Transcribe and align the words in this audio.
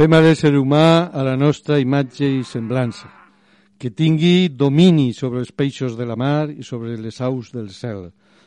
Fem 0.00 0.14
a 0.16 0.18
l'ésser 0.24 0.54
humà 0.56 1.10
a 1.12 1.20
la 1.20 1.34
nostra 1.36 1.76
imatge 1.76 2.24
i 2.24 2.38
semblança, 2.48 3.10
que 3.76 3.90
tingui 3.92 4.48
domini 4.48 5.10
sobre 5.12 5.42
els 5.42 5.50
peixos 5.52 5.92
de 5.98 6.06
la 6.08 6.16
mar 6.16 6.48
i 6.48 6.64
sobre 6.64 6.94
les 6.96 7.20
aus 7.20 7.50
del 7.52 7.68
cel, 7.68 8.06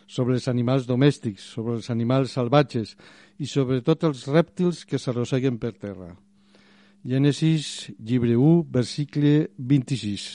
sobre 0.10 0.34
els 0.34 0.50
animals 0.50 0.88
domèstics, 0.90 1.46
sobre 1.54 1.76
els 1.78 1.92
animals 1.94 2.34
salvatges 2.34 2.96
i 3.38 3.46
sobre 3.46 3.84
tots 3.86 4.10
els 4.10 4.26
rèptils 4.34 4.82
que 4.90 4.98
s'arrosseguen 4.98 5.62
per 5.62 5.76
terra. 5.78 6.16
Gènesis, 7.06 7.92
llibre 8.02 8.34
1, 8.34 8.64
versicle 8.74 9.52
26. 9.54 10.32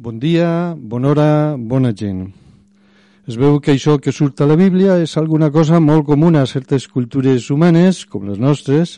Bon 0.00 0.16
dia, 0.16 0.72
bona 0.80 1.12
hora, 1.12 1.28
bona 1.60 1.92
gent. 1.92 2.30
Es 3.30 3.36
veu 3.38 3.60
que 3.62 3.70
això 3.76 4.00
que 4.02 4.10
surt 4.10 4.40
a 4.42 4.48
la 4.50 4.56
Bíblia 4.58 4.96
és 4.98 5.12
alguna 5.16 5.52
cosa 5.54 5.78
molt 5.78 6.08
comuna 6.08 6.40
a 6.42 6.48
certes 6.50 6.88
cultures 6.90 7.50
humanes, 7.54 8.02
com 8.10 8.26
les 8.26 8.40
nostres, 8.42 8.96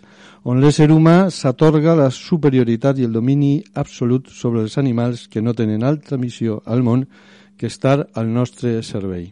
on 0.49 0.63
l'ésser 0.65 0.89
humà 0.89 1.29
s'atorga 1.29 1.93
la 1.99 2.09
superioritat 2.09 2.99
i 2.99 3.05
el 3.05 3.13
domini 3.13 3.59
absolut 3.75 4.33
sobre 4.33 4.65
els 4.65 4.79
animals 4.81 5.27
que 5.29 5.45
no 5.45 5.53
tenen 5.53 5.85
altra 5.85 6.17
missió 6.17 6.63
al 6.65 6.81
món 6.81 7.05
que 7.61 7.69
estar 7.69 7.99
al 8.15 8.33
nostre 8.33 8.79
servei. 8.83 9.29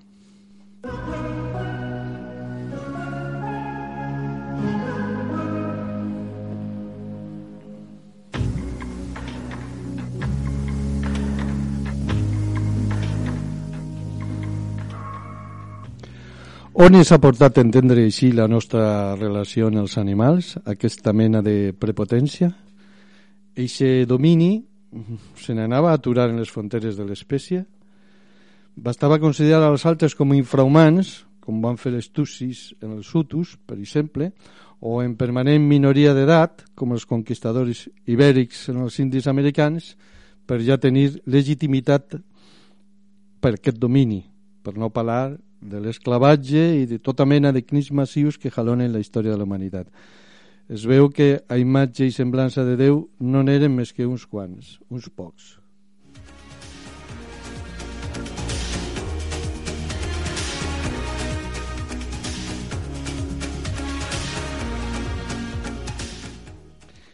On 16.74 16.94
ens 16.96 17.10
ha 17.12 17.18
portat 17.20 17.58
a 17.58 17.62
entendre 17.66 18.00
així 18.00 18.30
la 18.32 18.46
nostra 18.48 19.12
relació 19.18 19.66
amb 19.68 19.82
els 19.82 19.98
animals, 20.00 20.54
aquesta 20.64 21.12
mena 21.12 21.42
de 21.44 21.74
prepotència? 21.76 22.48
Eixe 23.60 24.06
domini 24.08 24.54
se 25.36 25.52
n'anava 25.52 25.90
a 25.90 25.98
aturar 26.00 26.30
en 26.30 26.40
les 26.40 26.48
fronteres 26.48 26.96
de 26.96 27.04
l'espècie? 27.04 27.66
Bastava 28.72 29.20
considerar 29.20 29.68
els 29.68 29.84
altres 29.84 30.16
com 30.16 30.32
infrahumans, 30.32 31.26
com 31.44 31.60
van 31.60 31.76
fer 31.76 31.92
els 31.92 32.08
tussis 32.08 32.64
en 32.80 32.96
els 32.96 33.12
hutus, 33.12 33.58
per 33.68 33.76
exemple, 33.76 34.32
o 34.80 35.02
en 35.04 35.12
permanent 35.20 35.68
minoria 35.68 36.16
d'edat, 36.16 36.64
com 36.74 36.96
els 36.96 37.04
conquistadors 37.04 37.84
ibèrics 38.08 38.70
en 38.72 38.80
els 38.88 38.96
indis 39.04 39.28
americans, 39.28 39.92
per 40.48 40.62
ja 40.64 40.80
tenir 40.80 41.20
legitimitat 41.28 42.16
per 43.44 43.58
aquest 43.58 43.76
domini, 43.76 44.22
per 44.64 44.78
no 44.80 44.88
parlar 44.88 45.34
de 45.62 45.80
l'esclavatge 45.80 46.64
i 46.82 46.84
de 46.90 46.98
tota 46.98 47.24
mena 47.24 47.52
de 47.54 47.62
crims 47.62 47.92
massius 47.94 48.38
que 48.38 48.50
jalonen 48.50 48.92
la 48.92 49.00
història 49.00 49.32
de 49.32 49.38
la 49.38 49.46
humanitat. 49.46 49.88
Es 50.68 50.84
veu 50.88 51.08
que 51.10 51.42
a 51.48 51.58
imatge 51.58 52.06
i 52.06 52.14
semblança 52.14 52.66
de 52.66 52.76
Déu 52.76 53.06
no 53.20 53.42
n'eren 53.42 53.74
més 53.74 53.94
que 53.94 54.06
uns 54.06 54.26
quants, 54.26 54.78
uns 54.90 55.08
pocs. 55.08 55.61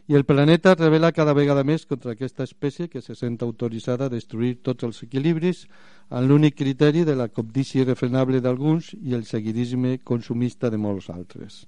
I 0.09 0.15
el 0.15 0.25
planeta 0.25 0.73
revela 0.75 1.13
cada 1.13 1.35
vegada 1.37 1.61
més 1.69 1.83
contra 1.85 2.15
aquesta 2.15 2.47
espècie 2.49 2.89
que 2.89 3.03
se 3.05 3.13
sent 3.13 3.35
autoritzada 3.45 4.07
a 4.09 4.13
destruir 4.13 4.55
tots 4.65 4.87
els 4.87 5.03
equilibris 5.05 5.67
amb 6.09 6.31
l'únic 6.31 6.55
criteri 6.57 7.03
de 7.05 7.13
la 7.13 7.27
cobdícia 7.29 7.83
irrefrenable 7.83 8.41
d'alguns 8.41 8.95
i 8.97 9.13
el 9.13 9.27
seguidisme 9.29 9.99
consumista 10.01 10.71
de 10.73 10.81
molts 10.81 11.11
altres. 11.13 11.67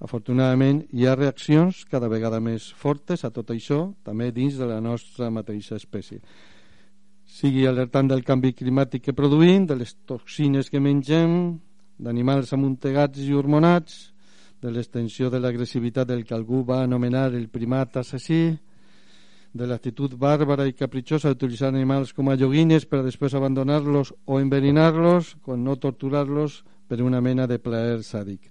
Afortunadament, 0.00 0.80
hi 0.96 1.04
ha 1.04 1.14
reaccions 1.14 1.84
cada 1.92 2.08
vegada 2.08 2.40
més 2.40 2.70
fortes 2.72 3.20
a 3.22 3.30
tot 3.30 3.52
això, 3.52 3.92
també 4.02 4.30
dins 4.32 4.56
de 4.56 4.70
la 4.70 4.80
nostra 4.80 5.28
mateixa 5.28 5.76
espècie. 5.76 6.22
Sigui 7.28 7.66
alertant 7.68 8.08
del 8.08 8.24
canvi 8.24 8.54
climàtic 8.56 9.04
que 9.04 9.16
produïm, 9.18 9.68
de 9.68 9.76
les 9.76 9.92
toxines 10.08 10.72
que 10.72 10.80
mengem, 10.80 11.60
d'animals 12.00 12.56
amuntegats 12.56 13.20
i 13.20 13.36
hormonats, 13.36 14.11
de 14.62 14.70
l'extensió 14.70 15.28
de 15.30 15.40
l'agressivitat 15.42 16.06
del 16.06 16.22
que 16.24 16.36
algú 16.36 16.62
va 16.64 16.82
anomenar 16.84 17.32
el 17.34 17.48
primat 17.50 17.96
assassí, 17.98 18.54
de 19.52 19.66
l'actitud 19.68 20.14
bàrbara 20.16 20.64
i 20.64 20.72
capritxosa 20.72 21.32
d'utilitzar 21.32 21.68
animals 21.68 22.14
com 22.16 22.30
a 22.30 22.38
joguines 22.40 22.86
per 22.88 23.02
després 23.04 23.34
abandonar-los 23.34 24.14
o 24.24 24.40
enverinar-los, 24.40 25.36
quan 25.44 25.64
no 25.64 25.76
torturar-los 25.76 26.62
per 26.88 27.02
una 27.02 27.20
mena 27.20 27.46
de 27.46 27.58
plaer 27.58 28.00
sàdic. 28.06 28.48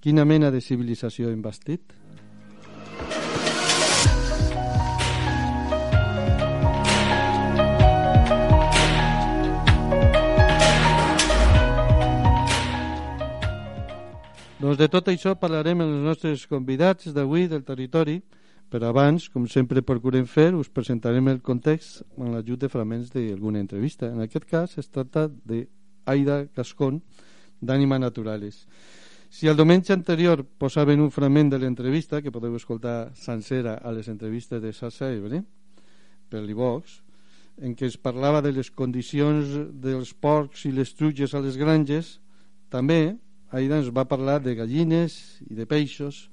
Quina 0.00 0.24
mena 0.24 0.50
de 0.50 0.62
civilització 0.64 1.28
hem 1.28 1.42
bastit? 1.42 1.99
Doncs 14.60 14.76
de 14.76 14.90
tot 14.92 15.06
això 15.08 15.30
parlarem 15.40 15.80
amb 15.80 15.94
els 15.94 16.02
nostres 16.04 16.42
convidats 16.44 17.14
d'avui 17.16 17.46
del 17.48 17.62
territori, 17.64 18.18
però 18.68 18.90
abans, 18.90 19.30
com 19.32 19.46
sempre 19.48 19.80
procurem 19.80 20.26
fer, 20.28 20.50
us 20.52 20.68
presentarem 20.68 21.30
el 21.32 21.38
context 21.40 22.02
amb 22.18 22.34
l'ajut 22.34 22.60
de 22.60 22.68
fragments 22.68 23.08
d'alguna 23.14 23.62
entrevista. 23.64 24.10
En 24.12 24.20
aquest 24.20 24.44
cas 24.50 24.76
es 24.76 24.92
tracta 24.92 25.30
d'Aida 25.32 26.42
Cascón, 26.52 26.98
d'Ànima 27.56 27.96
Naturales. 28.02 28.66
Si 29.32 29.48
el 29.48 29.56
diumenge 29.56 29.94
anterior 29.96 30.44
posaven 30.44 31.00
un 31.00 31.08
fragment 31.10 31.54
de 31.54 31.62
l'entrevista, 31.62 32.20
que 32.20 32.34
podeu 32.34 32.60
escoltar 32.60 33.14
sencera 33.16 33.78
a 33.80 33.94
les 33.96 34.12
entrevistes 34.12 34.60
de 34.60 34.74
Sassa 34.76 35.08
Ebre, 35.08 35.40
per 36.28 36.44
l'Ivox, 36.44 37.00
en 37.64 37.72
què 37.72 37.88
es 37.88 37.96
parlava 37.96 38.44
de 38.44 38.52
les 38.52 38.68
condicions 38.68 39.56
dels 39.72 40.12
porcs 40.12 40.68
i 40.68 40.76
les 40.76 40.92
truges 40.92 41.32
a 41.32 41.40
les 41.40 41.56
granges, 41.56 42.18
també 42.68 43.16
Aida 43.50 43.80
ens 43.80 43.90
va 43.94 44.06
parlar 44.06 44.38
de 44.42 44.54
gallines 44.54 45.16
i 45.48 45.56
de 45.58 45.66
peixos 45.66 46.28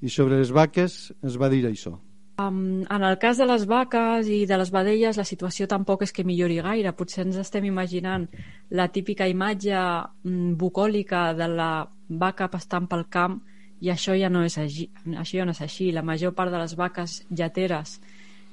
i 0.00 0.08
sobre 0.08 0.38
les 0.38 0.52
vaques 0.54 1.10
ens 1.22 1.36
va 1.40 1.50
dir 1.50 1.64
això. 1.66 1.96
En 2.40 3.02
el 3.04 3.18
cas 3.20 3.36
de 3.36 3.44
les 3.44 3.66
vaques 3.68 4.28
i 4.32 4.46
de 4.48 4.56
les 4.56 4.70
vedelles 4.72 5.18
la 5.18 5.26
situació 5.28 5.66
tampoc 5.68 6.06
és 6.06 6.12
que 6.16 6.24
millori 6.24 6.56
gaire. 6.64 6.94
Potser 6.96 7.26
ens 7.26 7.36
estem 7.42 7.66
imaginant 7.68 8.24
la 8.70 8.86
típica 8.88 9.28
imatge 9.28 9.76
mm, 9.76 10.54
bucòlica 10.56 11.34
de 11.36 11.48
la 11.52 11.72
vaca 12.08 12.48
pastant 12.48 12.88
pel 12.88 13.04
camp 13.12 13.40
i 13.80 13.90
això 13.92 14.16
ja 14.16 14.30
no 14.32 14.44
és 14.46 14.56
així. 14.56 14.88
Això 15.12 15.42
ja 15.42 15.44
no 15.44 15.52
és 15.52 15.60
així. 15.60 15.90
La 15.92 16.06
major 16.06 16.32
part 16.32 16.54
de 16.54 16.62
les 16.62 16.76
vaques 16.78 17.18
lleteres 17.28 17.98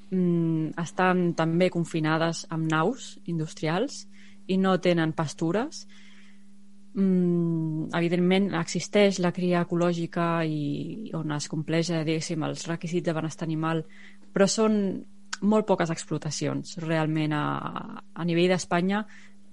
mm, 0.09 0.75
estan 0.83 1.31
també 1.39 1.69
confinades 1.71 2.43
amb 2.49 2.67
naus 2.67 3.13
industrials 3.25 4.03
i 4.47 4.57
no 4.59 4.75
tenen 4.83 5.15
pastures 5.15 5.85
mm, 6.97 7.89
evidentment 7.97 8.51
existeix 8.59 9.21
la 9.23 9.31
cria 9.35 9.63
ecològica 9.65 10.27
i 10.45 11.11
on 11.17 11.31
es 11.35 11.47
compleix 11.51 11.91
diguéssim, 11.93 12.43
els 12.43 12.67
requisits 12.67 13.05
de 13.05 13.15
benestar 13.15 13.47
animal 13.47 13.83
però 14.33 14.47
són 14.49 14.77
molt 15.41 15.67
poques 15.69 15.91
explotacions 15.93 16.77
realment 16.83 17.33
a, 17.37 17.43
a 18.01 18.25
nivell 18.25 18.53
d'Espanya 18.53 19.05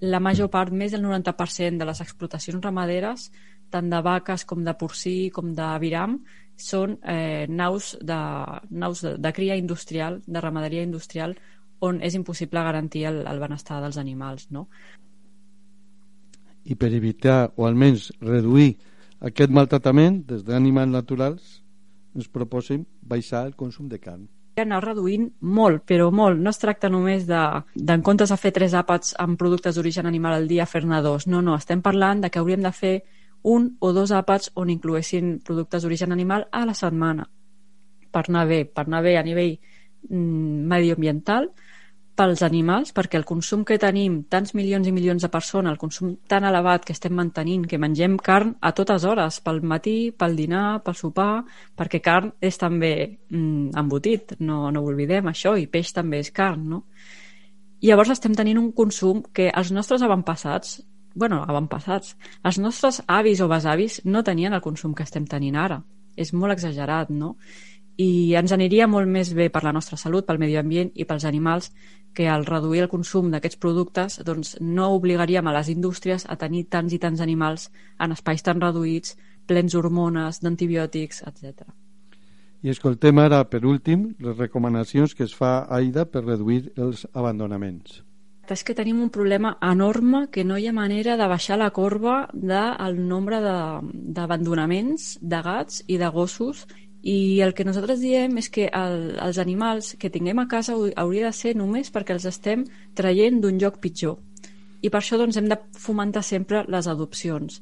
la 0.04 0.20
major 0.20 0.50
part, 0.52 0.72
més 0.72 0.92
del 0.92 1.04
90% 1.04 1.78
de 1.80 1.86
les 1.88 2.00
explotacions 2.00 2.64
ramaderes 2.64 3.30
tant 3.72 3.90
de 3.90 4.00
vaques 4.04 4.44
com 4.48 4.64
de 4.64 4.74
porcí 4.78 5.30
com 5.34 5.52
de 5.56 5.68
viram 5.82 6.18
són 6.60 6.98
eh, 7.02 7.46
naus, 7.48 7.94
de, 8.00 8.18
naus 8.70 9.02
de, 9.02 9.16
de 9.18 9.32
cria 9.34 9.56
industrial, 9.58 10.20
de 10.26 10.40
ramaderia 10.40 10.84
industrial 10.86 11.34
on 11.84 12.00
és 12.06 12.14
impossible 12.14 12.62
garantir 12.62 13.04
el, 13.10 13.24
el 13.26 13.40
benestar 13.42 13.80
dels 13.82 13.98
animals 14.00 14.48
no? 14.54 14.68
I 16.64 16.74
per 16.74 16.92
evitar 16.96 17.52
o 17.56 17.66
almenys 17.68 18.10
reduir 18.20 18.74
aquest 19.20 19.52
maltractament 19.52 20.22
des 20.28 20.44
d'animals 20.44 20.92
naturals 20.92 21.60
ens 22.14 22.28
proposem 22.28 22.84
baixar 23.02 23.44
el 23.46 23.54
consum 23.58 23.88
de 23.88 23.98
carn 23.98 24.26
anar 24.62 24.84
reduint 24.84 25.24
molt, 25.40 25.80
però 25.82 26.12
molt. 26.14 26.38
No 26.38 26.52
es 26.54 26.60
tracta 26.62 26.86
només 26.86 27.24
de, 27.26 27.40
de 27.74 27.94
en 27.96 28.04
comptes 28.06 28.30
de 28.30 28.36
fer 28.38 28.52
tres 28.54 28.76
àpats 28.78 29.16
amb 29.18 29.34
productes 29.40 29.74
d'origen 29.74 30.06
animal 30.06 30.36
al 30.36 30.46
dia, 30.46 30.62
fer-ne 30.62 31.00
dos. 31.02 31.26
No, 31.26 31.40
no, 31.42 31.56
estem 31.58 31.82
parlant 31.82 32.22
de 32.22 32.30
que 32.30 32.38
hauríem 32.38 32.62
de 32.62 32.70
fer 32.70 32.92
un 33.42 33.72
o 33.80 33.90
dos 33.92 34.12
àpats 34.14 34.52
on 34.54 34.70
incloessin 34.70 35.40
productes 35.44 35.82
d'origen 35.82 36.14
animal 36.14 36.46
a 36.52 36.62
la 36.68 36.74
setmana 36.78 37.26
per 38.14 38.24
anar 38.28 38.46
bé, 38.46 38.62
per 38.64 38.86
anar 38.86 39.02
bé 39.02 39.16
a 39.18 39.24
nivell 39.26 39.56
mm, 40.08 40.66
medioambiental, 40.70 41.50
pels 42.14 42.44
animals, 42.46 42.92
perquè 42.94 43.18
el 43.18 43.26
consum 43.26 43.64
que 43.66 43.78
tenim, 43.82 44.20
tants 44.30 44.54
milions 44.54 44.86
i 44.86 44.92
milions 44.94 45.24
de 45.24 45.30
persones, 45.32 45.72
el 45.72 45.80
consum 45.80 46.14
tan 46.30 46.46
elevat 46.46 46.84
que 46.86 46.94
estem 46.94 47.14
mantenint, 47.14 47.66
que 47.66 47.80
mengem 47.82 48.16
carn 48.22 48.54
a 48.62 48.70
totes 48.76 49.04
hores, 49.04 49.40
pel 49.42 49.60
matí, 49.66 50.12
pel 50.16 50.36
dinar, 50.38 50.80
pel 50.84 50.94
sopar, 50.98 51.42
perquè 51.76 52.00
carn 52.04 52.30
és 52.40 52.58
també 52.60 52.94
mm, 53.30 53.74
embotit, 53.82 54.36
no, 54.40 54.70
no 54.70 54.82
ho 54.82 54.90
oblidem, 54.92 55.32
això, 55.32 55.56
i 55.58 55.66
peix 55.66 55.92
també 55.96 56.22
és 56.22 56.30
carn, 56.34 56.68
no? 56.70 56.84
Llavors 57.84 58.14
estem 58.14 58.32
tenint 58.32 58.58
un 58.62 58.70
consum 58.72 59.20
que 59.34 59.50
els 59.50 59.74
nostres 59.74 60.02
avantpassats, 60.02 60.78
bueno, 61.14 61.42
avantpassats, 61.42 62.14
els 62.42 62.58
nostres 62.58 63.02
avis 63.06 63.42
o 63.42 63.48
besavis 63.50 64.00
no 64.04 64.22
tenien 64.24 64.54
el 64.54 64.62
consum 64.62 64.94
que 64.94 65.04
estem 65.04 65.26
tenint 65.26 65.58
ara. 65.60 65.82
És 66.16 66.30
molt 66.32 66.54
exagerat, 66.54 67.10
no? 67.10 67.34
I 67.96 68.34
ens 68.34 68.52
aniria 68.52 68.88
molt 68.90 69.08
més 69.08 69.32
bé 69.34 69.48
per 69.50 69.62
la 69.64 69.72
nostra 69.72 69.96
salut, 70.00 70.26
pel 70.26 70.40
medi 70.42 70.56
ambient 70.58 70.90
i 70.94 71.04
pels 71.04 71.24
animals 71.24 71.70
que 72.14 72.28
al 72.28 72.46
reduir 72.46 72.84
el 72.84 72.90
consum 72.90 73.30
d'aquests 73.30 73.58
productes 73.58 74.20
doncs, 74.26 74.56
no 74.60 74.92
obligaríem 74.94 75.46
a 75.46 75.54
les 75.56 75.70
indústries 75.70 76.26
a 76.28 76.36
tenir 76.36 76.66
tants 76.70 76.94
i 76.94 77.00
tants 77.02 77.20
animals 77.20 77.70
en 77.98 78.14
espais 78.14 78.42
tan 78.42 78.62
reduïts, 78.62 79.16
plens 79.46 79.74
d'hormones, 79.74 80.40
d'antibiòtics, 80.40 81.22
etc. 81.26 81.66
I 82.64 82.72
escoltem 82.72 83.18
ara, 83.20 83.42
per 83.44 83.64
últim, 83.66 84.14
les 84.24 84.38
recomanacions 84.38 85.14
que 85.14 85.26
es 85.26 85.34
fa 85.36 85.66
AIDA 85.68 86.06
per 86.06 86.24
reduir 86.24 86.72
els 86.80 87.04
abandonaments. 87.12 88.00
És 88.44 88.60
que 88.64 88.76
tenim 88.76 89.00
un 89.00 89.10
problema 89.10 89.54
enorme 89.64 90.26
que 90.32 90.44
no 90.44 90.58
hi 90.60 90.66
ha 90.68 90.72
manera 90.76 91.16
de 91.16 91.26
baixar 91.28 91.56
la 91.58 91.70
corba 91.72 92.28
del 92.32 92.98
nombre 93.08 93.40
d'abandonaments 93.40 95.14
de, 95.20 95.28
de 95.32 95.42
gats 95.44 95.80
i 95.88 95.96
de 96.00 96.10
gossos 96.12 96.66
i 97.04 97.42
el 97.44 97.52
que 97.52 97.66
nosaltres 97.68 98.00
diem 98.00 98.38
és 98.40 98.48
que 98.48 98.70
el, 98.72 99.18
els 99.20 99.38
animals 99.42 99.92
que 100.00 100.08
tinguem 100.08 100.38
a 100.40 100.46
casa 100.48 100.72
hauria 100.72 101.26
de 101.28 101.36
ser 101.36 101.52
només 101.52 101.92
perquè 101.92 102.14
els 102.16 102.24
estem 102.30 102.64
traient 102.96 103.42
d'un 103.42 103.60
lloc 103.60 103.76
pitjor. 103.82 104.16
I 104.80 104.88
per 104.88 105.02
això 105.02 105.18
doncs, 105.20 105.36
hem 105.36 105.50
de 105.50 105.58
fomentar 105.76 106.22
sempre 106.24 106.62
les 106.68 106.88
adopcions. 106.88 107.60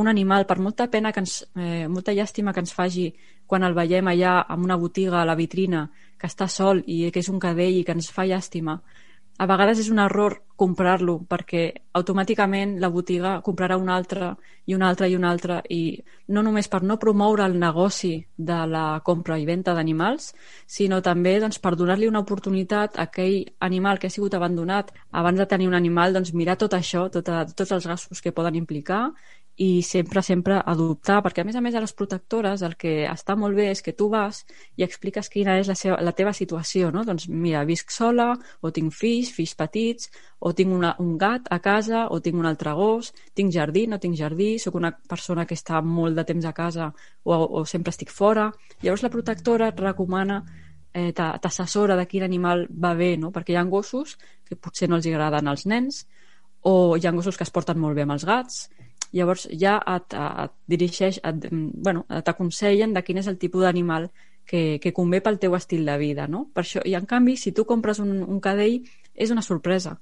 Un 0.00 0.08
animal, 0.08 0.46
per 0.48 0.56
molta 0.56 0.88
pena 0.88 1.12
que 1.12 1.20
ens, 1.20 1.42
eh, 1.52 1.84
molta 1.88 2.16
llàstima 2.16 2.54
que 2.56 2.64
ens 2.64 2.72
faci 2.72 3.10
quan 3.46 3.62
el 3.62 3.76
veiem 3.76 4.08
allà 4.08 4.38
en 4.48 4.64
una 4.64 4.80
botiga 4.80 5.20
a 5.20 5.28
la 5.28 5.36
vitrina, 5.36 5.90
que 6.16 6.26
està 6.26 6.48
sol 6.48 6.80
i 6.86 7.10
que 7.12 7.20
és 7.20 7.28
un 7.28 7.40
cadell 7.40 7.76
i 7.76 7.84
que 7.84 7.92
ens 7.92 8.08
fa 8.08 8.24
llàstima, 8.24 8.80
a 9.38 9.46
vegades 9.46 9.80
és 9.82 9.88
un 9.90 9.98
error 10.02 10.42
comprar-lo 10.62 11.16
perquè 11.26 11.62
automàticament 11.98 12.76
la 12.82 12.90
botiga 12.92 13.38
comprarà 13.42 13.78
un 13.80 13.88
altre 13.90 14.34
i 14.70 14.76
un 14.76 14.82
altre 14.86 15.08
i 15.10 15.16
un 15.16 15.24
altre 15.24 15.56
i 15.74 15.80
no 16.28 16.42
només 16.46 16.68
per 16.70 16.82
no 16.86 16.98
promoure 17.02 17.44
el 17.48 17.56
negoci 17.58 18.12
de 18.36 18.58
la 18.70 19.00
compra 19.04 19.38
i 19.40 19.46
venda 19.48 19.74
d'animals, 19.74 20.30
sinó 20.66 21.00
també 21.02 21.38
doncs, 21.42 21.58
per 21.58 21.74
donar-li 21.76 22.06
una 22.06 22.22
oportunitat 22.22 22.98
a 22.98 23.08
aquell 23.08 23.42
animal 23.58 23.98
que 23.98 24.06
ha 24.06 24.14
sigut 24.14 24.34
abandonat. 24.38 24.92
Abans 25.10 25.42
de 25.42 25.48
tenir 25.50 25.66
un 25.68 25.74
animal, 25.74 26.14
doncs 26.14 26.32
mirar 26.34 26.56
tot 26.60 26.76
això, 26.78 27.08
tot, 27.10 27.28
tots 27.56 27.72
els 27.72 27.86
gastos 27.86 28.22
que 28.22 28.32
poden 28.32 28.54
implicar 28.54 29.08
i 29.56 29.82
sempre, 29.82 30.22
sempre 30.22 30.56
adoptar, 30.64 31.18
perquè 31.22 31.42
a 31.42 31.44
més 31.44 31.56
a 31.56 31.60
més 31.60 31.74
a 31.76 31.80
les 31.84 31.92
protectores 31.92 32.62
el 32.64 32.72
que 32.80 33.04
està 33.04 33.36
molt 33.36 33.54
bé 33.56 33.68
és 33.70 33.82
que 33.84 33.92
tu 33.92 34.08
vas 34.08 34.40
i 34.80 34.84
expliques 34.86 35.28
quina 35.28 35.58
és 35.60 35.68
la, 35.68 35.76
seva, 35.76 35.98
la 36.00 36.14
teva 36.16 36.32
situació, 36.32 36.88
no? 36.90 37.04
Doncs 37.04 37.28
mira, 37.28 37.64
visc 37.68 37.92
sola, 37.92 38.30
o 38.62 38.72
tinc 38.72 38.94
fills, 38.96 39.32
fills 39.36 39.52
petits, 39.58 40.08
o 40.40 40.54
tinc 40.56 40.72
una, 40.72 40.94
un 41.04 41.18
gat 41.20 41.50
a 41.52 41.60
casa, 41.60 42.06
o 42.08 42.20
tinc 42.24 42.40
un 42.40 42.48
altre 42.48 42.72
gos, 42.78 43.12
tinc 43.36 43.52
jardí, 43.52 43.84
no 43.86 44.00
tinc 44.00 44.16
jardí, 44.16 44.56
sóc 44.58 44.78
una 44.80 44.90
persona 44.92 45.44
que 45.46 45.58
està 45.58 45.82
molt 45.84 46.16
de 46.16 46.24
temps 46.32 46.48
a 46.48 46.54
casa 46.56 46.88
o, 47.22 47.36
o 47.36 47.64
sempre 47.68 47.92
estic 47.92 48.10
fora. 48.10 48.48
Llavors 48.80 49.04
la 49.04 49.12
protectora 49.12 49.68
et 49.68 49.80
recomana 49.84 50.42
eh, 50.94 51.12
t'assessora 51.12 51.96
de 51.96 52.06
quin 52.08 52.24
animal 52.24 52.66
va 52.72 52.94
bé, 52.94 53.16
no? 53.20 53.32
perquè 53.32 53.52
hi 53.52 53.60
ha 53.60 53.68
gossos 53.68 54.16
que 54.48 54.56
potser 54.56 54.88
no 54.88 54.96
els 54.96 55.08
agraden 55.08 55.48
als 55.48 55.66
nens, 55.68 56.06
o 56.62 56.96
hi 56.96 57.06
ha 57.06 57.12
gossos 57.12 57.36
que 57.36 57.44
es 57.44 57.52
porten 57.52 57.80
molt 57.80 57.96
bé 57.98 58.06
amb 58.06 58.16
els 58.16 58.24
gats, 58.24 58.68
llavors 59.12 59.46
ja 59.60 59.78
et, 59.94 60.14
et 60.16 60.54
dirigeix, 60.72 61.20
et, 61.22 61.48
bueno, 61.52 62.06
t'aconsellen 62.24 62.94
de 62.96 63.02
quin 63.04 63.20
és 63.20 63.28
el 63.28 63.38
tipus 63.38 63.66
d'animal 63.66 64.08
que, 64.46 64.78
que 64.82 64.92
convé 64.92 65.20
pel 65.22 65.38
teu 65.38 65.54
estil 65.56 65.84
de 65.86 65.98
vida, 66.00 66.26
no? 66.28 66.46
Per 66.54 66.64
això, 66.64 66.82
I 66.84 66.96
en 66.98 67.06
canvi, 67.06 67.36
si 67.36 67.52
tu 67.52 67.66
compres 67.68 68.00
un, 68.02 68.22
un 68.22 68.40
cadell, 68.40 68.80
és 69.14 69.30
una 69.30 69.44
sorpresa. 69.44 69.98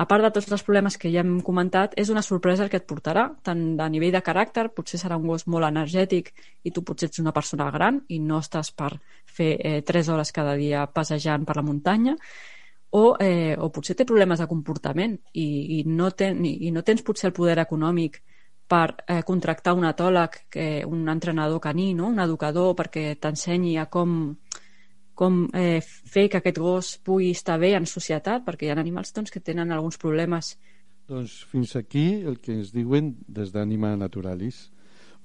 A 0.00 0.06
part 0.08 0.24
de 0.24 0.30
tots 0.32 0.48
els 0.54 0.62
problemes 0.64 0.96
que 0.96 1.10
ja 1.12 1.20
hem 1.20 1.40
comentat, 1.44 1.92
és 2.00 2.08
una 2.12 2.22
sorpresa 2.22 2.64
el 2.64 2.70
que 2.72 2.78
et 2.80 2.86
portarà, 2.88 3.26
tant 3.44 3.64
a 3.80 3.88
nivell 3.92 4.14
de 4.14 4.22
caràcter, 4.24 4.70
potser 4.72 5.00
serà 5.00 5.18
un 5.20 5.26
gos 5.28 5.46
molt 5.50 5.66
energètic 5.68 6.30
i 6.64 6.72
tu 6.72 6.84
potser 6.86 7.10
ets 7.10 7.20
una 7.20 7.34
persona 7.36 7.66
gran 7.74 8.00
i 8.08 8.20
no 8.22 8.38
estàs 8.40 8.72
per 8.72 8.94
fer 9.26 9.50
eh, 9.58 9.80
3 9.86 10.08
hores 10.14 10.32
cada 10.32 10.54
dia 10.56 10.86
passejant 10.86 11.44
per 11.44 11.58
la 11.58 11.66
muntanya, 11.66 12.16
o, 12.90 13.16
eh, 13.20 13.56
o 13.58 13.68
potser 13.70 13.94
té 13.98 14.06
problemes 14.06 14.40
de 14.40 14.48
comportament 14.50 15.18
i, 15.32 15.46
i, 15.78 15.82
no 15.86 16.10
ten, 16.10 16.40
i, 16.44 16.56
i 16.66 16.72
no 16.74 16.82
tens 16.86 17.04
potser 17.06 17.28
el 17.30 17.36
poder 17.36 17.58
econòmic 17.62 18.22
per 18.70 18.94
eh, 19.06 19.20
contractar 19.26 19.74
un 19.74 19.88
etòleg, 19.88 20.36
que, 20.52 20.66
un 20.86 21.08
entrenador 21.10 21.60
caní, 21.62 21.90
no? 21.98 22.10
un 22.14 22.22
educador, 22.22 22.76
perquè 22.78 23.16
t'ensenyi 23.18 23.76
a 23.82 23.88
com, 23.90 24.36
com 25.18 25.40
eh, 25.58 25.80
fer 25.82 26.28
que 26.30 26.38
aquest 26.38 26.60
gos 26.62 26.92
pugui 27.04 27.32
estar 27.34 27.58
bé 27.58 27.74
en 27.78 27.88
societat, 27.90 28.44
perquè 28.46 28.68
hi 28.68 28.70
ha 28.70 28.78
animals 28.78 29.10
doncs, 29.16 29.34
que 29.34 29.42
tenen 29.42 29.74
alguns 29.74 29.98
problemes. 29.98 30.54
Doncs 31.10 31.40
fins 31.50 31.74
aquí 31.74 32.22
el 32.22 32.38
que 32.38 32.54
ens 32.54 32.70
diuen 32.70 33.16
des 33.26 33.50
d'Anima 33.50 33.96
Naturalis. 33.98 34.68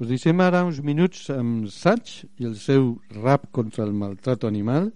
Us 0.01 0.09
deixem 0.09 0.41
ara 0.43 0.65
uns 0.65 0.81
minuts 0.83 1.29
amb 1.31 1.69
Saig 1.71 2.25
i 2.41 2.49
el 2.49 2.57
seu 2.59 2.95
rap 3.13 3.45
contra 3.55 3.85
el 3.85 3.93
maltrato 3.95 4.49
animal 4.49 4.89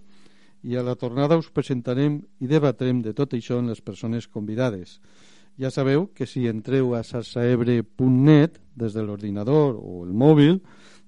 i 0.66 0.76
a 0.76 0.82
la 0.84 0.96
tornada 0.98 1.38
us 1.40 1.48
presentarem 1.54 2.18
i 2.42 2.50
debatrem 2.50 3.00
de 3.06 3.14
tot 3.16 3.32
això 3.38 3.62
en 3.62 3.70
les 3.70 3.80
persones 3.80 4.26
convidades. 4.28 4.98
Ja 5.58 5.70
sabeu 5.70 6.08
que 6.14 6.26
si 6.26 6.46
entreu 6.48 6.94
a 6.94 7.02
sarsaebre.net 7.02 8.60
des 8.74 8.94
de 8.94 9.02
l'ordinador 9.02 9.76
o 9.76 10.04
el 10.06 10.12
mòbil, 10.12 10.60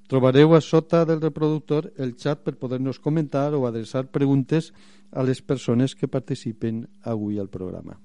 trobareu 0.09 0.55
a 0.55 0.61
sota 0.61 1.05
del 1.09 1.23
reproductor 1.23 1.93
el 1.97 2.17
xat 2.21 2.45
per 2.45 2.59
poder-nos 2.61 3.01
comentar 3.01 3.55
o 3.55 3.67
adreçar 3.67 4.11
preguntes 4.13 4.73
a 5.11 5.23
les 5.23 5.41
persones 5.41 5.95
que 5.95 6.09
participen 6.09 6.87
avui 7.03 7.39
al 7.39 7.49
programa. 7.49 7.97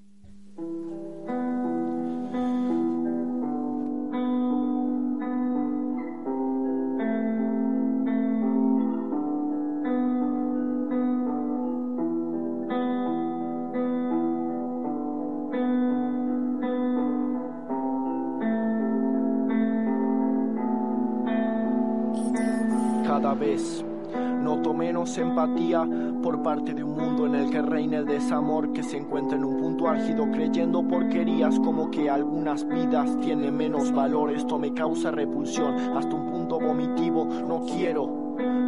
Empatía 25.20 25.88
por 26.22 26.42
parte 26.42 26.74
de 26.74 26.82
un 26.82 26.96
mundo 26.96 27.26
en 27.26 27.34
el 27.34 27.50
que 27.50 27.62
reina 27.62 27.98
el 27.98 28.06
desamor 28.06 28.72
que 28.72 28.82
se 28.82 28.96
encuentra 28.96 29.36
en 29.36 29.44
un 29.44 29.58
punto 29.58 29.88
álgido 29.88 30.30
creyendo 30.30 30.86
porquerías 30.86 31.58
como 31.60 31.90
que 31.90 32.10
algunas 32.10 32.66
vidas 32.66 33.18
tienen 33.20 33.56
menos 33.56 33.92
valor. 33.92 34.32
Esto 34.32 34.58
me 34.58 34.72
causa 34.74 35.10
repulsión 35.10 35.74
hasta 35.96 36.14
un 36.14 36.30
punto 36.30 36.58
vomitivo. 36.58 37.24
No 37.24 37.64
quiero 37.64 38.17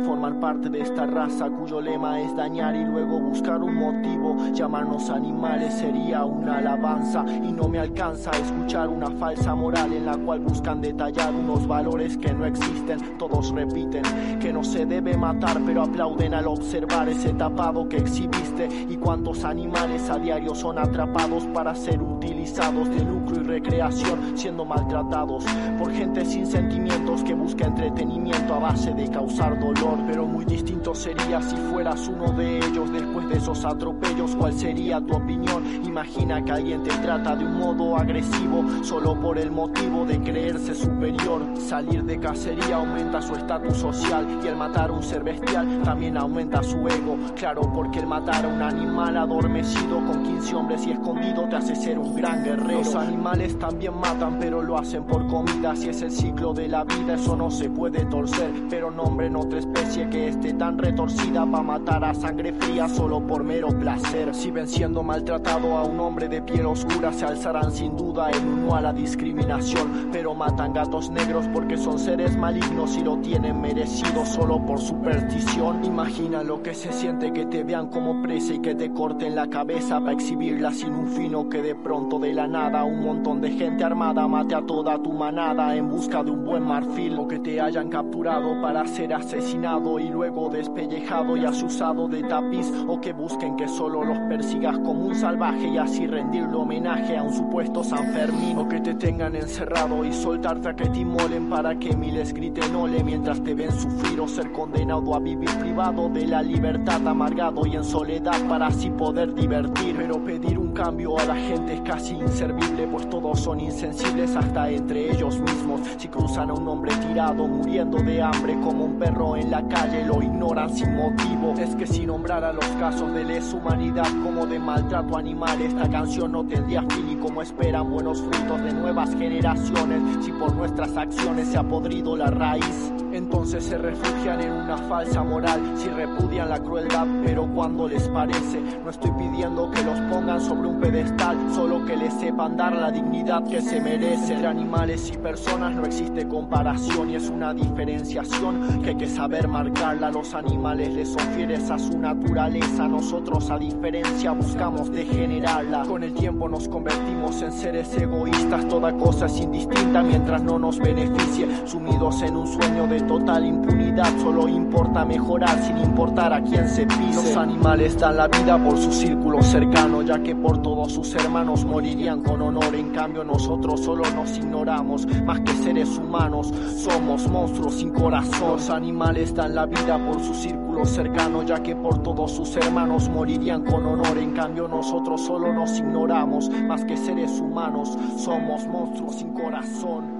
Formar 0.04 0.40
parte 0.40 0.68
de 0.68 0.80
esta 0.80 1.06
raza 1.06 1.48
cuyo 1.48 1.80
lema 1.80 2.20
es 2.20 2.34
dañar 2.34 2.74
y 2.74 2.84
luego 2.84 3.20
buscar 3.20 3.62
un 3.62 3.76
motivo. 3.76 4.36
Llamarnos 4.52 5.10
animales 5.10 5.74
sería 5.74 6.24
una 6.24 6.58
alabanza 6.58 7.24
y 7.28 7.52
no 7.52 7.68
me 7.68 7.78
alcanza 7.78 8.30
a 8.32 8.38
escuchar 8.38 8.88
una 8.88 9.10
falsa 9.12 9.54
moral 9.54 9.92
en 9.92 10.06
la 10.06 10.16
cual 10.16 10.40
buscan 10.40 10.80
detallar 10.80 11.32
unos 11.32 11.68
valores 11.68 12.16
que 12.16 12.32
no 12.32 12.46
existen. 12.46 13.16
Todos 13.16 13.52
repiten 13.52 14.02
que 14.40 14.52
no 14.52 14.64
se 14.64 14.86
debe 14.86 15.16
matar, 15.16 15.60
pero 15.64 15.82
aplauden 15.82 16.34
al 16.34 16.48
observar 16.48 17.08
ese 17.08 17.32
tapado 17.34 17.88
que 17.88 17.98
exhibiste 17.98 18.68
y 18.88 18.96
cuántos 18.96 19.44
animales 19.44 20.10
a 20.10 20.18
diario 20.18 20.54
son 20.54 20.78
atrapados 20.78 21.44
para 21.46 21.74
ser 21.74 22.02
utilizados 22.02 22.90
de 22.90 23.04
lucro 23.04 23.39
recreación, 23.50 24.38
siendo 24.38 24.64
maltratados 24.64 25.44
por 25.76 25.92
gente 25.92 26.24
sin 26.24 26.46
sentimientos 26.46 27.24
que 27.24 27.34
busca 27.34 27.66
entretenimiento 27.66 28.54
a 28.54 28.58
base 28.60 28.92
de 28.94 29.08
causar 29.10 29.58
dolor. 29.58 29.98
Pero 30.06 30.24
muy 30.24 30.44
distinto 30.44 30.94
sería 30.94 31.42
si 31.42 31.56
fueras 31.56 32.06
uno 32.06 32.32
de 32.32 32.58
ellos 32.58 32.92
después 32.92 33.28
de 33.28 33.38
esos 33.38 33.64
atropellos. 33.64 34.36
¿Cuál 34.36 34.52
sería 34.52 35.00
tu 35.00 35.14
opinión? 35.16 35.64
Imagina 35.84 36.44
que 36.44 36.52
alguien 36.52 36.82
te 36.84 36.90
trata 36.98 37.34
de 37.34 37.44
un 37.44 37.58
modo 37.58 37.96
agresivo 37.96 38.64
solo 38.82 39.20
por 39.20 39.36
el 39.38 39.50
motivo 39.50 40.06
de 40.06 40.20
creerse 40.20 40.74
superior. 40.74 41.42
Salir 41.58 42.04
de 42.04 42.18
cacería 42.20 42.76
aumenta 42.76 43.20
su 43.20 43.34
estatus 43.34 43.78
social 43.78 44.26
y 44.44 44.46
el 44.46 44.56
matar 44.56 44.90
a 44.90 44.92
un 44.92 45.02
ser 45.02 45.24
bestial 45.24 45.82
también 45.82 46.16
aumenta 46.16 46.62
su 46.62 46.86
ego. 46.86 47.18
Claro, 47.34 47.62
porque 47.74 47.98
el 47.98 48.06
matar 48.06 48.44
a 48.44 48.48
un 48.48 48.62
animal 48.62 49.16
adormecido 49.16 49.96
con 50.06 50.22
15 50.22 50.54
hombres 50.54 50.86
y 50.86 50.92
escondido 50.92 51.48
te 51.48 51.56
hace 51.56 51.74
ser 51.74 51.98
un 51.98 52.14
gran 52.14 52.44
guerrero. 52.44 52.78
Los 52.78 52.94
animales 52.94 53.39
también 53.48 53.98
matan, 53.98 54.38
pero 54.38 54.62
lo 54.62 54.76
hacen 54.76 55.04
por 55.04 55.26
comida. 55.26 55.74
Si 55.74 55.88
es 55.88 56.02
el 56.02 56.10
ciclo 56.10 56.52
de 56.52 56.68
la 56.68 56.84
vida, 56.84 57.14
eso 57.14 57.36
no 57.36 57.50
se 57.50 57.70
puede 57.70 58.04
torcer. 58.06 58.50
Pero 58.68 58.90
nombren 58.90 59.36
otra 59.36 59.58
especie 59.58 60.08
que 60.10 60.28
esté 60.28 60.52
tan 60.54 60.78
retorcida 60.78 61.46
para 61.46 61.62
matar 61.62 62.04
a 62.04 62.14
sangre 62.14 62.52
fría 62.52 62.88
solo 62.88 63.26
por 63.26 63.42
mero 63.42 63.68
placer. 63.68 64.34
Si 64.34 64.50
ven 64.50 64.68
siendo 64.68 65.02
maltratado 65.02 65.76
a 65.76 65.84
un 65.84 66.00
hombre 66.00 66.28
de 66.28 66.42
piel 66.42 66.66
oscura, 66.66 67.12
se 67.12 67.24
alzarán 67.24 67.72
sin 67.72 67.96
duda 67.96 68.30
en 68.30 68.46
uno 68.46 68.74
a 68.74 68.80
la 68.80 68.92
discriminación. 68.92 70.10
Pero 70.12 70.34
matan 70.34 70.72
gatos 70.72 71.10
negros 71.10 71.46
porque 71.52 71.76
son 71.76 71.98
seres 71.98 72.36
malignos 72.36 72.96
y 72.96 73.02
lo 73.02 73.18
tienen 73.18 73.60
merecido 73.60 74.24
solo 74.26 74.64
por 74.64 74.80
superstición. 74.80 75.84
Imagina 75.84 76.42
lo 76.42 76.62
que 76.62 76.74
se 76.74 76.92
siente 76.92 77.32
que 77.32 77.46
te 77.46 77.64
vean 77.64 77.88
como 77.88 78.22
presa 78.22 78.54
y 78.54 78.58
que 78.60 78.74
te 78.74 78.92
corten 78.92 79.34
la 79.34 79.48
cabeza 79.48 80.00
para 80.00 80.12
exhibirla 80.12 80.72
sin 80.72 80.92
un 80.92 81.08
fino 81.08 81.48
que 81.48 81.62
de 81.62 81.74
pronto 81.74 82.18
de 82.18 82.34
la 82.34 82.46
nada 82.46 82.84
un 82.84 83.02
montón 83.02 83.29
de 83.38 83.50
gente 83.50 83.84
armada. 83.84 84.26
Mate 84.26 84.54
a 84.54 84.62
toda 84.62 85.00
tu 85.00 85.12
manada 85.12 85.76
en 85.76 85.88
busca 85.88 86.24
de 86.24 86.30
un 86.30 86.44
buen 86.44 86.64
marfil. 86.64 87.18
O 87.18 87.28
que 87.28 87.38
te 87.38 87.60
hayan 87.60 87.88
capturado 87.88 88.60
para 88.60 88.86
ser 88.86 89.14
asesinado 89.14 89.98
y 89.98 90.08
luego 90.08 90.48
despellejado 90.48 91.36
y 91.36 91.44
asusado 91.44 92.08
de 92.08 92.22
tapiz. 92.22 92.72
O 92.88 93.00
que 93.00 93.12
busquen 93.12 93.56
que 93.56 93.68
solo 93.68 94.02
los 94.02 94.18
persigas 94.20 94.78
como 94.80 95.06
un 95.06 95.14
salvaje 95.14 95.68
y 95.68 95.78
así 95.78 96.06
rendirle 96.06 96.56
homenaje 96.56 97.16
a 97.16 97.22
un 97.22 97.32
supuesto 97.32 97.84
San 97.84 98.12
Fermín. 98.12 98.58
O 98.58 98.68
que 98.68 98.80
te 98.80 98.94
tengan 98.94 99.36
encerrado 99.36 100.04
y 100.04 100.12
soltarte 100.12 100.70
a 100.70 100.74
que 100.74 100.88
te 100.88 101.04
molen 101.04 101.48
para 101.48 101.78
que 101.78 101.96
miles 101.96 102.32
griten 102.32 102.74
ole 102.74 103.04
mientras 103.04 103.42
te 103.42 103.54
ven 103.54 103.72
sufrir 103.72 104.20
o 104.20 104.26
ser 104.26 104.50
condenado 104.52 105.14
a 105.14 105.20
vivir 105.20 105.50
privado 105.58 106.08
de 106.08 106.26
la 106.26 106.42
libertad 106.42 107.06
amargado 107.06 107.66
y 107.66 107.76
en 107.76 107.84
soledad 107.84 108.40
para 108.48 108.66
así 108.68 108.90
poder 108.90 109.34
divertir. 109.34 109.94
Pero 109.96 110.24
pedir 110.24 110.58
un 110.58 110.72
cambio 110.72 111.18
a 111.18 111.24
la 111.24 111.36
gente 111.36 111.74
es 111.74 111.80
casi 111.82 112.14
inservible 112.14 112.86
todos 113.20 113.40
son 113.40 113.60
insensibles 113.60 114.34
hasta 114.34 114.70
entre 114.70 115.12
ellos 115.12 115.38
mismos. 115.38 115.80
Si 115.98 116.08
cruzan 116.08 116.50
a 116.50 116.54
un 116.54 116.66
hombre 116.66 116.92
tirado 116.96 117.46
muriendo 117.46 117.98
de 117.98 118.22
hambre 118.22 118.58
como 118.60 118.84
un 118.84 118.98
perro 118.98 119.36
en 119.36 119.50
la 119.50 119.66
calle 119.68 120.04
lo 120.04 120.22
ignoran 120.22 120.74
sin 120.74 120.94
motivo. 120.94 121.54
Es 121.58 121.74
que 121.76 121.86
si 121.86 122.06
nombrara 122.06 122.52
los 122.52 122.66
casos 122.78 123.12
de 123.12 123.24
lesa 123.24 123.56
humanidad 123.56 124.06
como 124.22 124.46
de 124.46 124.58
maltrato 124.58 125.16
animal 125.16 125.60
esta 125.60 125.88
canción 125.88 126.32
no 126.32 126.44
tendría 126.44 126.82
fin 126.82 127.10
y 127.10 127.16
como 127.16 127.42
esperan 127.42 127.90
buenos 127.90 128.20
frutos 128.22 128.62
de 128.62 128.72
nuevas 128.72 129.14
generaciones 129.14 130.24
si 130.24 130.32
por 130.32 130.54
nuestras 130.54 130.96
acciones 130.96 131.48
se 131.48 131.58
ha 131.58 131.62
podrido 131.62 132.16
la 132.16 132.30
raíz 132.30 132.92
entonces 133.12 133.64
se 133.64 133.76
refugian 133.76 134.40
en 134.40 134.52
una 134.52 134.76
falsa 134.76 135.22
moral 135.22 135.60
si 135.76 135.88
repudian 135.88 136.48
la 136.48 136.58
crueldad, 136.58 137.06
pero 137.24 137.46
cuando 137.54 137.88
les 137.88 138.08
parece. 138.08 138.60
No 138.82 138.90
estoy 138.90 139.10
pidiendo 139.12 139.70
que 139.70 139.82
los 139.82 139.98
pongan 140.02 140.40
sobre 140.40 140.68
un 140.68 140.80
pedestal, 140.80 141.36
solo 141.52 141.84
que 141.84 141.96
les 141.96 142.12
sepan 142.14 142.56
dar 142.56 142.72
la 142.72 142.90
dignidad 142.90 143.42
que 143.48 143.60
se 143.60 143.80
merecen. 143.80 144.36
Entre 144.36 144.46
animales 144.46 145.10
y 145.12 145.18
personas 145.18 145.72
no 145.72 145.84
existe 145.84 146.26
comparación 146.28 147.10
y 147.10 147.16
es 147.16 147.28
una 147.28 147.52
diferenciación 147.52 148.82
que 148.82 148.90
hay 148.90 148.96
que 148.96 149.08
saber 149.08 149.48
marcarla. 149.48 150.10
Los 150.10 150.34
animales 150.34 150.92
les 150.94 151.08
son 151.08 151.22
fieles 151.34 151.70
a 151.70 151.78
su 151.78 151.98
naturaleza, 151.98 152.86
nosotros 152.86 153.50
a 153.50 153.58
diferencia 153.58 154.32
buscamos 154.32 154.90
degenerarla. 154.90 155.82
Con 155.82 156.02
el 156.02 156.14
tiempo 156.14 156.48
nos 156.48 156.68
convertimos 156.68 157.42
en 157.42 157.52
seres 157.52 157.92
egoístas, 157.96 158.68
toda 158.68 158.96
cosa 158.96 159.26
es 159.26 159.40
indistinta 159.40 160.02
mientras 160.02 160.42
no 160.42 160.58
nos 160.58 160.78
beneficie, 160.78 161.46
sumidos 161.66 162.22
en 162.22 162.36
un 162.36 162.46
sueño 162.46 162.86
de 162.86 162.99
total 163.06 163.44
impunidad, 163.44 164.16
solo 164.18 164.48
importa 164.48 165.04
mejorar 165.04 165.62
sin 165.62 165.78
importar 165.78 166.32
a 166.32 166.42
quién 166.42 166.68
se 166.68 166.86
pise. 166.86 167.14
Los 167.14 167.36
animales 167.36 167.98
dan 167.98 168.16
la 168.16 168.28
vida 168.28 168.62
por 168.62 168.78
su 168.78 168.92
círculo 168.92 169.42
cercano, 169.42 170.02
ya 170.02 170.22
que 170.22 170.34
por 170.34 170.62
todos 170.62 170.92
sus 170.92 171.14
hermanos 171.14 171.64
morirían 171.64 172.22
con 172.22 172.42
honor. 172.42 172.74
En 172.74 172.90
cambio, 172.90 173.24
nosotros 173.24 173.80
solo 173.80 174.02
nos 174.14 174.36
ignoramos, 174.38 175.06
más 175.24 175.40
que 175.40 175.52
seres 175.52 175.96
humanos, 175.98 176.52
somos 176.76 177.28
monstruos 177.28 177.74
sin 177.74 177.90
corazón. 177.90 178.52
Los 178.52 178.70
animales 178.70 179.34
dan 179.34 179.54
la 179.54 179.66
vida 179.66 179.98
por 179.98 180.20
su 180.20 180.34
círculo 180.34 180.84
cercano, 180.84 181.42
ya 181.42 181.62
que 181.62 181.76
por 181.76 182.02
todos 182.02 182.32
sus 182.32 182.56
hermanos 182.56 183.08
morirían 183.08 183.64
con 183.64 183.84
honor. 183.86 184.18
En 184.18 184.32
cambio, 184.32 184.68
nosotros 184.68 185.20
solo 185.20 185.52
nos 185.52 185.78
ignoramos, 185.78 186.50
más 186.68 186.84
que 186.84 186.96
seres 186.96 187.40
humanos, 187.40 187.96
somos 188.16 188.66
monstruos 188.66 189.16
sin 189.16 189.32
corazón. 189.32 190.19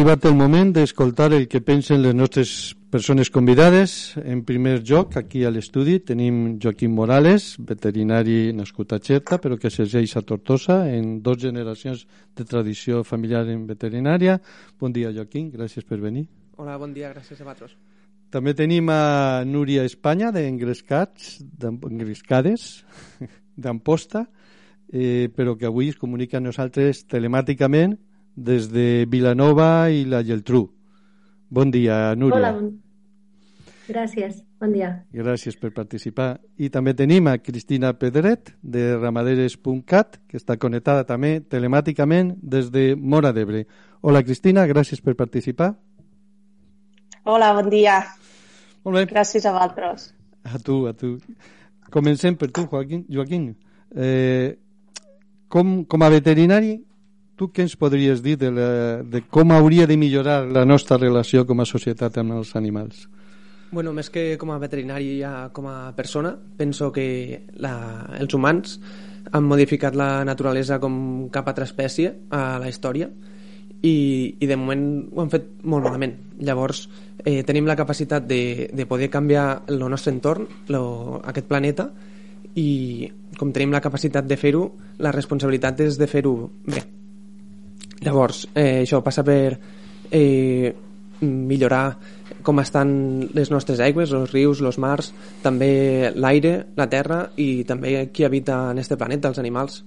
arribat 0.00 0.24
el 0.24 0.32
moment 0.32 0.70
d'escoltar 0.72 1.26
el 1.36 1.42
que 1.44 1.60
pensen 1.60 2.00
les 2.00 2.14
nostres 2.16 2.74
persones 2.88 3.28
convidades. 3.28 4.16
En 4.16 4.46
primer 4.48 4.80
lloc, 4.80 5.18
aquí 5.20 5.44
a 5.44 5.50
l'estudi 5.52 5.98
tenim 6.00 6.56
Joaquim 6.56 6.94
Morales, 6.96 7.58
veterinari 7.60 8.54
nascut 8.56 8.94
a 8.96 8.98
Xerta, 9.04 9.36
però 9.36 9.58
que 9.60 9.68
s'exerceix 9.68 10.16
a 10.16 10.22
Tortosa 10.24 10.88
en 10.88 11.20
dues 11.20 11.44
generacions 11.44 12.06
de 12.32 12.48
tradició 12.48 13.04
familiar 13.04 13.44
en 13.52 13.66
veterinària. 13.68 14.40
Bon 14.80 14.88
dia, 14.88 15.12
Joaquim, 15.12 15.52
gràcies 15.52 15.84
per 15.84 16.00
venir. 16.00 16.24
Hola, 16.56 16.80
bon 16.80 16.96
dia, 16.96 17.12
gràcies 17.12 17.36
a 17.36 17.44
vosaltres. 17.44 17.76
També 18.32 18.56
tenim 18.56 18.88
a 18.88 19.44
Núria 19.44 19.84
Espanya, 19.84 20.32
d'Engrescades, 20.32 21.44
d'Amposta, 23.68 24.30
eh, 24.88 25.28
però 25.28 25.58
que 25.58 25.68
avui 25.68 25.92
es 25.92 26.00
comunica 26.00 26.38
a 26.38 26.40
nosaltres 26.40 27.04
telemàticament 27.04 28.00
des 28.36 28.68
de 28.72 29.06
Vilanova 29.10 29.90
i 29.90 30.04
la 30.04 30.22
Geltrú. 30.26 30.68
Bon 31.50 31.70
dia, 31.70 32.14
Núria. 32.14 32.38
Hola, 32.38 32.52
bon... 32.54 32.70
gràcies, 33.88 34.40
bon 34.60 34.72
dia. 34.72 34.90
Gràcies 35.12 35.56
per 35.58 35.72
participar. 35.74 36.38
I 36.56 36.70
també 36.70 36.94
tenim 36.94 37.26
a 37.26 37.38
Cristina 37.42 37.92
Pedret, 37.98 38.54
de 38.62 38.94
ramaderes.cat, 38.96 40.20
que 40.30 40.38
està 40.38 40.56
connectada 40.62 41.04
també 41.08 41.40
telemàticament 41.40 42.36
des 42.40 42.70
de 42.70 42.94
Mora 42.96 43.34
d'Ebre. 43.34 43.64
Hola, 44.00 44.22
Cristina, 44.22 44.66
gràcies 44.70 45.02
per 45.02 45.16
participar. 45.18 45.74
Hola, 47.24 47.52
bon 47.58 47.68
dia. 47.68 47.98
Molt 48.84 48.96
bé. 48.96 49.06
Gràcies 49.10 49.44
a 49.44 49.52
vosaltres. 49.52 50.12
A 50.44 50.58
tu, 50.58 50.86
a 50.88 50.94
tu. 50.96 51.18
Comencem 51.92 52.36
per 52.38 52.48
tu, 52.54 52.64
Joaquín. 52.70 53.04
Joaquín. 53.10 53.50
Eh, 53.94 54.56
com, 55.50 55.84
com 55.84 56.02
a 56.06 56.08
veterinari, 56.08 56.78
tu 57.40 57.48
què 57.48 57.64
ens 57.64 57.78
podries 57.80 58.20
dir 58.20 58.36
de, 58.36 58.50
la, 58.52 58.68
de 59.00 59.22
com 59.32 59.54
hauria 59.56 59.86
de 59.88 59.96
millorar 59.96 60.42
la 60.44 60.66
nostra 60.68 60.98
relació 61.00 61.46
com 61.48 61.62
a 61.62 61.68
societat 61.68 62.18
amb 62.20 62.36
els 62.36 62.52
animals? 62.58 63.06
Bueno, 63.70 63.94
més 63.96 64.10
que 64.12 64.34
com 64.36 64.50
a 64.52 64.58
veterinari 64.60 65.14
ja 65.22 65.48
com 65.56 65.70
a 65.70 65.94
persona, 65.96 66.34
penso 66.36 66.90
que 66.92 67.06
la, 67.64 67.72
els 68.18 68.36
humans 68.36 68.76
han 69.30 69.48
modificat 69.48 69.96
la 69.96 70.24
naturalesa 70.28 70.80
com 70.82 71.30
cap 71.32 71.48
altra 71.48 71.64
espècie 71.64 72.12
a 72.28 72.58
la 72.60 72.68
història 72.68 73.08
i, 73.08 73.94
i 74.36 74.44
de 74.44 74.60
moment 74.60 74.84
ho 75.08 75.24
han 75.24 75.32
fet 75.32 75.48
molt 75.64 75.88
malament. 75.88 76.18
Llavors, 76.44 76.84
eh, 77.24 77.40
tenim 77.48 77.64
la 77.70 77.78
capacitat 77.78 78.28
de, 78.28 78.68
de 78.68 78.88
poder 78.90 79.08
canviar 79.08 79.62
el 79.72 79.80
nostre 79.88 80.12
entorn, 80.12 80.44
lo, 80.68 80.84
aquest 81.24 81.48
planeta, 81.48 81.88
i 82.60 83.08
com 83.38 83.54
tenim 83.54 83.72
la 83.72 83.80
capacitat 83.80 84.26
de 84.28 84.36
fer-ho 84.36 84.66
la 85.00 85.14
responsabilitat 85.14 85.86
és 85.86 85.96
de 85.96 86.10
fer-ho 86.10 86.34
bé 86.66 86.89
llavors 88.00 88.46
eh, 88.54 88.82
això 88.82 89.02
passa 89.04 89.24
per 89.24 89.58
eh, 90.10 90.72
millorar 91.20 91.84
com 92.42 92.60
estan 92.62 92.90
les 93.36 93.50
nostres 93.52 93.80
aigües, 93.84 94.12
els 94.16 94.32
rius, 94.32 94.62
els 94.64 94.78
mars, 94.80 95.12
també 95.44 96.12
l'aire, 96.16 96.54
la 96.76 96.88
terra 96.88 97.26
i 97.36 97.64
també 97.68 98.08
qui 98.14 98.24
habita 98.24 98.70
en 98.72 98.80
este 98.80 98.96
planeta, 98.96 99.28
els 99.28 99.38
animals. 99.38 99.82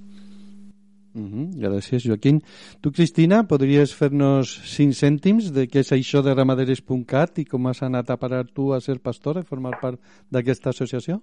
Uh 1.15 1.21
-huh. 1.21 1.49
Gràcies, 1.55 2.03
Joaquín. 2.03 2.41
Tu, 2.81 2.91
Cristina, 2.91 3.43
podries 3.47 3.93
fer-nos 3.93 4.61
cinc 4.65 4.93
cèntims 4.93 5.51
de 5.51 5.67
què 5.67 5.79
és 5.79 5.91
això 5.91 6.23
de 6.23 6.33
ramaderes.cat 6.33 7.37
i 7.39 7.45
com 7.45 7.67
has 7.67 7.83
anat 7.83 8.09
a 8.09 8.17
parar 8.17 8.45
tu 8.45 8.73
a 8.73 8.81
ser 8.81 8.99
pastora 8.99 9.41
i 9.41 9.43
formar 9.43 9.79
part 9.79 9.99
d'aquesta 10.31 10.69
associació? 10.69 11.21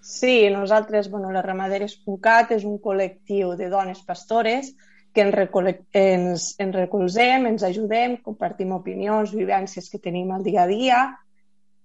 Sí, 0.00 0.48
nosaltres, 0.50 1.10
bueno, 1.10 1.30
la 1.30 1.42
Ramaderes.cat 1.42 2.52
és 2.52 2.64
un 2.64 2.78
col·lectiu 2.78 3.56
de 3.56 3.68
dones 3.68 4.00
pastores 4.00 4.74
que 5.14 5.24
ens, 5.26 5.80
ens, 5.94 6.46
ens 6.62 6.76
recolzem, 6.76 7.46
ens 7.50 7.64
ajudem, 7.66 8.16
compartim 8.24 8.72
opinions, 8.76 9.34
vivències 9.34 9.90
que 9.90 9.98
tenim 9.98 10.30
al 10.32 10.44
dia 10.46 10.64
a 10.64 10.70
dia 10.70 11.00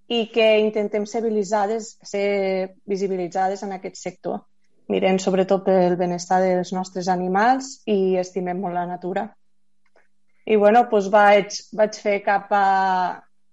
i 0.08 0.28
que 0.30 0.46
intentem 0.62 1.06
ser 1.10 1.24
visibilitzades, 1.24 1.96
ser 2.06 2.76
visibilitzades 2.86 3.64
en 3.66 3.74
aquest 3.74 3.98
sector. 3.98 4.44
Mirem 4.88 5.18
sobretot 5.18 5.64
pel 5.66 5.96
benestar 5.98 6.44
dels 6.44 6.72
nostres 6.74 7.10
animals 7.10 7.80
i 7.90 8.18
estimem 8.22 8.60
molt 8.62 8.78
la 8.78 8.86
natura. 8.86 9.26
I 10.46 10.58
bueno, 10.62 10.84
doncs 10.92 11.10
vaig, 11.10 11.56
vaig 11.74 11.98
fer 11.98 12.20
cap 12.22 12.52
a, 12.54 12.66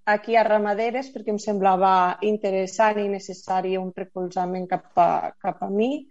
aquí 0.04 0.36
a 0.36 0.44
Ramaderes 0.44 1.08
perquè 1.14 1.32
em 1.32 1.38
semblava 1.40 2.18
interessant 2.28 3.00
i 3.00 3.08
necessari 3.08 3.78
un 3.80 3.88
recolzament 3.96 4.68
cap 4.68 5.00
a, 5.00 5.32
cap 5.40 5.64
a 5.64 5.70
mi 5.72 6.04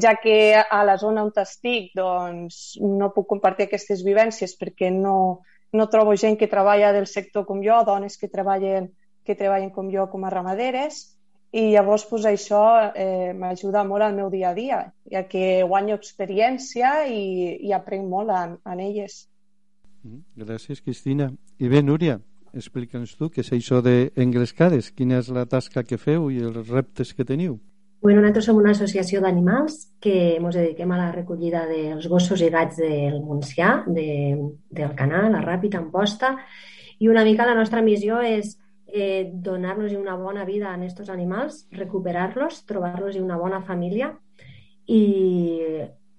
ja 0.00 0.16
que 0.22 0.56
a 0.56 0.82
la 0.84 0.96
zona 0.98 1.24
on 1.24 1.32
estic 1.42 1.92
doncs, 1.96 2.78
no 2.80 3.12
puc 3.12 3.28
compartir 3.28 3.66
aquestes 3.68 4.04
vivències 4.04 4.56
perquè 4.56 4.90
no, 4.90 5.42
no 5.72 5.88
trobo 5.88 6.16
gent 6.16 6.38
que 6.38 6.48
treballa 6.48 6.92
del 6.92 7.06
sector 7.06 7.44
com 7.46 7.62
jo, 7.64 7.82
dones 7.84 8.16
que 8.16 8.28
treballen, 8.28 8.92
que 9.24 9.36
treballen 9.36 9.70
com 9.70 9.90
jo 9.92 10.08
com 10.10 10.24
a 10.24 10.30
ramaderes, 10.30 11.12
i 11.52 11.68
llavors 11.74 12.06
pues, 12.08 12.24
això 12.24 12.62
eh, 12.96 13.32
m'ajuda 13.36 13.84
molt 13.84 14.06
al 14.06 14.14
meu 14.16 14.30
dia 14.32 14.50
a 14.50 14.56
dia, 14.56 14.78
ja 15.12 15.26
que 15.28 15.62
guanyo 15.68 15.98
experiència 16.00 17.02
i, 17.12 17.58
i 17.68 17.74
aprenc 17.76 18.08
molt 18.08 18.32
en, 18.32 18.56
en 18.64 18.80
elles. 18.80 19.26
Mm, 20.02 20.22
gràcies, 20.46 20.80
Cristina. 20.80 21.28
I 21.60 21.68
bé, 21.68 21.82
Núria, 21.84 22.16
explica'ns 22.56 23.12
tu 23.20 23.28
què 23.28 23.44
és 23.44 23.52
això 23.52 23.82
d'engrescades, 23.84 24.90
quina 24.96 25.20
és 25.20 25.28
la 25.28 25.44
tasca 25.44 25.84
que 25.84 26.00
feu 26.00 26.30
i 26.32 26.40
els 26.40 26.72
reptes 26.72 27.12
que 27.12 27.28
teniu. 27.28 27.60
Bueno, 28.02 28.18
nosaltres 28.20 28.48
som 28.48 28.56
una 28.58 28.72
associació 28.74 29.20
d'animals 29.22 29.76
que 30.02 30.34
ens 30.34 30.56
dediquem 30.58 30.90
a 30.90 30.96
la 30.98 31.12
recollida 31.14 31.60
dels 31.68 32.08
gossos 32.10 32.40
i 32.42 32.48
gats 32.50 32.80
del 32.82 33.20
Montsià, 33.22 33.84
de, 33.86 34.06
del 34.74 34.96
canal, 34.98 35.36
a 35.38 35.42
Ràpid, 35.44 35.76
Amposta, 35.78 36.32
i 36.98 37.06
una 37.06 37.22
mica 37.22 37.46
la 37.46 37.54
nostra 37.54 37.78
missió 37.78 38.18
és 38.26 38.56
eh, 38.90 39.30
donar-los 39.30 39.94
una 39.94 40.16
bona 40.18 40.42
vida 40.44 40.72
a 40.72 40.74
aquests 40.74 41.14
animals, 41.14 41.62
recuperar-los, 41.78 42.64
trobar-los 42.66 43.20
una 43.22 43.38
bona 43.38 43.62
família 43.62 44.10
i, 44.90 45.02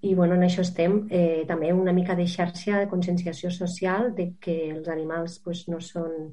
i 0.07 0.15
bueno, 0.15 0.39
en 0.39 0.47
això 0.47 0.63
estem. 0.63 1.01
Eh, 1.11 1.43
també 1.51 1.75
una 1.75 1.91
mica 1.91 2.15
de 2.15 2.29
xarxa 2.31 2.79
de 2.79 2.87
conscienciació 2.87 3.51
social 3.51 4.13
de 4.15 4.31
que 4.39 4.71
els 4.71 4.87
animals 4.87 5.41
pues, 5.43 5.67
no 5.67 5.83
són 5.83 6.31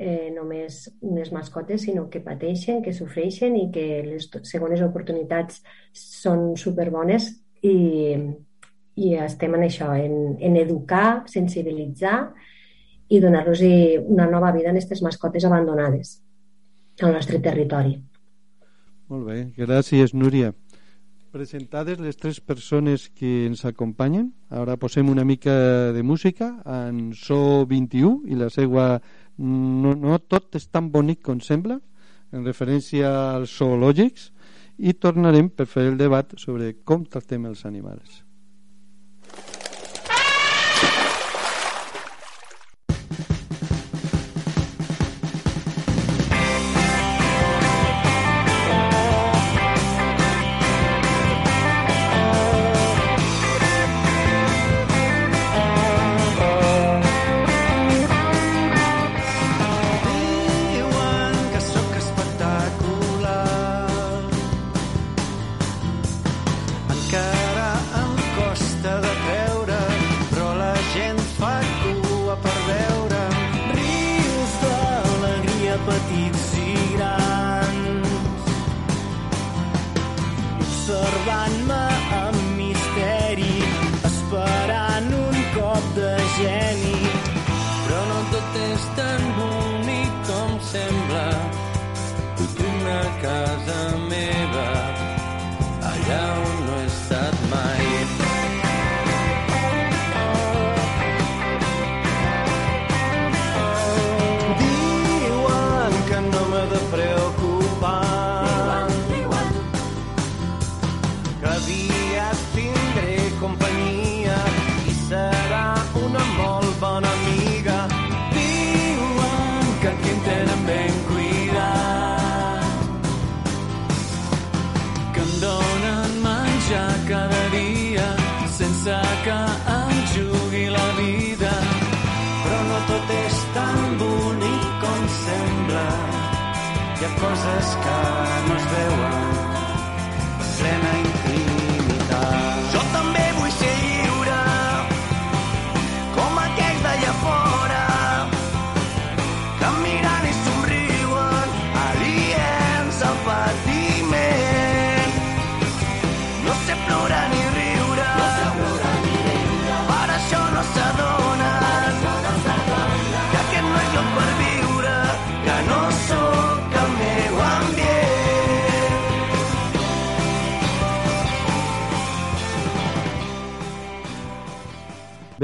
eh, 0.00 0.30
només 0.32 0.86
unes 1.04 1.28
mascotes, 1.32 1.82
sinó 1.84 2.06
que 2.08 2.22
pateixen, 2.24 2.80
que 2.80 2.94
sofreixen 2.96 3.56
i 3.58 3.66
que 3.74 4.00
les 4.06 4.30
segones 4.48 4.80
oportunitats 4.80 5.60
són 5.92 6.54
superbones 6.56 7.28
i, 7.60 8.16
i 8.96 9.12
estem 9.20 9.58
en 9.58 9.66
això, 9.68 9.90
en, 9.92 10.38
en 10.40 10.56
educar, 10.56 11.26
sensibilitzar 11.28 12.16
i 13.12 13.20
donar-los 13.20 13.60
una 14.08 14.30
nova 14.30 14.54
vida 14.56 14.70
a 14.70 14.72
aquestes 14.72 15.04
mascotes 15.04 15.44
abandonades 15.44 16.16
al 17.00 17.12
nostre 17.12 17.40
territori. 17.44 17.98
Molt 19.12 19.26
bé, 19.28 19.38
gràcies 19.58 20.14
Núria. 20.14 20.54
Presentades 21.30 22.00
les 22.02 22.16
tres 22.18 22.40
persones 22.40 23.08
que 23.14 23.46
ens 23.46 23.66
acompanyen, 23.68 24.32
ara 24.50 24.78
posem 24.80 25.12
una 25.12 25.24
mica 25.24 25.52
de 25.94 26.02
música 26.02 26.56
en 26.66 27.12
So 27.14 27.66
21 27.70 28.30
i 28.32 28.38
la 28.38 28.48
seva 28.50 28.96
no, 29.40 29.94
no 29.96 30.18
tot 30.20 30.56
és 30.58 30.68
tan 30.68 30.90
bonic 30.92 31.22
com 31.28 31.40
sembla 31.40 31.80
en 32.30 32.46
referència 32.46 33.10
als 33.36 33.56
zoològics 33.58 34.30
i 34.78 34.94
tornarem 34.96 35.50
per 35.52 35.66
fer 35.68 35.88
el 35.90 35.96
debat 36.00 36.36
sobre 36.40 36.72
com 36.84 37.04
tractem 37.04 37.46
els 37.48 37.64
animals. 37.68 38.22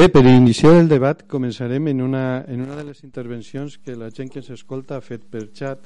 Bé, 0.06 0.12
per 0.22 0.30
iniciar 0.30 0.76
el 0.78 0.86
debat 0.86 1.24
començarem 1.26 1.88
en 1.90 1.98
una, 2.04 2.44
en 2.46 2.60
una 2.62 2.76
de 2.78 2.84
les 2.86 3.00
intervencions 3.02 3.72
que 3.82 3.96
la 3.98 4.12
gent 4.14 4.28
que 4.30 4.38
s'escolta 4.38 5.00
ha 5.00 5.02
fet 5.02 5.24
per 5.26 5.48
xat. 5.50 5.82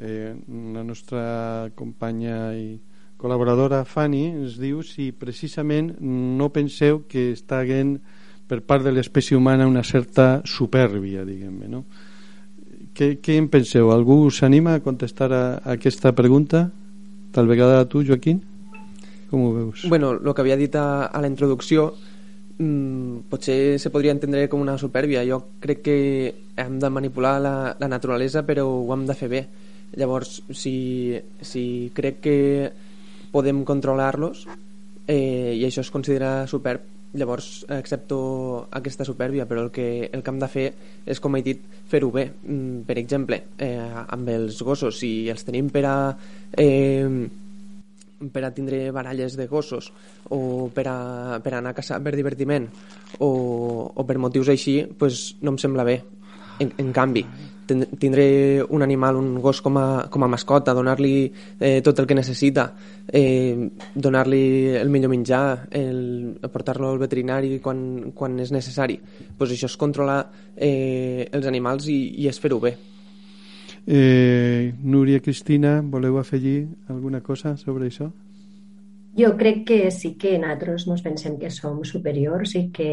Eh, 0.00 0.32
la 0.72 0.80
nostra 0.80 1.68
companya 1.76 2.38
i 2.56 2.78
col·laboradora 3.20 3.82
Fanny 3.84 4.22
ens 4.30 4.56
diu 4.56 4.80
si 4.80 5.10
precisament 5.12 5.92
no 6.00 6.48
penseu 6.56 7.02
que 7.04 7.28
està 7.34 7.60
haguent 7.60 7.98
per 8.48 8.62
part 8.64 8.88
de 8.88 8.96
l'espècie 8.96 9.36
humana 9.36 9.68
una 9.68 9.84
certa 9.84 10.40
supèrbia, 10.48 11.28
diguem-ne, 11.28 11.68
no? 11.68 11.84
Què, 12.96 13.18
què 13.20 13.36
en 13.36 13.52
penseu? 13.52 13.92
Algú 13.92 14.22
s'anima 14.32 14.78
a 14.78 14.80
contestar 14.80 15.34
a, 15.36 15.46
a 15.58 15.76
aquesta 15.76 16.16
pregunta? 16.16 16.70
Tal 17.36 17.52
vegada 17.52 17.84
tu, 17.92 18.06
Joaquín? 18.08 18.40
Com 19.28 19.50
ho 19.50 19.56
veus? 19.60 19.84
Bueno, 19.84 20.16
el 20.16 20.32
que 20.32 20.46
havia 20.46 20.56
dit 20.56 20.80
a, 20.80 21.12
a 21.12 21.20
la 21.20 21.28
introducció 21.28 21.90
mmm, 22.58 23.28
potser 23.30 23.78
se 23.78 23.90
podria 23.94 24.12
entendre 24.14 24.48
com 24.50 24.62
una 24.62 24.78
supèrbia. 24.78 25.24
Jo 25.26 25.40
crec 25.62 25.82
que 25.86 25.98
hem 26.58 26.78
de 26.78 26.90
manipular 26.90 27.38
la, 27.40 27.54
la 27.78 27.88
naturalesa 27.88 28.44
però 28.46 28.66
ho 28.68 28.92
hem 28.94 29.06
de 29.08 29.16
fer 29.18 29.30
bé. 29.32 29.42
Llavors, 29.96 30.42
si, 30.52 31.16
si 31.40 31.64
crec 31.96 32.20
que 32.20 32.36
podem 33.32 33.64
controlar-los 33.64 34.46
eh, 35.08 35.56
i 35.56 35.64
això 35.64 35.80
es 35.80 35.92
considera 35.92 36.46
superb, 36.46 36.84
llavors 37.16 37.64
accepto 37.72 38.68
aquesta 38.76 39.06
supèrbia 39.08 39.46
però 39.48 39.62
el 39.64 39.70
que, 39.72 40.10
el 40.12 40.22
que 40.22 40.30
hem 40.30 40.40
de 40.42 40.48
fer 40.52 40.66
és 41.08 41.20
com 41.24 41.36
he 41.38 41.42
dit 41.44 41.62
fer-ho 41.88 42.10
bé 42.12 42.26
mm, 42.28 42.84
per 42.88 42.98
exemple 43.00 43.40
eh, 43.56 43.80
amb 43.80 44.28
els 44.28 44.60
gossos 44.60 45.00
si 45.00 45.12
els 45.32 45.46
tenim 45.46 45.70
per 45.72 45.84
a 45.88 45.96
eh, 46.52 47.08
per 48.32 48.44
a 48.44 48.52
tindre 48.54 48.88
baralles 48.94 49.36
de 49.38 49.46
gossos 49.46 49.92
o 50.34 50.70
per, 50.74 50.86
a, 50.90 50.98
per 51.44 51.54
anar 51.54 51.74
a 51.74 51.78
caçar 51.78 52.00
per 52.02 52.16
divertiment 52.16 52.66
o, 53.18 53.30
o 53.94 54.06
per 54.06 54.18
motius 54.18 54.50
així 54.54 54.80
pues 54.98 55.36
no 55.42 55.54
em 55.54 55.60
sembla 55.62 55.86
bé 55.86 56.00
en, 56.58 56.74
en 56.74 56.92
canvi 56.92 57.24
tindré 57.68 58.62
un 58.62 58.82
animal, 58.82 59.16
un 59.16 59.40
gos 59.42 59.60
com 59.60 59.76
a, 59.76 60.08
com 60.10 60.24
a 60.24 60.28
mascota, 60.28 60.72
donar-li 60.74 61.28
eh, 61.60 61.80
tot 61.84 62.00
el 62.00 62.06
que 62.08 62.16
necessita, 62.16 62.70
eh, 63.06 63.68
donar-li 63.94 64.74
el 64.80 64.88
millor 64.88 65.12
menjar, 65.12 65.68
el, 65.70 66.38
portar-lo 66.52 66.92
al 66.92 67.02
veterinari 67.02 67.58
quan, 67.60 68.12
quan 68.16 68.38
és 68.40 68.52
necessari. 68.54 68.98
Pues 69.36 69.52
això 69.52 69.68
és 69.68 69.76
controlar 69.76 70.22
eh, 70.56 71.28
els 71.30 71.46
animals 71.46 71.90
i, 71.92 71.98
i 72.22 72.30
és 72.32 72.40
fer-ho 72.40 72.60
bé. 72.62 72.78
Eh, 73.90 74.74
Núria 74.84 75.22
Cristina, 75.24 75.80
voleu 75.80 76.18
afegir 76.18 76.68
alguna 76.92 77.22
cosa 77.24 77.56
sobre 77.56 77.88
això? 77.88 78.10
Jo 79.16 79.30
crec 79.40 79.62
que 79.64 79.78
sí 79.90 80.10
que 80.20 80.34
nosaltres 80.36 80.84
ens 80.92 81.00
pensem 81.06 81.38
que 81.40 81.48
som 81.48 81.80
superiors 81.88 82.52
i 82.60 82.66
que 82.68 82.90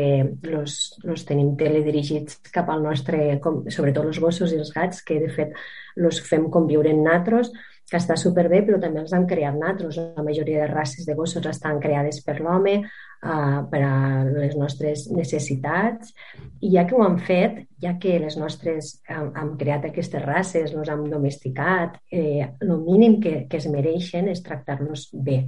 los, 0.47 0.95
los 1.03 1.25
tenim 1.27 1.51
teledirigits 1.59 2.39
cap 2.47 2.71
al 2.71 2.81
nostre, 2.87 3.35
com, 3.43 3.65
sobretot 3.67 4.07
els 4.07 4.21
gossos 4.23 4.55
i 4.55 4.61
els 4.61 4.71
gats, 4.71 5.03
que 5.03 5.19
de 5.19 5.27
fet 5.35 5.51
els 5.99 6.21
fem 6.23 6.47
conviure 6.53 6.95
en 6.95 7.03
nosaltres, 7.03 7.51
que 7.91 7.99
està 7.99 8.15
superbé, 8.15 8.63
però 8.63 8.79
també 8.79 9.03
els 9.03 9.11
han 9.13 9.27
creat 9.27 9.59
nosaltres. 9.59 9.99
La 10.15 10.23
majoria 10.23 10.63
de 10.63 10.71
races 10.71 11.03
de 11.05 11.13
gossos 11.19 11.45
estan 11.51 11.83
creades 11.83 12.23
per 12.23 12.39
l'home, 12.39 12.79
uh, 13.23 13.61
per 13.71 13.81
a 13.85 13.95
les 14.27 14.55
nostres 14.59 15.05
necessitats, 15.11 16.13
i 16.61 16.71
ja 16.75 16.85
que 16.87 16.95
ho 16.97 17.03
han 17.05 17.19
fet, 17.19 17.61
ja 17.81 17.95
que 18.01 18.17
les 18.19 18.37
nostres 18.39 18.95
hem, 19.09 19.31
hem 19.35 19.53
creat 19.59 19.89
aquestes 19.89 20.23
races, 20.25 20.73
els 20.73 20.89
hem 20.91 21.05
domesticat, 21.11 21.99
eh, 22.11 22.47
el 22.61 22.73
mínim 22.81 23.19
que, 23.21 23.45
que 23.49 23.61
es 23.61 23.69
mereixen 23.71 24.31
és 24.31 24.43
tractar-los 24.45 25.09
bé. 25.13 25.43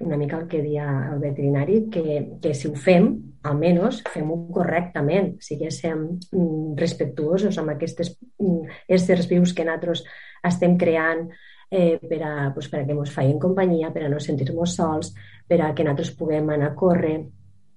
Una 0.00 0.16
mica 0.16 0.38
el 0.38 0.46
que 0.48 0.62
dia 0.64 0.86
el 1.12 1.18
veterinari, 1.20 1.82
que, 1.92 2.38
que 2.40 2.54
si 2.56 2.70
ho 2.70 2.74
fem, 2.74 3.10
almenys 3.44 4.00
fem-ho 4.08 4.38
correctament, 4.52 5.34
siguéssim 5.44 6.06
mm, 6.32 6.72
respectuosos 6.80 7.58
amb 7.60 7.74
aquestes 7.74 8.14
mm, 8.40 8.80
éssers 8.96 9.28
vius 9.28 9.52
que 9.52 9.66
nosaltres 9.68 10.06
estem 10.48 10.78
creant 10.80 11.28
eh, 11.70 11.98
per, 12.00 12.22
a, 12.24 12.32
pues, 12.54 12.70
per 12.72 12.80
a 12.80 12.86
que 12.88 12.96
ens 12.96 13.12
facin 13.12 13.38
companyia, 13.42 13.92
per 13.92 14.06
a 14.06 14.10
no 14.12 14.20
sentir-nos 14.24 14.74
sols, 14.80 15.12
per 15.50 15.58
a 15.66 15.72
que 15.74 15.82
nosaltres 15.82 16.12
puguem 16.14 16.52
anar 16.54 16.70
a 16.70 16.76
córrer, 16.78 17.16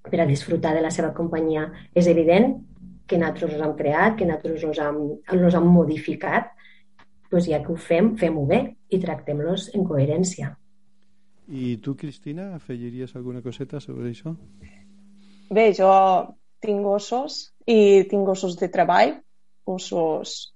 per 0.06 0.20
a 0.22 0.28
disfrutar 0.30 0.76
de 0.78 0.84
la 0.84 0.92
seva 0.94 1.10
companyia. 1.18 1.66
És 1.96 2.08
evident 2.12 2.60
que 3.10 3.18
nosaltres 3.18 3.56
els 3.56 3.66
hem 3.66 3.74
creat, 3.80 4.18
que 4.20 4.28
nosaltres 4.30 4.68
els 4.70 4.82
hem, 4.84 5.00
els 5.34 5.58
hem 5.58 5.72
modificat, 5.74 6.54
doncs 7.32 7.50
ja 7.50 7.64
que 7.64 7.74
ho 7.74 7.80
fem, 7.80 8.14
fem-ho 8.20 8.46
bé 8.46 8.62
i 8.94 9.00
tractem-los 9.02 9.72
en 9.74 9.88
coherència. 9.90 10.54
I 11.50 11.76
tu, 11.84 11.96
Cristina, 12.00 12.54
afegiries 12.56 13.18
alguna 13.18 13.42
coseta 13.44 13.82
sobre 13.84 14.14
això? 14.14 14.36
Bé, 15.54 15.66
jo 15.76 15.90
tinc 16.64 16.86
gossos 16.86 17.42
i 17.68 18.06
tinc 18.10 18.30
gossos 18.30 18.56
de 18.60 18.70
treball, 18.72 19.18
gossos 19.68 20.53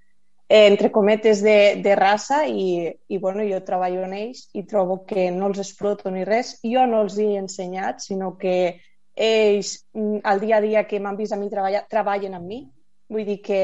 eh, 0.50 0.68
entre 0.68 0.92
cometes 0.92 1.42
de, 1.44 1.82
de 1.84 1.96
raça 1.96 2.46
i, 2.48 2.88
i 3.08 3.18
bueno, 3.18 3.44
jo 3.48 3.62
treballo 3.68 4.06
en 4.08 4.16
ells 4.18 4.48
i 4.54 4.64
trobo 4.64 5.04
que 5.06 5.30
no 5.32 5.52
els 5.52 5.60
exploto 5.64 6.12
ni 6.12 6.24
res. 6.26 6.58
Jo 6.64 6.88
no 6.88 7.04
els 7.06 7.18
he 7.20 7.36
ensenyat, 7.40 8.02
sinó 8.04 8.36
que 8.40 8.80
ells 9.18 9.76
mm, 9.94 10.24
al 10.24 10.40
dia 10.40 10.58
a 10.58 10.64
dia 10.64 10.88
que 10.88 11.02
m'han 11.02 11.18
vist 11.20 11.34
a 11.34 11.42
mi 11.42 11.52
treballar, 11.52 11.86
treballen 11.90 12.38
amb 12.38 12.48
mi. 12.48 12.64
Vull 13.10 13.28
dir 13.28 13.42
que 13.44 13.62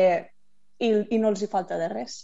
i, 0.80 0.92
i 1.16 1.20
no 1.20 1.32
els 1.32 1.44
hi 1.44 1.50
falta 1.52 1.80
de 1.80 1.90
res. 1.92 2.24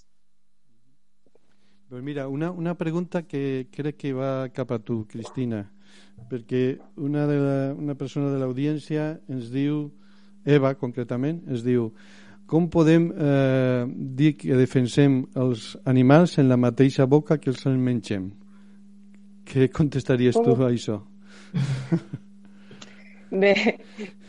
Pues 1.90 2.04
mira, 2.06 2.28
una, 2.30 2.52
una 2.52 2.76
pregunta 2.78 3.24
que 3.26 3.68
crec 3.74 3.98
que 3.98 4.14
va 4.14 4.50
cap 4.54 4.72
a 4.72 4.78
tu, 4.78 5.08
Cristina, 5.10 5.64
perquè 6.30 6.78
una, 7.02 7.26
de 7.26 7.38
la, 7.42 7.56
una 7.74 7.96
persona 7.98 8.30
de 8.30 8.38
l'audiència 8.38 9.16
ens 9.30 9.50
diu, 9.54 9.88
Eva 10.46 10.76
concretament, 10.78 11.42
ens 11.50 11.66
diu 11.66 11.90
com 12.50 12.66
podem 12.68 13.12
eh, 13.14 13.86
dir 14.18 14.34
que 14.40 14.58
defensem 14.58 15.22
els 15.38 15.76
animals 15.86 16.38
en 16.42 16.50
la 16.50 16.58
mateixa 16.58 17.06
boca 17.06 17.38
que 17.38 17.52
els 17.54 17.66
mengem? 17.70 18.32
Què 19.46 19.70
contestaries 19.74 20.38
tu 20.38 20.56
a 20.58 20.70
això? 20.70 20.98
Bé, 23.42 23.54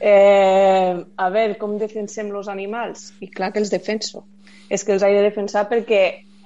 eh, 0.00 0.92
a 1.16 1.28
veure, 1.32 1.56
com 1.60 1.78
defensem 1.80 2.28
els 2.36 2.50
animals? 2.52 3.06
I 3.24 3.30
clar 3.32 3.50
que 3.54 3.62
els 3.62 3.72
defenso. 3.72 4.26
És 4.68 4.84
que 4.84 4.92
els 4.92 5.02
he 5.02 5.10
de 5.16 5.24
defensar 5.24 5.64
perquè 5.70 6.02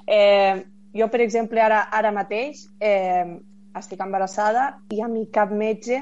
eh, 0.06 0.62
jo, 0.94 1.10
per 1.10 1.20
exemple, 1.26 1.58
ara, 1.60 1.82
ara 1.90 2.14
mateix 2.14 2.68
eh, 2.78 3.34
estic 3.74 4.00
embarassada 4.06 4.70
i 4.94 5.02
a 5.02 5.10
mi 5.10 5.26
cap 5.34 5.50
metge 5.50 5.98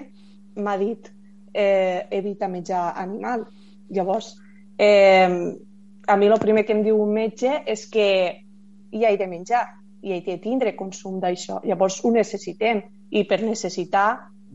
m'ha 0.60 0.76
dit 0.76 1.08
eh, 1.54 2.04
evita 2.12 2.52
menjar 2.52 2.90
animal. 3.00 3.46
Llavors, 3.92 4.34
eh, 4.78 5.28
a 6.06 6.16
mi 6.16 6.26
el 6.26 6.38
primer 6.42 6.64
que 6.66 6.74
em 6.76 6.82
diu 6.82 7.00
un 7.02 7.12
metge 7.14 7.62
és 7.66 7.86
que 7.90 8.08
hi 8.92 9.04
he 9.06 9.16
de 9.16 9.28
menjar 9.30 9.64
i 10.02 10.16
he 10.16 10.20
de 10.26 10.38
tindre 10.42 10.74
consum 10.76 11.20
d'això. 11.22 11.60
Llavors 11.64 12.00
ho 12.02 12.10
necessitem 12.10 12.82
i 13.10 13.24
per 13.28 13.42
necessitar 13.42 14.08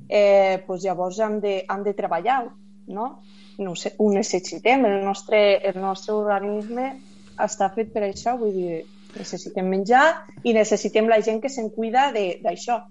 eh, 0.09 0.63
doncs 0.67 0.83
llavors 0.83 1.19
hem 1.23 1.39
de, 1.43 1.61
hem 1.69 1.83
de 1.83 1.93
treballar 1.97 2.41
no? 2.87 3.21
no 3.57 3.75
sé, 3.75 3.93
ho 3.97 4.11
necessitem. 4.13 4.85
El 4.85 5.03
nostre, 5.05 5.39
el 5.65 5.79
nostre 5.81 6.13
organisme 6.15 6.91
està 7.37 7.69
fet 7.73 7.91
per 7.93 8.05
això, 8.05 8.37
vull 8.37 8.53
dir, 8.53 8.83
necessitem 9.17 9.67
menjar 9.69 10.03
i 10.43 10.53
necessitem 10.53 11.09
la 11.09 11.19
gent 11.25 11.41
que 11.41 11.49
se'n 11.49 11.71
cuida 11.73 12.11
d'això. 12.13 12.81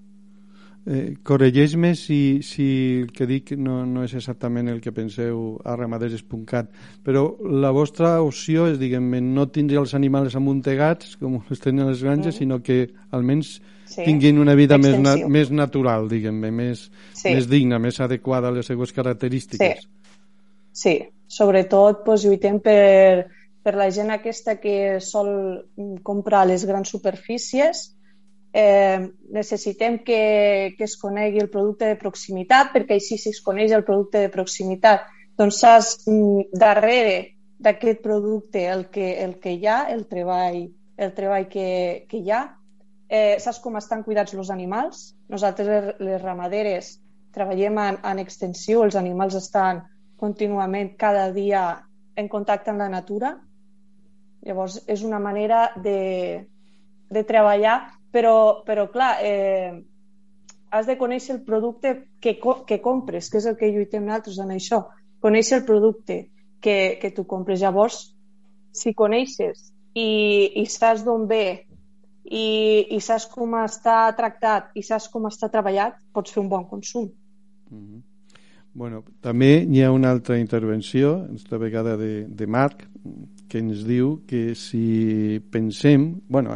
Eh, 0.86 1.16
Corregeix-me 1.26 1.96
si, 1.98 2.40
si 2.46 2.66
el 3.02 3.08
que 3.10 3.26
dic 3.26 3.50
no, 3.58 3.80
no 3.90 4.04
és 4.06 4.12
exactament 4.14 4.68
el 4.70 4.78
que 4.80 4.92
penseu 4.94 5.56
a 5.66 5.74
Ramaders 5.74 6.14
Espuncat, 6.20 6.68
però 7.02 7.24
la 7.42 7.72
vostra 7.74 8.20
opció 8.22 8.68
és, 8.70 8.76
diguem 8.78 9.08
no 9.34 9.48
tindre 9.50 9.80
els 9.80 9.96
animals 9.98 10.36
amuntegats, 10.38 11.16
com 11.18 11.40
els 11.40 11.64
tenen 11.64 11.90
les 11.90 12.04
granges, 12.06 12.36
mm. 12.36 12.38
sinó 12.38 12.60
que 12.62 12.84
almenys 13.10 13.56
sí. 13.90 14.04
tinguin 14.04 14.38
una 14.38 14.54
vida 14.54 14.78
més, 14.78 14.94
na 15.02 15.16
més 15.26 15.50
natural, 15.50 16.06
diguem 16.12 16.38
més, 16.54 16.86
sí. 17.10 17.32
més 17.32 17.50
digna, 17.50 17.82
més 17.82 17.98
adequada 17.98 18.52
a 18.52 18.54
les 18.54 18.70
seues 18.70 18.94
característiques. 18.94 19.88
Sí, 20.70 20.86
sí. 20.86 20.96
sobretot 21.26 22.04
pues, 22.06 22.22
lluitem 22.22 22.62
per, 22.62 23.26
per 23.66 23.74
la 23.74 23.90
gent 23.90 24.14
aquesta 24.14 24.60
que 24.62 25.00
sol 25.02 25.34
comprar 26.06 26.46
les 26.46 26.62
grans 26.62 26.94
superfícies, 26.94 27.88
eh, 28.56 29.00
necessitem 29.36 29.98
que, 30.06 30.74
que 30.78 30.84
es 30.84 30.96
conegui 31.00 31.42
el 31.42 31.50
producte 31.52 31.90
de 31.90 31.98
proximitat, 32.00 32.72
perquè 32.72 32.96
així 32.96 33.18
si 33.20 33.32
es 33.34 33.42
coneix 33.44 33.74
el 33.76 33.84
producte 33.84 34.22
de 34.24 34.32
proximitat, 34.32 35.06
doncs 35.36 35.60
saps 35.60 35.90
mm, 36.08 36.48
darrere 36.56 37.18
d'aquest 37.60 38.02
producte 38.04 38.66
el 38.72 38.86
que, 38.92 39.10
el 39.24 39.36
que 39.42 39.56
hi 39.56 39.66
ha, 39.68 39.82
el 39.92 40.06
treball, 40.08 40.62
el 40.96 41.12
treball 41.16 41.48
que, 41.52 41.68
que 42.08 42.20
hi 42.22 42.32
ha, 42.32 42.42
eh, 43.08 43.36
saps 43.42 43.60
com 43.64 43.76
estan 43.80 44.04
cuidats 44.06 44.34
els 44.34 44.52
animals. 44.52 45.10
Nosaltres, 45.32 45.96
les, 46.00 46.20
ramaderes, 46.22 46.96
treballem 47.36 47.80
en, 47.82 48.00
en 48.08 48.22
extensió, 48.24 48.84
els 48.84 48.96
animals 48.96 49.36
estan 49.36 49.84
contínuament 50.16 50.94
cada 50.96 51.28
dia 51.32 51.66
en 52.16 52.28
contacte 52.32 52.72
amb 52.72 52.80
la 52.80 52.88
natura 52.88 53.36
Llavors, 54.46 54.78
és 54.86 55.02
una 55.02 55.18
manera 55.18 55.72
de, 55.82 56.46
de 57.10 57.22
treballar, 57.26 57.76
però, 58.12 58.62
però 58.66 58.86
clar, 58.92 59.16
eh, 59.22 59.72
has 60.70 60.86
de 60.86 60.96
conèixer 60.98 61.36
el 61.36 61.42
producte 61.46 61.94
que, 62.20 62.36
que 62.66 62.80
compres, 62.82 63.30
que 63.30 63.38
és 63.38 63.46
el 63.46 63.56
que 63.56 63.70
lluitem 63.72 64.06
nosaltres 64.06 64.40
en 64.42 64.52
això. 64.54 64.82
Conèixer 65.22 65.60
el 65.60 65.66
producte 65.68 66.18
que, 66.60 66.98
que 67.00 67.12
tu 67.14 67.26
compres. 67.26 67.60
Llavors, 67.62 68.00
si 68.76 68.92
coneixes 68.94 69.70
i, 69.96 70.08
i 70.60 70.66
saps 70.68 71.04
d'on 71.06 71.24
ve 71.30 71.46
i, 72.26 72.48
i 72.92 72.98
saps 73.00 73.28
com 73.32 73.54
està 73.62 74.02
tractat 74.18 74.74
i 74.76 74.82
saps 74.84 75.08
com 75.12 75.28
està 75.30 75.48
treballat, 75.52 75.96
pots 76.12 76.34
fer 76.34 76.42
un 76.42 76.50
bon 76.52 76.66
consum. 76.68 77.08
Mm 77.70 77.80
-hmm. 77.80 78.02
Bueno, 78.76 79.04
també 79.24 79.64
hi 79.64 79.82
ha 79.82 79.90
una 79.90 80.10
altra 80.10 80.38
intervenció, 80.38 81.26
esta 81.34 81.56
vegada 81.56 81.96
de, 81.96 82.26
de 82.28 82.46
Marc, 82.46 82.86
que 83.56 83.62
ens 83.64 83.86
diu 83.88 84.20
que 84.28 84.54
si 84.54 85.40
pensem... 85.50 86.20
Bueno, 86.28 86.52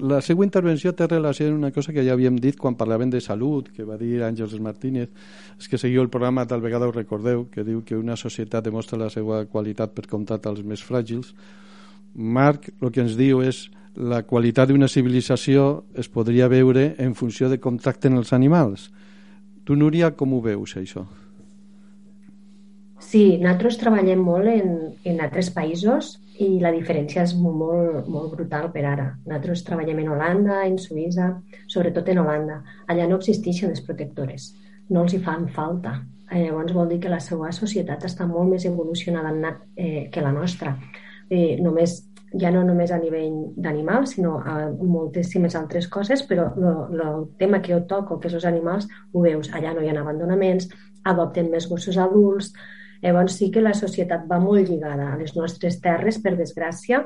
la 0.00 0.22
seva 0.24 0.46
intervenció 0.46 0.94
té 0.96 1.04
relació 1.10 1.50
amb 1.50 1.60
una 1.60 1.72
cosa 1.74 1.92
que 1.92 2.04
ja 2.06 2.14
havíem 2.16 2.38
dit 2.40 2.56
quan 2.56 2.78
parlaven 2.80 3.12
de 3.12 3.20
salut, 3.20 3.68
que 3.76 3.84
va 3.84 3.98
dir 4.00 4.22
Àngels 4.24 4.56
Martínez, 4.64 5.10
és 5.60 5.68
que 5.68 5.80
seguiu 5.80 6.00
el 6.00 6.08
programa, 6.08 6.46
tal 6.48 6.64
vegada 6.64 6.88
ho 6.88 6.94
recordeu, 6.94 7.44
que 7.52 7.66
diu 7.68 7.82
que 7.84 7.98
una 8.00 8.16
societat 8.16 8.64
demostra 8.64 9.00
la 9.00 9.10
seva 9.12 9.44
qualitat 9.44 9.92
per 9.92 10.08
comptat 10.08 10.48
als 10.48 10.64
més 10.64 10.80
fràgils. 10.80 11.34
Marc 12.14 12.70
el 12.80 12.92
que 12.92 13.04
ens 13.04 13.18
diu 13.20 13.44
és 13.44 13.66
la 13.92 14.22
qualitat 14.24 14.72
d'una 14.72 14.88
civilització 14.88 15.84
es 16.00 16.08
podria 16.08 16.48
veure 16.48 16.94
en 16.96 17.12
funció 17.12 17.52
de 17.52 17.60
com 17.60 17.76
tracten 17.76 18.16
els 18.16 18.32
animals. 18.32 18.88
Tu, 19.68 19.76
Núria, 19.76 20.14
com 20.16 20.32
ho 20.32 20.40
veus, 20.40 20.78
això? 20.80 21.04
Sí, 23.02 23.36
nosaltres 23.36 23.76
treballem 23.82 24.24
molt 24.24 24.48
en, 24.48 24.76
en 25.04 25.20
altres 25.20 25.52
països 25.52 26.16
i 26.40 26.58
la 26.62 26.72
diferència 26.72 27.24
és 27.26 27.34
molt, 27.36 28.08
molt 28.08 28.32
brutal 28.32 28.70
per 28.72 28.84
ara. 28.88 29.08
Nosaltres 29.26 29.64
treballem 29.66 30.00
en 30.02 30.12
Holanda, 30.14 30.62
en 30.66 30.78
Suïssa, 30.80 31.28
sobretot 31.68 32.08
en 32.08 32.22
Holanda. 32.22 32.62
Allà 32.88 33.08
no 33.08 33.18
existeixen 33.20 33.72
les 33.72 33.84
protectores, 33.84 34.52
no 34.88 35.04
els 35.04 35.14
hi 35.14 35.20
fan 35.24 35.48
falta. 35.52 35.98
Eh, 36.30 36.46
llavors 36.46 36.72
vol 36.72 36.88
dir 36.88 37.00
que 37.02 37.12
la 37.12 37.20
seva 37.20 37.52
societat 37.52 38.06
està 38.08 38.26
molt 38.26 38.48
més 38.54 38.64
evolucionada 38.64 39.58
eh, 39.76 40.08
que 40.12 40.24
la 40.24 40.32
nostra. 40.32 40.78
Eh, 41.28 41.58
només 41.60 42.00
ja 42.40 42.50
no 42.50 42.62
només 42.64 42.90
a 42.92 42.98
nivell 42.98 43.52
d'animals, 43.60 44.14
sinó 44.16 44.38
a 44.40 44.70
moltíssimes 44.72 45.56
altres 45.58 45.88
coses, 45.92 46.22
però 46.28 46.48
el 46.56 47.26
tema 47.38 47.60
que 47.60 47.74
jo 47.74 47.82
toco, 47.88 48.18
que 48.18 48.30
és 48.30 48.36
els 48.38 48.46
animals, 48.48 48.88
ho 49.12 49.24
veus, 49.24 49.50
allà 49.52 49.74
no 49.74 49.82
hi 49.82 49.90
ha 49.90 49.98
abandonaments, 50.00 50.70
adopten 51.04 51.50
més 51.52 51.68
gossos 51.68 51.98
adults, 52.00 52.52
llavors 53.02 53.36
sí 53.38 53.50
que 53.50 53.64
la 53.64 53.74
societat 53.74 54.28
va 54.30 54.38
molt 54.42 54.68
lligada 54.68 55.10
a 55.12 55.18
les 55.18 55.34
nostres 55.36 55.80
terres, 55.82 56.20
per 56.22 56.36
desgràcia, 56.38 57.02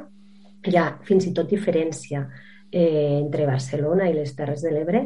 hi 0.67 0.77
ha 0.77 0.91
fins 1.07 1.27
i 1.29 1.33
tot 1.35 1.49
diferència 1.51 2.27
eh, 2.71 3.19
entre 3.21 3.47
Barcelona 3.47 4.09
i 4.11 4.15
les 4.17 4.35
Terres 4.37 4.65
de 4.65 4.73
l'Ebre, 4.75 5.03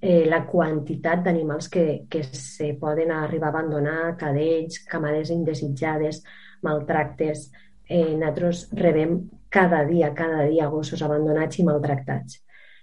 eh, 0.00 0.24
la 0.26 0.42
quantitat 0.46 1.22
d'animals 1.24 1.68
que, 1.70 1.84
que 2.10 2.22
se 2.24 2.72
poden 2.80 3.12
arribar 3.14 3.50
a 3.50 3.54
abandonar, 3.54 4.16
cadells, 4.18 4.80
camades 4.90 5.30
indesitjades, 5.30 6.22
maltractes, 6.66 7.50
eh, 7.86 8.14
nosaltres 8.16 8.68
rebem 8.72 9.20
cada 9.52 9.84
dia, 9.84 10.14
cada 10.14 10.46
dia 10.48 10.70
gossos 10.72 11.02
abandonats 11.02 11.60
i 11.60 11.66
maltractats. 11.68 12.40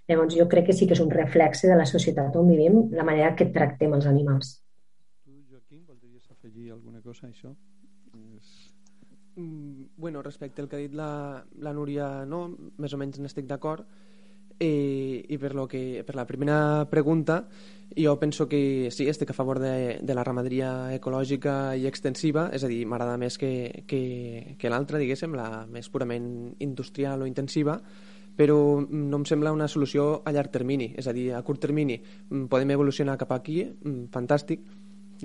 Llavors 0.08 0.34
jo 0.34 0.46
crec 0.50 0.70
que 0.70 0.74
sí 0.74 0.88
que 0.88 0.96
és 0.96 1.02
un 1.02 1.10
reflexe 1.10 1.68
de 1.70 1.76
la 1.78 1.86
societat 1.86 2.36
on 2.38 2.48
vivim, 2.50 2.80
la 2.96 3.06
manera 3.06 3.34
que 3.36 3.50
tractem 3.54 3.92
els 3.94 4.06
animals. 4.10 4.56
Tu, 5.24 5.34
Joaquim, 5.50 5.84
voldries 5.86 6.24
afegir 6.30 6.72
alguna 6.72 6.99
cosa 7.10 7.28
això? 7.30 7.54
És... 8.14 8.52
Mm, 9.36 9.90
bueno, 9.96 10.22
respecte 10.22 10.62
al 10.62 10.68
que 10.68 10.78
ha 10.78 10.84
dit 10.84 10.94
la, 10.94 11.10
la 11.62 11.74
Núria, 11.74 12.24
no, 12.26 12.46
més 12.78 12.94
o 12.94 12.98
menys 13.00 13.20
n'estic 13.22 13.46
d'acord, 13.50 13.86
i, 14.60 15.24
i 15.32 15.38
per, 15.40 15.54
lo 15.56 15.66
que, 15.66 16.02
per 16.04 16.14
la 16.18 16.26
primera 16.28 16.84
pregunta 16.90 17.46
jo 17.96 18.18
penso 18.20 18.46
que 18.46 18.90
sí, 18.92 19.08
estic 19.08 19.32
a 19.32 19.34
favor 19.34 19.58
de, 19.58 19.98
de 20.02 20.14
la 20.14 20.24
ramaderia 20.26 20.92
ecològica 20.94 21.74
i 21.80 21.88
extensiva, 21.88 22.50
és 22.54 22.62
a 22.62 22.70
dir, 22.70 22.84
m'agrada 22.86 23.16
més 23.18 23.38
que, 23.40 23.82
que, 23.88 24.54
que 24.60 24.70
l'altra, 24.70 25.00
diguéssim, 25.00 25.34
la 25.34 25.64
més 25.66 25.88
purament 25.90 26.28
industrial 26.62 27.24
o 27.24 27.30
intensiva, 27.30 27.80
però 28.36 28.58
no 28.78 29.18
em 29.18 29.24
sembla 29.26 29.52
una 29.52 29.66
solució 29.68 30.20
a 30.24 30.32
llarg 30.32 30.52
termini, 30.54 30.92
és 30.96 31.08
a 31.10 31.16
dir, 31.16 31.30
a 31.34 31.42
curt 31.42 31.64
termini 31.66 31.98
mm, 31.98 32.46
podem 32.52 32.76
evolucionar 32.76 33.18
cap 33.18 33.34
aquí, 33.34 33.64
mm, 33.64 34.06
fantàstic, 34.14 34.62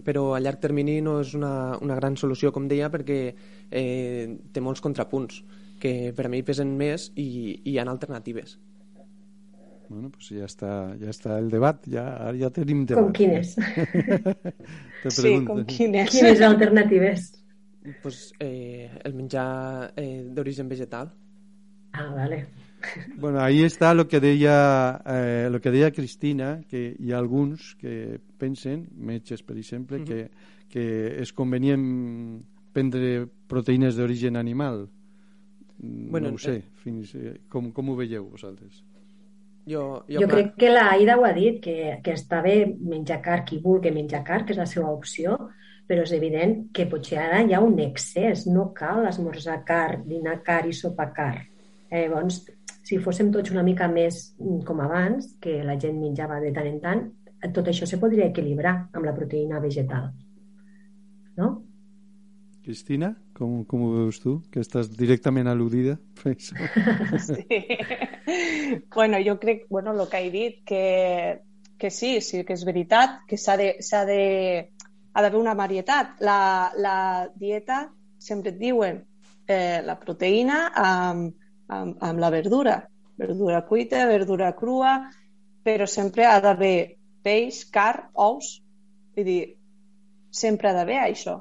però 0.04 0.34
a 0.36 0.42
llarg 0.42 0.60
termini 0.60 1.00
no 1.02 1.20
és 1.22 1.34
una, 1.38 1.78
una 1.82 1.96
gran 1.96 2.18
solució, 2.20 2.52
com 2.52 2.68
deia, 2.68 2.90
perquè 2.92 3.20
eh, 3.70 4.38
té 4.52 4.64
molts 4.64 4.84
contrapunts 4.84 5.44
que 5.80 6.14
per 6.16 6.28
a 6.28 6.32
mi 6.32 6.42
pesen 6.44 6.76
més 6.80 7.12
i, 7.16 7.28
i 7.64 7.74
hi 7.74 7.78
ha 7.80 7.86
alternatives. 7.88 8.58
Bueno, 9.88 10.10
pues 10.10 10.30
ya 10.30 10.46
está, 10.46 10.96
ya 10.98 11.10
está 11.10 11.38
el 11.38 11.50
debat, 11.52 11.86
ya, 11.86 12.08
ara 12.18 12.34
ja 12.38 12.50
tenim 12.50 12.86
debat. 12.90 13.06
Com 13.06 13.14
quines? 13.14 13.54
sí, 15.14 15.36
com 15.46 15.62
quines. 15.70 16.10
Quines 16.10 16.42
alternatives? 16.42 17.32
Pues, 18.02 18.34
eh, 18.40 18.90
el 19.04 19.14
menjar 19.14 19.94
eh, 19.96 20.26
d'origen 20.34 20.70
vegetal. 20.70 21.12
Ah, 21.94 22.10
vale. 22.16 22.48
Bueno, 23.18 23.40
ahí 23.40 23.64
está 23.64 23.94
lo 23.94 24.08
que 24.08 24.20
deia, 24.20 25.02
eh, 25.06 25.48
lo 25.52 25.60
que 25.62 25.72
deia 25.72 25.92
Cristina, 25.92 26.62
que 26.70 26.96
hi 27.00 27.12
ha 27.12 27.18
alguns 27.18 27.76
que 27.76 28.20
pensen, 28.38 28.88
metges 28.96 29.44
per 29.44 29.58
exemple, 29.58 29.98
uh 29.98 30.02
-huh. 30.02 30.06
que, 30.06 30.30
que 30.70 31.22
és 31.22 31.32
convenient 31.34 32.44
prendre 32.74 33.28
proteïnes 33.48 33.96
d'origen 33.96 34.36
animal. 34.36 34.88
Bueno, 35.78 36.30
no 36.30 36.36
ho 36.36 36.38
sé, 36.38 36.56
eh... 36.56 36.64
fins, 36.84 37.16
eh, 37.16 37.40
com, 37.50 37.72
com 37.72 37.90
ho 37.90 37.96
veieu 37.96 38.30
vosaltres? 38.30 38.84
Jo, 39.66 40.04
jo, 40.08 40.22
jo 40.22 40.28
crec 40.30 40.54
que 40.56 40.70
la 40.70 40.92
Aida 40.92 41.18
ho 41.18 41.26
ha 41.26 41.34
dit, 41.34 41.60
que, 41.62 42.00
que 42.04 42.14
està 42.14 42.42
bé 42.46 42.66
menjar 42.66 43.22
car 43.22 43.44
qui 43.46 43.58
vulgui 43.64 43.92
menjar 43.92 44.24
car, 44.24 44.44
que 44.46 44.54
és 44.54 44.62
la 44.62 44.68
seva 44.70 44.92
opció, 44.94 45.38
però 45.90 46.06
és 46.06 46.14
evident 46.18 46.56
que 46.74 46.86
potser 46.90 47.18
ara 47.22 47.42
hi 47.42 47.54
ha 47.54 47.62
un 47.62 47.80
excés, 47.82 48.46
no 48.48 48.72
cal 48.78 49.08
esmorzar 49.10 49.64
car, 49.66 50.02
dinar 50.06 50.40
car 50.46 50.64
i 50.70 50.74
sopar 50.74 51.12
car. 51.14 51.36
Eh, 51.90 52.06
llavors, 52.06 52.44
si 52.86 53.00
fóssim 53.02 53.32
tots 53.34 53.54
una 53.54 53.64
mica 53.66 53.88
més 53.90 54.36
mm, 54.38 54.64
com 54.68 54.82
abans, 54.86 55.34
que 55.42 55.62
la 55.66 55.78
gent 55.82 55.98
menjava 56.02 56.40
de 56.44 56.52
tant 56.54 56.70
en 56.70 56.82
tant, 56.84 57.06
tot 57.54 57.70
això 57.70 57.86
se 57.90 58.00
podria 58.02 58.30
equilibrar 58.30 58.76
amb 58.94 59.06
la 59.06 59.14
proteïna 59.14 59.62
vegetal. 59.62 60.12
No? 61.38 61.50
Cristina, 62.66 63.12
com, 63.38 63.60
com 63.70 63.84
ho 63.86 63.90
veus 63.94 64.18
tu? 64.24 64.40
Que 64.50 64.64
estàs 64.64 64.90
directament 64.90 65.50
al·ludida 65.52 65.98
Sí. 67.28 67.44
bueno, 68.96 69.20
jo 69.22 69.36
crec, 69.42 69.68
bueno, 69.70 69.94
el 69.94 70.08
que 70.10 70.22
he 70.24 70.32
dit, 70.34 70.62
que, 70.66 70.86
que 71.78 71.92
sí, 71.92 72.22
sí 72.22 72.44
que 72.46 72.58
és 72.58 72.66
veritat, 72.66 73.22
que 73.30 73.38
s'ha 73.38 73.58
de, 73.62 73.70
s'ha 73.86 74.02
de, 74.10 74.22
ha 75.14 75.22
d'haver 75.22 75.42
una 75.42 75.54
varietat. 75.54 76.18
La, 76.26 76.72
la 76.78 76.98
dieta, 77.38 77.84
sempre 78.18 78.56
et 78.56 78.62
diuen, 78.62 79.04
eh, 79.46 79.82
la 79.86 80.00
proteïna 80.02 80.64
amb, 80.82 81.45
amb, 81.68 81.98
amb 82.02 82.20
la 82.20 82.30
verdura. 82.34 82.78
Verdura 83.18 83.64
cuita, 83.66 84.06
verdura 84.10 84.54
crua, 84.56 84.98
però 85.64 85.88
sempre 85.88 86.26
ha 86.28 86.40
d'haver 86.44 86.98
peix, 87.24 87.64
car, 87.72 88.10
ous. 88.14 88.60
Vull 89.16 89.28
dir, 89.28 89.42
sempre 90.30 90.70
ha 90.70 90.76
d'haver 90.78 91.02
això 91.02 91.40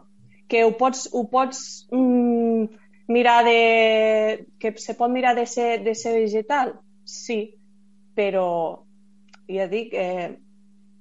que 0.48 0.64
ho 0.64 0.72
pots, 0.76 1.08
ho 1.12 1.26
pots 1.28 1.86
mm, 1.90 2.64
mirar 3.08 3.44
de... 3.44 4.46
que 4.58 4.74
se 4.78 4.94
pot 4.94 5.10
mirar 5.10 5.34
de 5.34 5.46
ser, 5.46 5.82
de 5.84 5.94
ser 5.94 6.14
vegetal? 6.20 6.74
Sí, 7.04 7.56
però 8.14 8.84
ja 9.50 9.66
dic, 9.68 9.92
eh, 9.92 10.30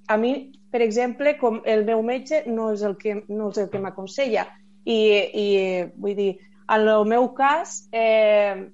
a 0.07 0.17
mi, 0.17 0.33
per 0.71 0.81
exemple, 0.81 1.37
com 1.39 1.61
el 1.65 1.85
meu 1.85 2.01
metge 2.03 2.43
no 2.47 2.71
és 2.73 2.83
el 2.83 2.97
que, 2.99 3.19
no 3.29 3.51
és 3.53 3.61
el 3.61 3.69
que 3.71 3.81
m'aconsella 3.83 4.47
i, 4.83 4.97
i 4.97 5.47
vull 5.95 6.17
dir, 6.17 6.31
en 6.73 6.87
el 6.87 7.05
meu 7.07 7.29
cas 7.37 7.83
eh, 7.91 8.67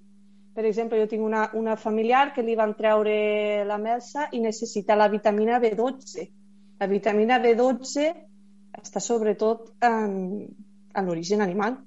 per 0.60 0.68
exemple, 0.68 0.98
jo 1.00 1.08
tinc 1.08 1.24
una, 1.24 1.46
una 1.56 1.78
familiar 1.80 2.34
que 2.36 2.44
li 2.44 2.52
van 2.60 2.74
treure 2.76 3.14
la 3.64 3.78
melsa 3.80 4.26
i 4.36 4.42
necessita 4.44 4.98
la 5.00 5.08
vitamina 5.08 5.56
B12. 5.64 6.26
La 6.84 6.88
vitamina 6.92 7.38
B12 7.40 8.10
està 8.76 9.00
sobretot 9.00 9.70
en, 9.88 10.18
en 10.92 11.08
l'origen 11.08 11.46
animal 11.48 11.78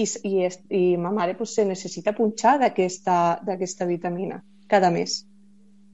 i, 0.00 0.08
i, 0.30 0.48
i 0.48 0.82
ma 0.96 1.12
mare 1.12 1.36
pues, 1.36 1.52
se 1.58 1.68
necessita 1.68 2.16
punxar 2.16 2.56
d'aquesta 2.64 3.90
vitamina 3.92 4.40
cada 4.66 4.88
mes. 4.96 5.18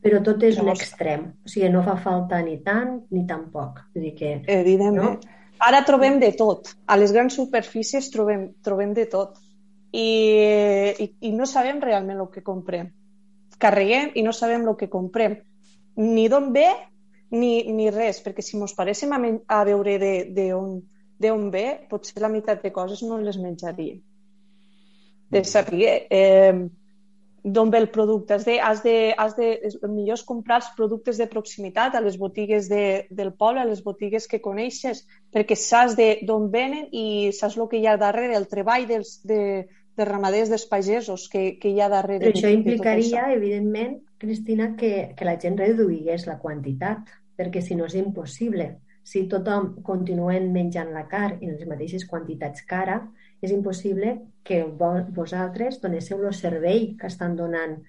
Però 0.07 0.23
tot 0.23 0.47
és 0.47 0.61
Llavors, 0.61 0.79
un 0.79 0.87
extrem, 0.87 1.29
o 1.43 1.51
sigui, 1.51 1.75
no 1.75 1.83
fa 1.83 1.99
falta 2.07 2.39
ni 2.47 2.61
tant 2.63 3.01
ni 3.11 3.27
tan 3.27 3.49
poc. 3.51 3.83
Vull 3.97 4.13
dir 4.13 4.15
que, 4.23 4.37
Evidentment. 4.61 5.19
No? 5.19 5.39
Ara 5.73 5.83
trobem 5.91 6.23
de 6.23 6.31
tot. 6.39 6.71
A 6.87 7.03
les 7.03 7.11
grans 7.11 7.35
superfícies 7.35 8.15
trobem, 8.15 8.53
trobem 8.63 8.95
de 8.95 9.11
tot. 9.11 9.43
I, 9.93 10.09
i, 11.05 11.07
I 11.29 11.33
no 11.37 11.47
sabem 11.47 11.81
realment 11.85 12.21
el 12.21 12.31
que 12.33 12.43
comprem. 12.45 12.89
Carreguem 13.61 14.15
i 14.17 14.25
no 14.25 14.33
sabem 14.33 14.65
el 14.67 14.77
que 14.81 14.89
comprem. 14.91 15.37
Ni 16.01 16.29
d'on 16.33 16.51
ve 16.55 16.69
ni, 17.33 17.53
ni 17.73 17.91
res, 17.93 18.21
perquè 18.25 18.45
si 18.45 18.59
mos 18.61 18.75
paréssim 18.77 19.13
a, 19.13 19.21
a 19.57 19.63
veure 19.69 19.97
d'on 20.33 21.49
ve, 21.53 21.67
potser 21.89 22.21
la 22.23 22.33
meitat 22.33 22.63
de 22.65 22.73
coses 22.73 23.03
no 23.05 23.21
les 23.21 23.39
menjaríem. 23.41 24.01
De 25.33 25.41
mm. 25.41 25.49
saber 25.49 25.93
eh, 26.11 26.69
d'on 27.43 27.71
ve 27.71 27.79
el 27.79 27.89
producte. 27.91 28.35
Has 28.35 28.45
de, 28.45 28.59
has 28.61 28.83
de, 28.83 29.15
has 29.19 29.37
de, 29.37 29.49
el 29.83 29.91
millor 29.91 30.19
és 30.21 30.25
comprar 30.27 30.61
els 30.61 30.71
productes 30.77 31.19
de 31.19 31.27
proximitat 31.27 31.97
a 31.97 32.03
les 32.05 32.19
botigues 32.19 32.69
de, 32.71 33.07
del 33.11 33.33
poble, 33.33 33.63
a 33.63 33.69
les 33.69 33.83
botigues 33.83 34.29
que 34.31 34.43
coneixes, 34.45 35.05
perquè 35.33 35.57
saps 35.59 35.97
d'on 35.97 36.51
venen 36.53 36.89
i 36.93 37.33
saps 37.35 37.57
el 37.59 37.69
que 37.69 37.81
hi 37.81 37.89
ha 37.89 37.99
darrere, 37.99 38.37
el 38.39 38.49
treball 38.51 38.87
dels, 38.87 39.19
de, 39.27 39.67
dels 39.97 40.09
ramaders, 40.09 40.51
dels 40.53 40.67
pagesos 40.71 41.29
que, 41.33 41.59
que 41.61 41.73
hi 41.73 41.81
ha 41.81 41.91
darrere. 41.93 42.25
Però 42.31 42.39
això 42.39 42.53
implicaria, 42.53 43.27
evidentment, 43.35 43.99
Cristina, 44.23 44.73
que, 44.79 45.13
que 45.17 45.29
la 45.29 45.37
gent 45.41 45.59
reduïgués 45.61 46.27
la 46.29 46.39
quantitat, 46.41 47.11
perquè 47.37 47.63
si 47.65 47.77
no 47.79 47.89
és 47.91 47.97
impossible. 48.01 48.69
Si 49.03 49.25
tothom 49.29 49.73
continuem 49.83 50.53
menjant 50.55 50.93
la 50.95 51.09
car 51.11 51.33
en 51.41 51.57
les 51.57 51.67
mateixes 51.67 52.07
quantitats 52.09 52.63
cara, 52.69 53.01
és 53.43 53.51
impossible 53.51 54.15
que 54.47 54.63
vosaltres 54.63 55.81
donéssiu 55.83 56.23
el 56.23 56.35
servei 56.39 56.93
que 56.99 57.11
estan 57.11 57.35
donant 57.37 57.81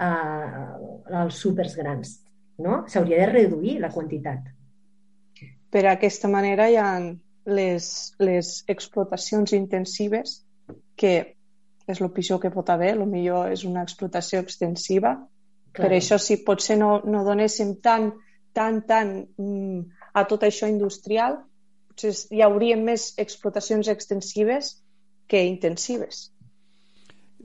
eh, 0.00 1.16
als 1.20 1.42
supers 1.44 1.76
grans. 1.76 2.16
No? 2.64 2.86
S'hauria 2.88 3.20
de 3.20 3.30
reduir 3.32 3.76
la 3.82 3.92
quantitat. 3.92 4.48
Per 5.70 5.84
aquesta 5.90 6.28
manera 6.32 6.70
hi 6.72 6.78
ha 6.80 6.90
les, 7.44 7.86
les 8.18 8.64
explotacions 8.72 9.52
intensives 9.52 10.40
que 10.96 11.35
és 11.86 12.00
el 12.02 12.10
pitjor 12.14 12.40
que 12.42 12.52
pot 12.54 12.70
haver, 12.70 12.94
el 12.96 13.06
millor 13.06 13.52
és 13.54 13.64
una 13.64 13.84
explotació 13.86 14.42
extensiva. 14.42 15.14
Clar. 15.72 15.86
Per 15.86 15.90
això, 15.98 16.18
si 16.18 16.40
potser 16.44 16.78
no, 16.80 17.00
no 17.04 17.22
donéssim 17.26 17.76
tant, 17.84 18.10
tant, 18.56 18.80
tant 18.88 19.12
mm, 19.38 19.82
a 20.16 20.24
tot 20.30 20.46
això 20.48 20.68
industrial, 20.70 21.38
potser 21.90 22.14
hi 22.34 22.42
hauria 22.42 22.78
més 22.80 23.12
explotacions 23.22 23.92
extensives 23.92 24.76
que 25.28 25.44
intensives. 25.44 26.30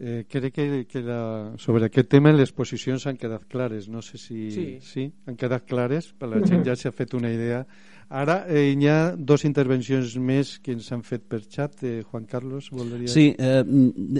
Eh, 0.01 0.25
crec 0.27 0.53
que, 0.55 0.85
que 0.89 1.01
la, 1.05 1.53
sobre 1.61 1.85
aquest 1.85 2.09
tema 2.09 2.31
les 2.33 2.49
posicions 2.57 3.05
han 3.05 3.19
quedat 3.21 3.43
clares. 3.51 3.89
No 3.91 4.01
sé 4.01 4.17
si 4.17 4.49
sí, 4.55 4.65
sí 4.81 5.03
han 5.27 5.37
quedat 5.37 5.67
clares, 5.69 6.09
però 6.17 6.31
la 6.33 6.47
gent 6.47 6.63
ja 6.65 6.73
s'ha 6.79 6.93
fet 6.95 7.13
una 7.13 7.29
idea. 7.29 7.65
Ara 8.11 8.41
eh, 8.51 8.73
hi 8.75 8.87
ha 8.91 9.15
dos 9.15 9.45
intervencions 9.47 10.17
més 10.19 10.57
que 10.59 10.73
ens 10.75 10.89
han 10.91 10.99
fet 11.07 11.23
per 11.31 11.39
xat. 11.45 11.77
Eh, 11.87 12.01
Juan 12.03 12.25
Carlos, 12.27 12.67
voldria... 12.75 13.07
Sí, 13.07 13.29
eh, 13.39 13.61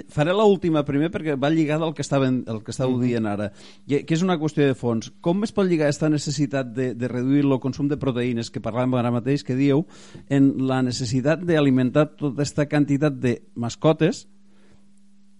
faré 0.08 0.32
l'última 0.32 0.80
primer 0.88 1.10
perquè 1.12 1.36
va 1.36 1.50
lligada 1.52 1.84
al 1.84 1.92
que, 1.92 2.00
estaven, 2.00 2.40
el 2.48 2.62
que 2.64 2.72
estàveu 2.72 2.96
uh 2.96 3.02
-huh. 3.02 3.04
dient 3.04 3.28
ara, 3.28 3.50
que 3.86 4.14
és 4.14 4.22
una 4.24 4.38
qüestió 4.40 4.64
de 4.64 4.74
fons. 4.74 5.12
Com 5.20 5.44
es 5.44 5.52
pot 5.52 5.68
lligar 5.68 5.86
aquesta 5.86 6.08
necessitat 6.08 6.72
de, 6.72 6.94
de 6.94 7.08
reduir 7.08 7.44
el 7.44 7.60
consum 7.60 7.88
de 7.88 7.98
proteïnes 7.98 8.50
que 8.50 8.62
parlàvem 8.62 8.94
ara 8.96 9.12
mateix, 9.12 9.44
que 9.44 9.54
dieu, 9.54 9.86
en 10.30 10.54
la 10.66 10.82
necessitat 10.82 11.44
d'alimentar 11.44 12.16
tota 12.16 12.40
aquesta 12.40 12.66
quantitat 12.66 13.12
de 13.12 13.42
mascotes 13.54 14.26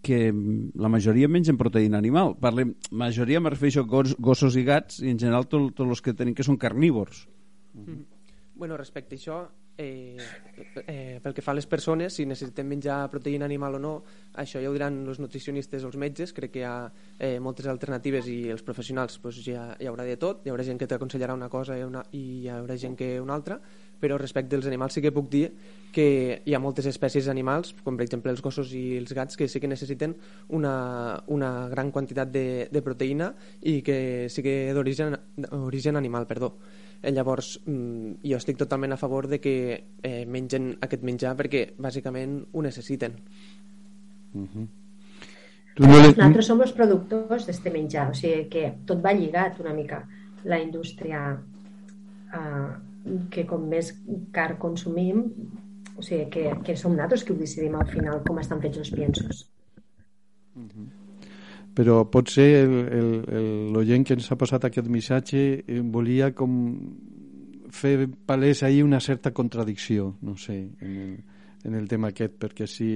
que 0.02 0.30
la 0.74 0.88
majoria 0.88 1.28
mengen 1.28 1.56
proteïna 1.56 1.96
animal. 1.96 2.36
Parlem, 2.38 2.74
majoria 2.90 3.40
me 3.40 3.50
refereixo 3.50 3.80
a 3.80 3.84
gos, 3.84 4.16
gossos 4.18 4.56
i 4.56 4.64
gats 4.64 5.00
i 5.00 5.08
en 5.08 5.18
general 5.18 5.46
tots 5.48 5.72
tot 5.74 5.88
els 5.88 6.02
que 6.02 6.12
tenim 6.12 6.34
que 6.34 6.44
són 6.44 6.58
carnívors. 6.58 7.28
Mm 7.72 7.84
-hmm. 7.86 8.11
Bueno, 8.62 8.76
respecte 8.76 9.16
a 9.16 9.18
això, 9.18 9.36
eh, 9.76 10.16
eh, 10.86 11.18
pel 11.20 11.34
que 11.34 11.42
fa 11.42 11.50
a 11.50 11.56
les 11.58 11.66
persones, 11.66 12.14
si 12.14 12.22
necessitem 12.30 12.68
menjar 12.70 13.08
proteïna 13.10 13.42
animal 13.48 13.74
o 13.74 13.80
no, 13.82 13.90
això 14.38 14.60
ja 14.62 14.70
ho 14.70 14.74
diran 14.76 15.00
els 15.02 15.18
nutricionistes 15.18 15.82
o 15.82 15.88
els 15.90 15.96
metges, 15.98 16.30
crec 16.36 16.52
que 16.54 16.60
hi 16.60 16.68
ha 16.68 16.76
eh, 17.18 17.40
moltes 17.42 17.66
alternatives 17.66 18.28
i 18.30 18.36
els 18.54 18.62
professionals 18.62 19.18
pues, 19.18 19.40
ja 19.42 19.72
hi 19.80 19.88
haurà 19.90 20.06
de 20.06 20.14
tot, 20.14 20.44
hi 20.46 20.52
haurà 20.52 20.62
gent 20.62 20.78
que 20.78 20.86
t'aconsellarà 20.86 21.34
una 21.34 21.48
cosa 21.50 21.74
i, 21.74 21.82
una, 21.82 22.04
i 22.14 22.20
hi 22.44 22.52
haurà 22.54 22.76
gent 22.78 22.94
que 23.00 23.16
una 23.18 23.34
altra, 23.34 23.56
però 23.98 24.14
respecte 24.14 24.54
als 24.54 24.70
animals 24.70 24.94
sí 24.94 25.02
que 25.02 25.10
puc 25.10 25.26
dir 25.32 25.48
que 25.90 26.06
hi 26.46 26.54
ha 26.54 26.62
moltes 26.62 26.86
espècies 26.86 27.26
animals, 27.26 27.74
com 27.82 27.98
per 27.98 28.06
exemple 28.06 28.30
els 28.30 28.44
gossos 28.46 28.70
i 28.78 28.84
els 29.00 29.10
gats, 29.10 29.34
que 29.34 29.50
sí 29.50 29.58
que 29.58 29.70
necessiten 29.70 30.14
una, 30.54 31.18
una 31.26 31.66
gran 31.74 31.90
quantitat 31.90 32.30
de, 32.30 32.46
de 32.70 32.86
proteïna 32.86 33.32
i 33.66 33.80
que 33.82 34.30
sí 34.30 34.46
que 34.46 34.70
d'origen 34.70 35.18
origen 35.50 35.98
animal, 35.98 36.30
perdó. 36.30 36.54
Eh, 37.02 37.10
llavors, 37.10 37.56
mm, 37.66 38.22
jo 38.22 38.38
estic 38.38 38.58
totalment 38.60 38.92
a 38.94 38.96
favor 38.96 39.26
de 39.26 39.40
que 39.42 39.54
eh, 40.02 40.24
mengen 40.26 40.76
aquest 40.80 41.02
menjar 41.02 41.34
perquè 41.36 41.64
bàsicament 41.76 42.38
ho 42.52 42.62
necessiten. 42.62 43.18
Uh 44.34 44.46
-huh. 44.46 44.66
Nosaltres 45.78 46.46
som 46.46 46.60
els 46.60 46.72
productors 46.72 47.46
d'este 47.46 47.70
menjar, 47.70 48.10
o 48.10 48.14
sigui 48.14 48.48
que 48.48 48.74
tot 48.86 49.02
va 49.04 49.12
lligat 49.12 49.58
una 49.60 49.72
mica 49.72 50.06
la 50.44 50.60
indústria 50.60 51.42
eh, 52.34 52.70
que 53.30 53.46
com 53.46 53.68
més 53.68 53.92
car 54.30 54.58
consumim, 54.58 55.24
o 55.96 56.02
sigui, 56.02 56.28
que, 56.30 56.56
que 56.64 56.76
som 56.76 56.92
nosaltres 56.92 57.24
que 57.24 57.32
ho 57.32 57.36
decidim 57.36 57.74
al 57.74 57.86
final 57.86 58.22
com 58.26 58.38
estan 58.38 58.60
fets 58.60 58.78
els 58.78 58.90
piensos. 58.90 59.48
Mm 60.54 60.68
-hmm. 60.68 61.01
Però 61.72 62.02
potser 62.12 62.66
l'oient 62.66 64.04
que 64.04 64.16
ens 64.18 64.28
ha 64.30 64.36
passat 64.36 64.66
aquest 64.68 64.90
missatge 64.92 65.42
eh, 65.62 65.80
volia 65.80 66.32
com 66.36 66.52
fer 67.72 67.94
palès 68.28 68.60
ahir 68.66 68.82
una 68.84 69.00
certa 69.00 69.32
contradicció, 69.32 70.16
no 70.20 70.36
sé, 70.36 70.58
en 70.84 70.98
el, 71.04 71.14
en 71.64 71.78
el 71.78 71.88
tema 71.88 72.10
aquest, 72.12 72.36
perquè 72.42 72.68
si, 72.68 72.90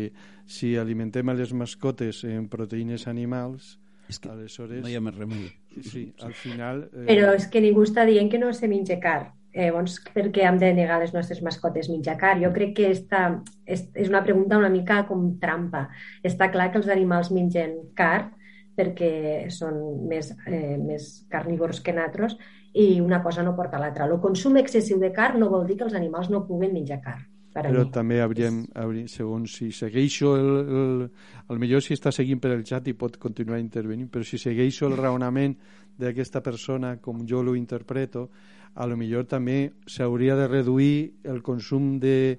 si 0.45 0.75
alimentem 0.77 1.33
a 1.33 1.37
les 1.39 1.55
mascotes 1.57 2.21
en 2.29 2.51
proteïnes 2.53 3.07
animals, 3.09 3.79
és 4.11 4.21
que 4.21 4.29
aleshores... 4.31 4.85
no 4.85 4.93
hi 4.93 4.99
ha 4.99 5.03
més 5.03 5.17
remei. 5.17 5.49
Sí, 5.81 6.05
al 6.23 6.37
final... 6.37 6.85
Eh... 6.93 7.09
Però 7.09 7.33
és 7.35 7.49
que 7.49 7.65
ningú 7.65 7.89
està 7.89 8.05
dient 8.07 8.29
que 8.31 8.39
no 8.39 8.53
se 8.55 8.69
menja 8.69 9.01
car 9.01 9.33
eh, 9.57 9.71
doncs, 9.73 9.97
per 10.13 10.29
què 10.35 10.45
hem 10.45 10.59
de 10.61 10.69
negar 10.77 11.01
les 11.01 11.15
nostres 11.17 11.41
mascotes 11.43 11.89
menjar 11.89 12.19
car? 12.21 12.37
Jo 12.43 12.53
crec 12.55 12.75
que 12.77 12.91
esta, 12.93 13.23
és, 13.65 13.87
és 13.97 14.11
una 14.13 14.23
pregunta 14.27 14.59
una 14.61 14.71
mica 14.73 15.01
com 15.09 15.31
trampa. 15.41 15.87
Està 16.27 16.51
clar 16.53 16.69
que 16.71 16.83
els 16.83 16.91
animals 16.93 17.33
mengen 17.33 17.79
car 17.97 18.36
perquè 18.77 19.49
són 19.53 19.81
més, 20.09 20.35
eh, 20.47 20.77
més 20.77 21.27
carnívors 21.33 21.81
que 21.81 21.95
nosaltres 21.97 22.37
i 22.77 23.01
una 23.01 23.23
cosa 23.25 23.43
no 23.43 23.57
porta 23.57 23.79
a 23.79 23.81
l'altra. 23.81 24.05
El 24.05 24.21
consum 24.21 24.59
excessiu 24.61 25.01
de 25.01 25.13
car 25.17 25.35
no 25.39 25.49
vol 25.49 25.65
dir 25.67 25.79
que 25.79 25.89
els 25.89 25.97
animals 25.97 26.29
no 26.31 26.45
puguen 26.47 26.75
menjar 26.77 27.01
car. 27.01 27.19
Però 27.57 27.87
mi. 27.87 27.89
també 27.89 28.19
hauríem, 28.21 28.67
hauríem, 28.77 29.07
segons 29.09 29.55
si 29.57 29.71
segueixo 29.73 30.35
el, 30.37 30.51
el, 30.81 31.07
el 31.49 31.61
millor 31.63 31.81
si 31.81 31.97
està 31.97 32.13
seguint 32.13 32.43
per 32.43 32.51
el 32.53 32.67
xat 32.69 32.91
i 32.91 32.93
pot 32.93 33.17
continuar 33.17 33.63
intervenint, 33.63 34.11
però 34.13 34.27
si 34.29 34.37
segueixo 34.37 34.91
el 34.91 34.99
raonament 34.99 35.57
d'aquesta 35.97 36.43
persona 36.45 36.99
com 37.01 37.25
jo 37.25 37.41
lo 37.43 37.57
interpreto, 37.57 38.29
a 38.77 38.85
lo 38.85 38.99
millor 39.01 39.25
també 39.25 39.73
s'hauria 39.89 40.37
de 40.37 40.51
reduir 40.53 41.17
el 41.25 41.41
consum 41.43 41.95
de, 41.99 42.37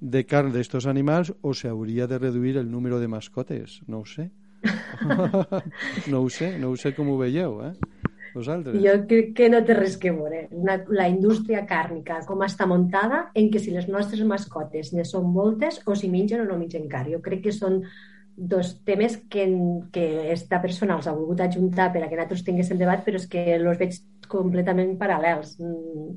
de 0.00 0.24
carn 0.28 0.52
d'estos 0.52 0.84
animals 0.84 1.32
o 1.40 1.54
s'hauria 1.56 2.06
de 2.06 2.18
reduir 2.18 2.58
el 2.60 2.68
número 2.70 3.00
de 3.00 3.08
mascotes, 3.08 3.80
no 3.86 4.04
ho 4.04 4.06
sé. 4.06 4.28
no 6.10 6.22
ho 6.22 6.28
sé, 6.32 6.52
no 6.58 6.72
ho 6.72 6.76
sé 6.76 6.94
com 6.96 7.10
ho 7.12 7.18
veieu, 7.20 7.60
eh? 7.66 7.72
Vosaltres? 8.34 8.76
Jo 8.82 8.94
crec 9.08 9.32
que 9.38 9.48
no 9.50 9.62
té 9.66 9.74
res 9.76 9.96
que 10.00 10.12
veure. 10.14 10.44
Una, 10.54 10.76
la 10.94 11.08
indústria 11.10 11.64
càrnica, 11.68 12.20
com 12.28 12.44
està 12.46 12.68
muntada, 12.70 13.24
en 13.38 13.48
què 13.52 13.62
si 13.62 13.72
les 13.74 13.88
nostres 13.90 14.22
mascotes 14.26 14.92
ne 14.94 15.06
són 15.08 15.30
moltes 15.32 15.80
o 15.86 15.96
si 15.98 16.10
mengen 16.12 16.44
o 16.44 16.48
no 16.48 16.58
mengen 16.60 16.86
car. 16.92 17.06
Jo 17.10 17.22
crec 17.24 17.46
que 17.48 17.54
són 17.54 17.82
dos 18.38 18.76
temes 18.86 19.16
que, 19.30 19.48
que 19.92 20.04
esta 20.32 20.60
persona 20.62 20.94
els 20.98 21.08
ha 21.10 21.16
volgut 21.16 21.40
ajuntar 21.42 21.88
per 21.94 22.04
a 22.04 22.10
que 22.10 22.14
nosaltres 22.14 22.44
tinguéssim 22.46 22.78
debat, 22.78 23.02
però 23.06 23.18
és 23.18 23.26
que 23.30 23.42
els 23.56 23.80
veig 23.80 23.98
completament 24.30 24.94
paral·lels. 25.00 25.56
Mm, 25.58 26.12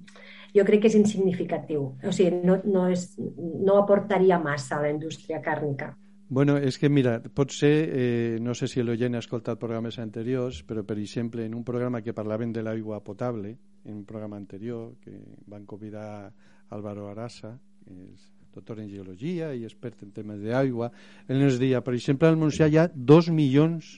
jo 0.54 0.67
crec 0.67 0.84
que 0.84 0.91
és 0.91 0.99
insignificatiu. 0.99 1.88
O 2.06 2.13
sigui, 2.13 2.43
no, 2.45 2.60
no, 2.67 2.86
és, 2.91 3.08
no 3.17 3.80
aportaria 3.80 4.38
massa 4.39 4.77
a 4.77 4.86
la 4.86 4.93
indústria 4.93 5.41
càrnica. 5.41 5.95
Bueno, 6.32 6.54
és 6.56 6.78
que 6.80 6.88
mira, 6.88 7.17
pot 7.36 7.52
ser, 7.52 7.91
eh, 7.91 8.38
no 8.39 8.54
sé 8.56 8.70
si 8.72 8.80
l'oient 8.80 9.17
ha 9.17 9.20
escoltat 9.20 9.60
programes 9.60 9.98
anteriors, 10.00 10.62
però 10.63 10.80
per 10.88 10.96
exemple 10.96 11.44
en 11.44 11.52
un 11.52 11.65
programa 11.67 12.00
que 12.02 12.13
parlaven 12.15 12.54
de 12.56 12.63
l'aigua 12.63 13.02
potable, 13.04 13.58
en 13.84 13.98
un 13.98 14.06
programa 14.08 14.38
anterior, 14.39 14.94
que 15.04 15.12
van 15.52 15.65
convidar 15.67 16.32
Álvaro 16.70 17.10
Arasa, 17.10 17.52
que 17.84 17.91
és 18.13 18.30
doctor 18.56 18.80
en 18.80 18.88
geologia 18.88 19.52
i 19.52 19.65
expert 19.67 20.06
en 20.08 20.15
temes 20.15 20.39
d'aigua, 20.39 20.88
ell 21.28 21.44
ens 21.50 21.60
deia, 21.60 21.84
per 21.84 21.98
exemple, 22.00 22.32
al 22.32 22.39
Montsià 22.39 22.72
hi 22.72 22.80
ha 22.80 22.88
dos 22.96 23.28
milions, 23.28 23.98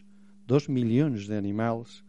dos 0.49 0.71
milions 0.73 1.29
d'animals 1.29 1.99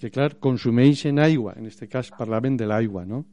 que, 0.00 0.08
clar, 0.08 0.38
consumeixen 0.40 1.20
aigua, 1.20 1.58
en 1.60 1.68
aquest 1.68 1.84
cas 1.92 2.08
parlaven 2.16 2.56
de 2.56 2.72
l'aigua, 2.72 3.04
no? 3.04 3.26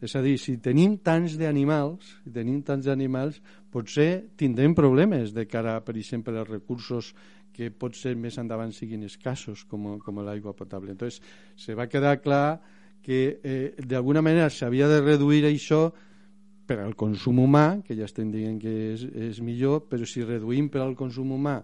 És 0.00 0.14
a 0.14 0.22
dir, 0.22 0.36
si 0.38 0.56
tenim 0.62 0.96
tants 1.02 1.34
d'animals, 1.40 2.12
si 2.22 2.32
tenim 2.34 2.60
tants 2.62 2.86
d'animals, 2.86 3.40
potser 3.72 4.28
tindrem 4.38 4.76
problemes 4.78 5.34
de 5.34 5.44
cara, 5.50 5.80
per 5.82 5.96
exemple, 5.98 6.36
als 6.38 6.50
recursos 6.50 7.12
que 7.52 7.72
pot 7.74 7.96
ser 7.98 8.14
més 8.14 8.38
endavant 8.38 8.70
siguin 8.70 9.02
escassos, 9.08 9.64
com, 9.66 9.96
com 9.98 10.20
l'aigua 10.22 10.54
potable. 10.54 10.94
Entonces, 10.94 11.18
se 11.58 11.74
va 11.74 11.88
quedar 11.90 12.20
clar 12.22 12.60
que 13.02 13.40
eh, 13.42 13.74
d'alguna 13.82 14.22
manera 14.22 14.50
s'havia 14.50 14.86
de 14.86 15.00
reduir 15.02 15.42
això 15.48 15.88
per 16.68 16.78
al 16.84 16.94
consum 16.94 17.40
humà, 17.42 17.80
que 17.82 17.96
ja 17.96 18.06
estem 18.06 18.30
dient 18.30 18.60
que 18.60 18.74
és, 18.92 19.02
és 19.08 19.40
millor, 19.42 19.86
però 19.90 20.06
si 20.06 20.22
reduïm 20.22 20.68
per 20.70 20.84
al 20.84 20.94
consum 20.94 21.32
humà 21.34 21.56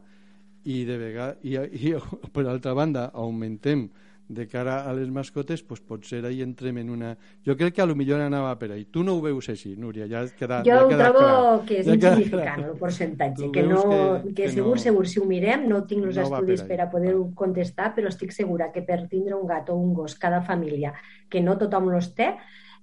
i, 0.65 0.83
de 0.89 0.97
vegada, 0.99 1.37
i, 1.45 1.55
i 1.61 1.93
per 2.33 2.47
altra 2.49 2.73
banda 2.75 3.11
augmentem 3.13 3.85
de 4.29 4.47
cara 4.49 4.89
a 4.89 4.93
les 4.97 5.11
mascotes, 5.13 5.63
pues 5.63 5.81
potser 5.85 6.25
ahí 6.25 6.41
entrem 6.43 6.79
en 6.79 6.91
una... 6.91 7.11
Jo 7.45 7.57
crec 7.57 7.75
que 7.77 7.83
a 7.83 7.87
lo 7.87 7.95
millor 7.95 8.23
anava 8.25 8.55
per 8.59 8.71
ahí. 8.73 8.87
Tu 8.87 9.05
no 9.05 9.19
ho 9.19 9.23
veus 9.23 9.49
així, 9.53 9.75
Núria, 9.77 10.07
ja 10.09 10.25
queda 10.39 10.63
Jo 10.65 10.73
ja 10.73 10.81
ho 10.85 10.89
trobo 10.89 11.21
clar. 11.21 11.61
que 11.69 11.79
és 11.83 11.87
ja 11.87 11.95
insignificant 11.95 12.65
el 12.65 12.77
percentatge, 12.81 13.51
que 13.53 13.67
no, 13.69 13.83
que, 13.85 14.01
que, 14.31 14.35
que 14.41 14.51
segur, 14.57 14.77
no, 14.79 14.83
segur, 14.87 15.07
si 15.11 15.21
ho 15.21 15.29
mirem, 15.29 15.69
no 15.69 15.85
tinc 15.85 16.09
els 16.09 16.17
no 16.17 16.27
estudis 16.27 16.65
per, 16.65 16.71
per 16.73 16.87
a 16.87 16.91
poder-ho 16.91 17.29
contestar, 17.37 17.93
però 17.97 18.09
estic 18.09 18.33
segura 18.33 18.71
que 18.73 18.85
per 18.87 19.03
tindre 19.13 19.37
un 19.37 19.47
gat 19.51 19.69
o 19.69 19.77
un 19.77 19.93
gos 19.95 20.17
cada 20.21 20.41
família, 20.43 20.95
que 21.29 21.45
no 21.45 21.59
tothom 21.61 21.93
los 21.93 22.15
té, 22.17 22.33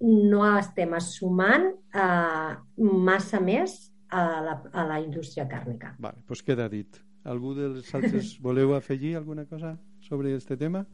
no 0.02 0.46
estem 0.58 0.94
assumant 0.98 1.72
eh, 1.94 2.52
massa 2.78 3.42
més 3.42 3.92
a 4.12 4.24
la, 4.46 4.58
a 4.74 4.86
la 4.90 5.00
indústria 5.02 5.48
càrnica. 5.50 5.96
Vale, 6.02 6.22
doncs 6.28 6.46
queda 6.46 6.68
dit. 6.70 7.02
Algú 7.24 7.54
dels 7.58 7.90
altres 7.96 8.36
voleu 8.46 8.74
afegir 8.76 9.16
alguna 9.18 9.46
cosa 9.46 9.78
sobre 10.06 10.34
aquest 10.34 10.54
tema? 10.60 10.86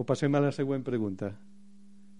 O 0.00 0.06
passem 0.08 0.32
a 0.32 0.40
la 0.40 0.48
següent 0.56 0.80
pregunta. 0.80 1.34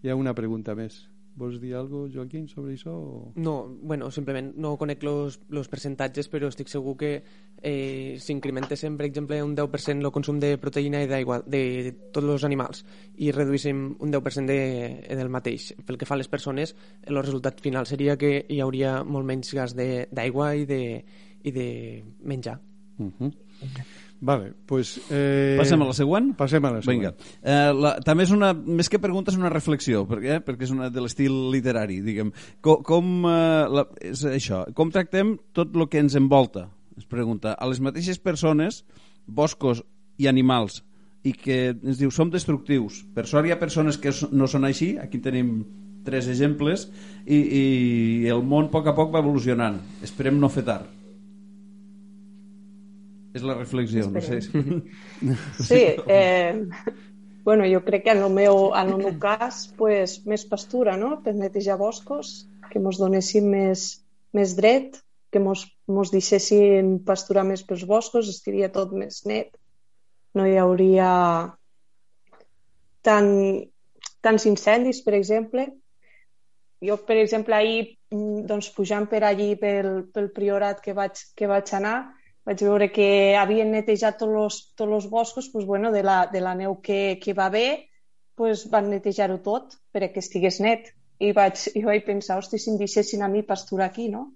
Hi 0.05 0.11
ha 0.12 0.16
una 0.18 0.35
pregunta 0.37 0.74
més. 0.76 0.99
Vols 1.41 1.61
dir 1.62 1.70
alguna 1.78 2.03
cosa, 2.03 2.12
Joaquín, 2.18 2.49
sobre 2.51 2.74
això? 2.74 2.93
O... 2.93 3.20
No, 3.41 3.55
bueno, 3.89 4.11
simplement 4.12 4.51
no 4.61 4.74
conec 4.76 5.07
los, 5.07 5.39
los 5.49 5.70
percentatges, 5.72 6.28
però 6.28 6.51
estic 6.53 6.68
segur 6.68 6.93
que 7.01 7.12
eh, 7.16 8.18
s'incrementéssim, 8.20 8.99
per 9.01 9.07
exemple, 9.09 9.39
un 9.47 9.55
10% 9.57 10.05
el 10.05 10.12
consum 10.12 10.43
de 10.43 10.51
proteïna 10.61 11.01
i 11.07 11.09
d'aigua 11.09 11.41
de 11.47 11.62
tots 12.12 12.35
els 12.35 12.45
animals 12.45 12.85
i 13.16 13.31
reduíssim 13.33 13.81
un 13.97 14.12
10% 14.12 14.53
de, 14.53 14.61
del 15.16 15.33
mateix. 15.33 15.70
Pel 15.87 15.97
que 15.97 16.11
fa 16.11 16.18
a 16.18 16.20
les 16.20 16.28
persones, 16.28 16.74
el 17.07 17.22
resultat 17.22 17.64
final 17.64 17.89
seria 17.89 18.18
que 18.20 18.43
hi 18.45 18.61
hauria 18.61 18.99
molt 19.05 19.31
menys 19.31 19.55
gas 19.57 19.72
d'aigua 19.78 20.53
i, 20.59 20.68
de, 20.68 20.83
i 21.49 21.57
de 21.57 21.70
menjar. 22.20 22.59
Uh 23.01 23.09
-huh. 23.09 23.33
Vale, 24.21 24.53
pues, 24.66 25.01
eh... 25.09 25.57
Passem 25.57 25.81
a 25.81 25.87
la 25.89 25.95
següent? 25.97 26.35
Passem 26.37 26.64
a 26.68 26.75
la 26.75 26.83
següent. 26.85 26.99
Vinga. 27.01 27.12
Eh, 27.41 27.71
la, 27.73 27.95
també 28.05 28.27
és 28.27 28.35
una, 28.37 28.51
més 28.53 28.91
que 28.93 29.01
pregunta, 29.01 29.33
és 29.33 29.39
una 29.41 29.49
reflexió, 29.53 30.03
perquè, 30.09 30.37
eh, 30.37 30.43
perquè 30.45 30.68
és 30.68 30.75
una 30.75 30.91
de 30.93 31.01
l'estil 31.01 31.39
literari, 31.55 32.03
diguem. 32.05 32.35
Com, 32.61 32.85
com, 32.85 33.09
eh, 33.25 33.64
la, 33.73 33.87
és 34.05 34.27
això, 34.29 34.66
com 34.77 34.93
tractem 34.93 35.39
tot 35.57 35.73
el 35.73 35.89
que 35.89 36.05
ens 36.05 36.18
envolta? 36.21 36.68
Es 37.01 37.09
pregunta. 37.09 37.57
A 37.57 37.71
les 37.71 37.81
mateixes 37.81 38.21
persones, 38.21 38.83
boscos 39.25 39.81
i 40.21 40.29
animals, 40.29 40.83
i 41.25 41.33
que 41.33 41.61
ens 41.73 41.97
diu, 42.01 42.12
som 42.12 42.29
destructius. 42.33 43.01
Per 43.16 43.25
sort 43.29 43.49
hi 43.49 43.57
ha 43.57 43.61
persones 43.61 43.97
que 44.01 44.12
no 44.37 44.49
són 44.53 44.68
així, 44.68 44.95
aquí 45.01 45.21
tenim 45.25 45.62
tres 46.05 46.29
exemples, 46.29 46.91
i, 47.25 47.41
i 47.41 47.64
el 48.29 48.45
món 48.45 48.68
a 48.68 48.75
poc 48.77 48.93
a 48.93 48.97
poc 48.97 49.16
va 49.16 49.25
evolucionant. 49.25 49.81
Esperem 50.05 50.37
no 50.41 50.53
fer 50.53 50.68
tard. 50.68 51.00
És 53.35 53.45
la 53.47 53.55
reflexió, 53.55 54.07
Esperem. 54.09 54.83
no 55.22 55.37
sé. 55.37 55.64
Sí, 55.68 55.83
eh, 56.07 56.66
bueno, 57.45 57.64
jo 57.70 57.83
crec 57.87 58.05
que 58.05 58.14
en 58.16 58.24
el 58.24 58.33
meu, 58.35 58.72
en 58.74 58.91
el 58.95 58.99
meu 58.99 59.14
cas, 59.22 59.68
pues, 59.78 60.20
més 60.26 60.45
pastura, 60.51 60.97
no?, 60.99 61.20
per 61.22 61.37
netejar 61.39 61.78
boscos, 61.78 62.49
que 62.72 62.83
mos 62.83 62.99
donessin 62.99 63.47
més, 63.51 63.87
més 64.37 64.57
dret, 64.59 64.99
que 65.31 65.43
mos, 65.43 65.64
mos 65.87 66.11
deixessin 66.11 66.99
pasturar 67.07 67.47
més 67.47 67.62
pels 67.66 67.87
boscos, 67.87 68.28
estaria 68.28 68.70
tot 68.74 68.93
més 68.93 69.22
net. 69.31 69.55
No 70.35 70.47
hi 70.47 70.57
hauria 70.59 71.11
tant, 73.07 73.31
tants 74.22 74.47
incendis, 74.51 75.03
per 75.07 75.14
exemple. 75.18 75.68
Jo, 76.83 76.97
per 77.07 77.18
exemple, 77.20 77.55
ahir, 77.55 77.97
doncs, 78.11 78.70
pujant 78.74 79.07
per 79.11 79.22
allí 79.26 79.53
pel, 79.61 80.09
pel 80.14 80.31
priorat 80.35 80.81
que 80.83 80.95
vaig, 80.97 81.18
que 81.37 81.49
vaig 81.51 81.70
anar, 81.78 81.99
vaig 82.51 82.65
veure 82.67 82.89
que 82.91 83.37
havien 83.39 83.71
netejat 83.71 84.17
tots 84.19 84.39
els, 84.43 84.57
tots 84.75 84.97
els 84.97 85.07
boscos 85.11 85.49
pues, 85.53 85.67
bueno, 85.67 85.93
de, 85.95 86.03
la, 86.03 86.25
de 86.27 86.41
la 86.43 86.57
neu 86.59 86.81
que, 86.83 87.21
que 87.23 87.33
va 87.33 87.47
haver, 87.47 87.87
pues, 88.35 88.65
van 88.73 88.91
netejar-ho 88.91 89.39
tot 89.45 89.77
perquè 89.95 90.19
estigués 90.19 90.59
net. 90.65 90.91
I 91.21 91.31
vaig, 91.37 91.61
i 91.77 91.85
vaig 91.85 92.03
pensar, 92.07 92.41
hosti, 92.41 92.59
si 92.59 92.73
em 92.73 92.79
deixessin 92.81 93.23
a 93.23 93.29
mi 93.29 93.45
pasturar 93.47 93.91
aquí, 93.91 94.09
no? 94.09 94.31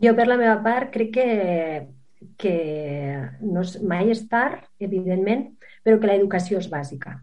Jo, 0.00 0.14
per 0.16 0.24
la 0.28 0.38
meva 0.40 0.54
part, 0.64 0.92
crec 0.94 1.10
que, 1.18 1.26
que 2.40 2.54
no 3.42 3.64
és, 3.66 3.74
mai 3.82 4.14
és 4.14 4.22
tard, 4.30 4.62
evidentment, 4.80 5.50
però 5.84 5.98
que 6.00 6.08
l'educació 6.08 6.62
és 6.62 6.70
bàsica. 6.72 7.18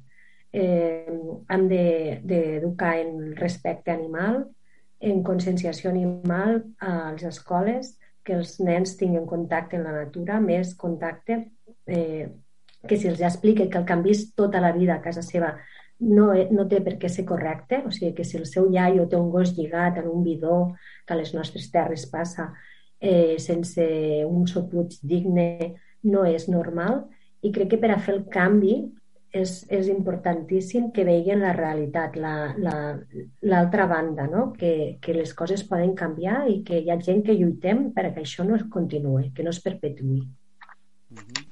Eh, 0.54 1.18
hem 1.56 1.66
d'educar 1.72 2.94
de, 3.00 3.08
en 3.08 3.34
respecte 3.40 3.96
animal, 3.96 4.44
en 5.00 5.24
conscienciació 5.24 5.92
animal 5.92 6.64
a 6.80 7.14
les 7.14 7.24
escoles, 7.30 7.96
que 8.24 8.36
els 8.36 8.58
nens 8.60 8.98
tinguin 9.00 9.26
contacte 9.30 9.78
amb 9.78 9.88
la 9.88 9.96
natura, 10.02 10.42
més 10.44 10.74
contacte, 10.76 11.40
eh, 11.88 12.28
que 12.88 12.98
si 12.98 13.08
els 13.08 13.22
explica 13.22 13.68
que 13.68 13.80
el 13.80 13.86
que 13.86 13.94
han 13.94 14.04
vist 14.04 14.36
tota 14.36 14.62
la 14.62 14.74
vida 14.76 14.96
a 14.96 15.04
casa 15.04 15.24
seva 15.24 15.56
no, 16.00 16.30
no 16.52 16.68
té 16.70 16.82
per 16.86 16.98
què 17.02 17.10
ser 17.10 17.26
correcte, 17.26 17.82
o 17.86 17.92
sigui 17.92 18.14
que 18.18 18.26
si 18.28 18.38
el 18.38 18.46
seu 18.46 18.68
iaio 18.74 19.08
té 19.10 19.18
un 19.18 19.32
gos 19.34 19.54
lligat 19.58 19.98
en 20.02 20.10
un 20.12 20.24
bidó 20.26 20.60
que 21.06 21.16
a 21.16 21.18
les 21.18 21.34
nostres 21.34 21.70
terres 21.74 22.06
passa 22.12 22.52
eh, 23.00 23.38
sense 23.40 23.86
un 24.26 24.46
sopluig 24.50 25.00
digne, 25.02 25.74
no 26.04 26.26
és 26.26 26.48
normal. 26.50 27.06
I 27.42 27.52
crec 27.54 27.74
que 27.74 27.82
per 27.82 27.92
a 27.94 28.00
fer 28.02 28.16
el 28.18 28.26
canvi 28.34 28.78
és, 29.42 29.54
és 29.74 29.90
importantíssim 29.92 30.90
que 30.96 31.06
vegin 31.08 31.44
la 31.44 31.54
realitat, 31.56 32.18
l'altra 32.18 32.58
la, 32.64 33.62
la, 33.62 33.88
banda, 33.92 34.28
no? 34.32 34.52
que, 34.58 34.98
que 35.02 35.16
les 35.16 35.34
coses 35.38 35.64
poden 35.70 35.94
canviar 35.96 36.46
i 36.52 36.62
que 36.68 36.82
hi 36.82 36.92
ha 36.92 37.00
gent 37.02 37.24
que 37.28 37.38
lluitem 37.38 37.92
perquè 37.96 38.24
això 38.24 38.48
no 38.48 38.58
es 38.58 38.66
continuï, 38.74 39.32
que 39.36 39.46
no 39.46 39.54
es 39.56 39.62
perpetuï. 39.64 40.22
Uh 41.12 41.18
-huh. 41.18 41.46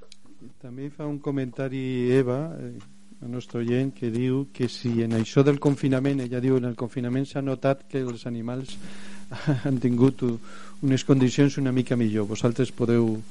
També 0.62 0.90
fa 0.90 1.06
un 1.06 1.20
comentari 1.20 2.12
Eva, 2.12 2.58
eh, 2.60 2.74
el 3.22 3.32
nostre 3.32 3.60
oient, 3.60 3.94
que 3.94 4.10
diu 4.12 4.48
que 4.54 4.68
si 4.68 5.04
en 5.04 5.12
això 5.12 5.44
del 5.44 5.60
confinament, 5.60 6.20
ella 6.22 6.40
diu 6.40 6.58
en 6.58 6.66
el 6.66 6.76
confinament 6.76 7.26
s'ha 7.26 7.42
notat 7.42 7.88
que 7.88 8.00
els 8.00 8.26
animals 8.26 8.78
han 9.66 9.80
tingut 9.80 10.22
unes 10.82 11.04
condicions 11.04 11.58
una 11.58 11.72
mica 11.72 11.96
millor. 11.96 12.28
Vosaltres 12.28 12.72
podeu 12.72 13.22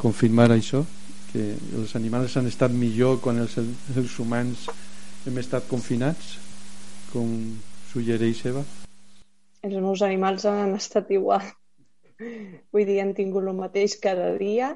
confirmar 0.00 0.50
això? 0.50 0.84
Que 1.32 1.44
els 1.78 1.94
animals 1.98 2.36
han 2.40 2.48
estat 2.50 2.74
millor 2.74 3.20
quan 3.24 3.40
els, 3.44 3.56
els 3.58 4.18
humans 4.22 4.66
hem 5.28 5.38
estat 5.42 5.68
confinats 5.68 6.36
com 7.12 7.30
suggereix 7.92 8.44
Eva. 8.48 8.64
Els 9.66 9.78
meus 9.82 10.02
animals 10.06 10.44
han 10.48 10.76
estat 10.76 11.10
igual. 11.12 11.44
Vull 12.18 12.86
dir, 12.88 13.00
han 13.02 13.14
tingut 13.14 13.46
el 13.46 13.56
mateix 13.58 13.98
cada 14.02 14.32
dia 14.40 14.74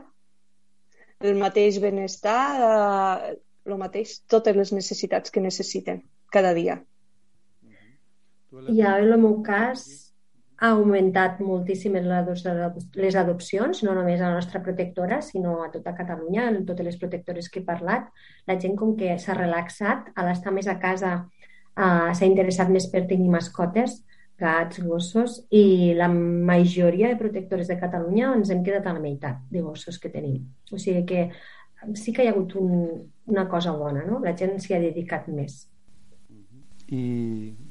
el 1.22 1.38
mateix 1.38 1.78
benestar 1.82 2.38
eh, 2.59 3.34
el 3.66 3.78
mateix, 3.78 4.16
totes 4.30 4.57
les 4.59 4.72
necessitats 4.74 5.30
que 5.30 5.42
necessiten 5.42 6.03
cada 6.34 6.53
dia. 6.57 6.80
I 8.53 8.82
en 8.82 9.07
el 9.07 9.14
meu 9.20 9.38
cas 9.46 10.11
ha 10.62 10.68
augmentat 10.76 11.40
moltíssim 11.42 11.96
les 11.98 13.16
adopcions, 13.18 13.80
no 13.82 13.94
només 13.96 14.20
a 14.20 14.28
la 14.28 14.36
nostra 14.36 14.60
protectora, 14.62 15.18
sinó 15.26 15.56
a 15.64 15.70
tota 15.72 15.90
Catalunya, 15.96 16.44
en 16.52 16.60
totes 16.68 16.86
les 16.86 16.98
protectores 17.00 17.48
que 17.50 17.60
he 17.60 17.66
parlat. 17.66 18.06
La 18.46 18.54
gent 18.62 18.76
com 18.78 18.92
que 18.98 19.16
s'ha 19.18 19.34
relaxat, 19.34 20.12
a 20.14 20.26
l'estar 20.28 20.52
més 20.54 20.68
a 20.70 20.76
casa 20.78 21.16
uh, 21.18 22.12
s'ha 22.14 22.28
interessat 22.28 22.70
més 22.70 22.86
per 22.92 23.02
tenir 23.10 23.26
mascotes, 23.32 24.04
gats, 24.38 24.78
gossos, 24.86 25.40
i 25.50 25.96
la 25.98 26.06
majoria 26.12 27.10
de 27.10 27.18
protectores 27.18 27.66
de 27.66 27.80
Catalunya 27.82 28.30
ens 28.36 28.54
hem 28.54 28.62
quedat 28.62 28.86
a 28.86 28.94
la 28.94 29.02
meitat 29.02 29.42
de 29.50 29.64
gossos 29.66 29.98
que 29.98 30.14
tenim. 30.14 30.46
O 30.70 30.78
sigui 30.78 31.02
que 31.10 31.26
sí 31.98 32.14
que 32.14 32.22
hi 32.22 32.30
ha 32.30 32.36
hagut 32.36 32.54
un, 32.62 32.86
una 33.34 33.48
cosa 33.50 33.74
bona, 33.74 34.06
no? 34.06 34.22
La 34.22 34.36
gent 34.38 34.54
s'hi 34.62 34.78
ha 34.78 34.82
dedicat 34.86 35.26
més. 35.26 35.64
I, 36.86 37.02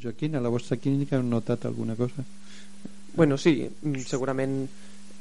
Joaquín, 0.02 0.36
a 0.36 0.44
la 0.44 0.52
vostra 0.52 0.76
clínica 0.76 1.16
heu 1.16 1.24
notat 1.24 1.72
alguna 1.72 1.96
cosa? 1.96 2.28
Bueno, 3.14 3.38
sí, 3.38 3.70
mm, 3.82 4.08
segurament 4.08 4.68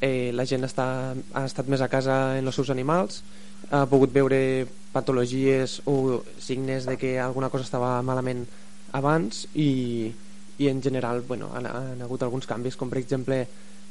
eh, 0.00 0.30
la 0.32 0.46
gent 0.46 0.64
està, 0.64 1.14
ha 1.34 1.44
estat 1.44 1.68
més 1.68 1.82
a 1.82 1.90
casa 1.92 2.38
en 2.38 2.46
els 2.46 2.56
seus 2.56 2.70
animals, 2.70 3.22
ha 3.70 3.84
pogut 3.90 4.12
veure 4.14 4.66
patologies 4.94 5.80
o 5.90 6.22
signes 6.40 6.86
de 6.88 6.96
que 6.96 7.18
alguna 7.20 7.50
cosa 7.50 7.66
estava 7.66 8.00
malament 8.02 8.46
abans 8.96 9.44
i, 9.54 10.10
i 10.58 10.68
en 10.68 10.80
general 10.82 11.22
bueno, 11.26 11.50
han, 11.54 11.66
han 11.66 12.02
hagut 12.02 12.22
alguns 12.22 12.48
canvis, 12.48 12.76
com 12.76 12.90
per 12.90 13.02
exemple 13.02 13.44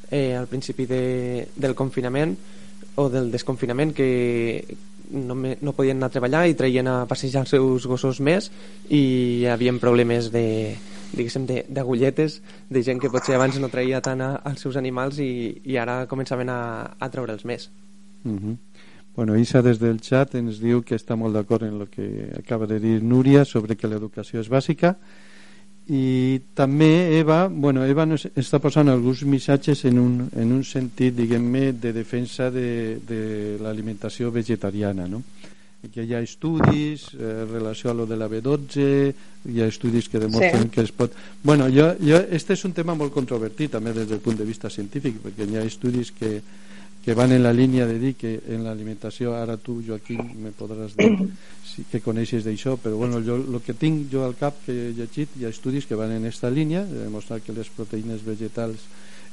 eh, 0.10 0.36
al 0.36 0.48
principi 0.48 0.88
de, 0.90 1.48
del 1.56 1.76
confinament 1.76 2.36
o 3.00 3.08
del 3.10 3.30
desconfinament 3.32 3.94
que 3.96 4.10
no, 5.12 5.36
me, 5.36 5.58
no 5.62 5.74
podien 5.74 5.98
anar 5.98 6.10
a 6.10 6.16
treballar 6.16 6.46
i 6.50 6.58
traien 6.58 6.88
a 6.90 7.04
passejar 7.10 7.46
els 7.46 7.54
seus 7.56 7.88
gossos 7.88 8.20
més 8.20 8.50
i 8.90 9.00
hi 9.00 9.46
havia 9.50 9.74
problemes 9.82 10.32
de, 10.34 10.76
diguéssim, 11.14 11.46
d'agulletes 11.48 12.40
de, 12.40 12.76
de 12.78 12.84
gent 12.86 13.00
que 13.02 13.12
potser 13.12 13.36
abans 13.36 13.58
no 13.60 13.70
traia 13.70 14.02
tant 14.02 14.22
a, 14.22 14.32
seus 14.58 14.78
animals 14.78 15.20
i, 15.24 15.62
i 15.66 15.78
ara 15.78 16.06
començaven 16.10 16.50
a, 16.50 16.60
a 17.00 17.10
treure'ls 17.10 17.46
més. 17.46 17.70
Uh 18.26 18.32
-huh. 18.32 18.58
Bueno, 19.16 19.36
Isa 19.36 19.62
des 19.62 19.80
del 19.80 20.00
chat 20.00 20.36
ens 20.36 20.60
diu 20.60 20.82
que 20.82 20.96
està 20.96 21.16
molt 21.16 21.34
d'acord 21.34 21.64
en 21.64 21.82
el 21.82 21.88
que 21.90 22.32
acaba 22.38 22.66
de 22.66 22.80
dir 22.80 23.04
Núria 23.04 23.44
sobre 23.46 23.76
que 23.76 23.88
l'educació 23.88 24.40
és 24.40 24.50
bàsica 24.50 24.96
i 25.90 26.40
també 26.54 27.18
Eva, 27.18 27.48
bueno, 27.48 27.84
Eva 27.84 28.06
nos 28.06 28.28
està 28.38 28.60
posant 28.62 28.88
alguns 28.88 29.24
missatges 29.26 29.86
en 29.86 29.98
un, 29.98 30.30
en 30.38 30.52
un 30.54 30.64
sentit, 30.64 31.16
diguem-ne, 31.18 31.74
de 31.74 31.94
defensa 31.94 32.52
de, 32.52 33.00
de 33.02 33.58
l'alimentació 33.60 34.30
vegetariana, 34.32 35.08
no? 35.08 35.24
que 35.88 36.04
hi 36.04 36.14
ha 36.14 36.22
estudis 36.22 37.08
eh, 37.16 37.44
en 37.46 37.54
relació 37.54 37.90
a 37.90 37.94
lo 37.94 38.06
de 38.06 38.18
la 38.18 38.28
B12 38.30 39.14
hi 39.48 39.62
ha 39.62 39.68
estudis 39.72 40.10
que 40.12 40.20
demostren 40.20 40.68
sí. 40.68 40.70
que 40.70 40.82
es 40.82 40.92
pot 40.92 41.14
bueno, 41.44 41.70
jo, 41.72 41.94
jo, 42.04 42.20
este 42.30 42.58
és 42.58 42.66
un 42.68 42.74
tema 42.76 42.96
molt 42.96 43.14
controvertit 43.16 43.72
també 43.78 43.94
des 43.96 44.10
del 44.10 44.20
punt 44.20 44.38
de 44.38 44.48
vista 44.48 44.70
científic 44.70 45.22
perquè 45.24 45.48
hi 45.48 45.60
ha 45.60 45.64
estudis 45.64 46.12
que, 46.12 46.42
que 47.04 47.14
van 47.14 47.32
en 47.32 47.44
la 47.44 47.54
línia 47.54 47.88
de 47.88 47.98
dir 48.00 48.16
que 48.20 48.34
en 48.52 48.66
l'alimentació, 48.68 49.34
ara 49.34 49.56
tu 49.58 49.80
Joaquim 49.86 50.20
me 50.44 50.52
podràs 50.52 50.98
dir 50.98 51.14
si 51.70 51.86
que 51.90 52.02
coneixes 52.04 52.44
d'això, 52.44 52.76
però 52.82 52.98
bueno, 53.00 53.22
jo, 53.24 53.38
el 53.40 53.62
que 53.66 53.74
tinc 53.74 54.12
jo 54.12 54.26
al 54.26 54.36
cap 54.40 54.60
que 54.66 54.76
he 54.76 54.92
llegit 54.98 55.38
hi 55.40 55.48
ha 55.48 55.54
estudis 55.54 55.88
que 55.88 55.96
van 55.96 56.12
en 56.12 56.28
aquesta 56.28 56.52
línia, 56.52 56.84
de 56.84 57.06
demostrar 57.06 57.40
que 57.42 57.56
les 57.56 57.72
proteïnes 57.72 58.26
vegetals 58.26 58.84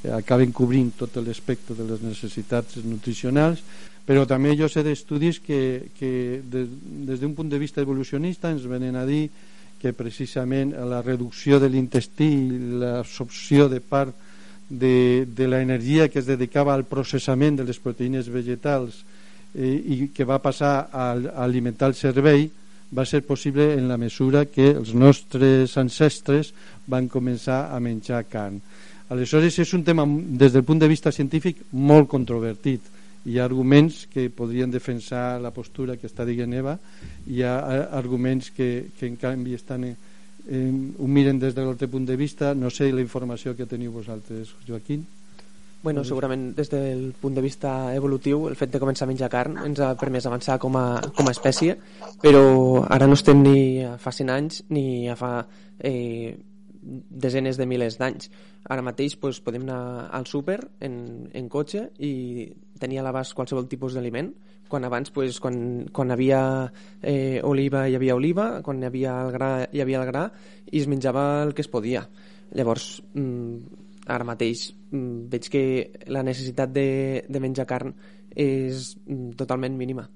eh, 0.04 0.12
acaben 0.14 0.54
cobrint 0.54 0.94
tot 0.96 1.18
l'espectre 1.18 1.74
de 1.74 1.88
les 1.90 2.06
necessitats 2.06 2.78
nutricionals, 2.84 3.64
però 4.06 4.22
també 4.30 4.54
jo 4.54 4.70
sé 4.70 4.84
d'estudis 4.86 5.42
que, 5.42 5.90
que 5.98 6.40
de, 6.46 6.68
des 7.10 7.20
d'un 7.20 7.34
punt 7.34 7.50
de 7.50 7.58
vista 7.58 7.82
evolucionista 7.82 8.52
ens 8.54 8.68
venen 8.70 8.94
a 8.94 9.02
dir 9.08 9.26
que 9.80 9.92
precisament 9.92 10.72
la 10.88 11.02
reducció 11.02 11.60
de 11.60 11.68
l'intestí 11.70 12.26
i 12.26 12.60
l'absorció 12.80 13.68
de 13.68 13.80
part 13.80 14.14
de, 14.68 15.26
de 15.28 15.46
l'energia 15.46 16.08
que 16.08 16.18
es 16.18 16.26
dedicava 16.26 16.74
al 16.74 16.86
processament 16.88 17.60
de 17.60 17.66
les 17.68 17.78
proteïnes 17.78 18.30
vegetals 18.32 19.02
eh, 19.54 19.76
i 19.76 20.08
que 20.14 20.26
va 20.26 20.40
passar 20.42 20.88
a, 20.90 21.12
a 21.12 21.44
alimentar 21.44 21.92
el 21.92 21.98
cervell 21.98 22.48
va 22.96 23.04
ser 23.06 23.22
possible 23.26 23.74
en 23.74 23.88
la 23.88 23.98
mesura 23.98 24.46
que 24.46 24.70
els 24.70 24.94
nostres 24.94 25.76
ancestres 25.78 26.52
van 26.86 27.08
començar 27.10 27.66
a 27.74 27.80
menjar 27.82 28.24
carn. 28.30 28.60
Aleshores 29.10 29.58
és 29.62 29.72
un 29.74 29.84
tema 29.86 30.06
des 30.06 30.52
del 30.52 30.64
punt 30.66 30.80
de 30.82 30.88
vista 30.90 31.12
científic 31.14 31.62
molt 31.70 32.08
controvertit 32.10 32.95
hi 33.26 33.38
ha 33.38 33.44
arguments 33.44 34.06
que 34.06 34.28
podrien 34.30 34.70
defensar 34.70 35.40
la 35.42 35.50
postura 35.50 35.96
que 35.98 36.06
està 36.06 36.24
dient 36.28 36.52
Eva 36.54 36.76
hi 37.26 37.42
ha 37.42 37.56
arguments 37.98 38.52
que, 38.54 38.92
que 38.96 39.10
en 39.10 39.18
canvi 39.18 39.56
estan 39.58 39.84
en, 39.84 39.96
en, 40.46 40.94
ho 40.98 41.08
miren 41.10 41.40
des 41.42 41.54
de 41.54 41.64
l'altre 41.64 41.88
punt 41.90 42.06
de 42.06 42.16
vista. 42.16 42.54
No 42.54 42.70
sé 42.70 42.92
la 42.92 43.02
informació 43.02 43.56
que 43.56 43.66
teniu 43.66 43.92
vosaltres 43.92 44.54
Joaquín. 44.66 45.04
Bueno, 45.82 46.02
segurament 46.02 46.48
des 46.56 46.70
del 46.72 47.12
punt 47.20 47.36
de 47.36 47.42
vista 47.44 47.94
evolutiu 47.94 48.48
el 48.48 48.56
fet 48.58 48.72
de 48.72 48.80
començar 48.82 49.04
a 49.06 49.10
menjar 49.10 49.28
carn 49.30 49.58
ens 49.62 49.78
ha 49.78 49.92
permès 49.98 50.26
avançar 50.26 50.56
com 50.58 50.74
a, 50.74 50.86
com 51.14 51.28
a 51.28 51.34
espècie 51.34 51.76
però 52.22 52.82
ara 52.90 53.06
no 53.06 53.14
estem 53.14 53.44
ni 53.44 53.84
a 53.84 53.92
fa 54.00 54.10
100 54.10 54.32
anys 54.34 54.64
ni 54.74 55.06
a 55.06 55.14
fa 55.14 55.30
eh, 55.78 56.32
desenes 56.86 57.58
de 57.58 57.66
milers 57.66 57.98
d'anys. 58.00 58.30
Ara 58.70 58.84
mateix 58.86 59.16
pues, 59.20 59.40
podem 59.44 59.66
anar 59.66 60.08
al 60.14 60.26
súper 60.30 60.60
en, 60.80 60.98
en 61.34 61.48
cotxe 61.52 61.88
i 61.98 62.12
tenir 62.80 63.00
a 63.00 63.06
l'abast 63.06 63.34
qualsevol 63.36 63.68
tipus 63.68 63.96
d'aliment. 63.96 64.32
Quan 64.70 64.86
abans, 64.86 65.12
pues, 65.14 65.38
quan, 65.42 65.86
quan 65.94 66.10
havia 66.10 66.40
eh, 67.02 67.40
oliva 67.44 67.86
hi 67.88 67.96
havia 67.98 68.16
oliva. 68.18 68.48
Quan 68.62 68.82
hi 68.82 68.90
havia 68.90 69.16
el 69.24 69.32
gra 69.34 69.50
hi 69.70 69.82
havia 69.82 70.02
el 70.02 70.10
gra 70.10 70.26
i 70.70 70.80
es 70.80 70.90
menjava 70.90 71.26
el 71.44 71.54
que 71.54 71.66
es 71.66 71.72
podia. 71.72 72.06
Llavors 72.56 73.02
mm, 73.14 73.82
ara 74.06 74.26
mateix 74.26 74.68
mm, 74.90 75.26
veig 75.32 75.50
que 75.50 75.64
la 76.06 76.22
necessitat 76.26 76.70
de, 76.72 76.88
de 77.26 77.42
menjar 77.42 77.66
carn 77.66 77.94
és 78.36 78.94
mm, 79.06 79.34
totalment 79.40 79.78
mínima. 79.78 80.06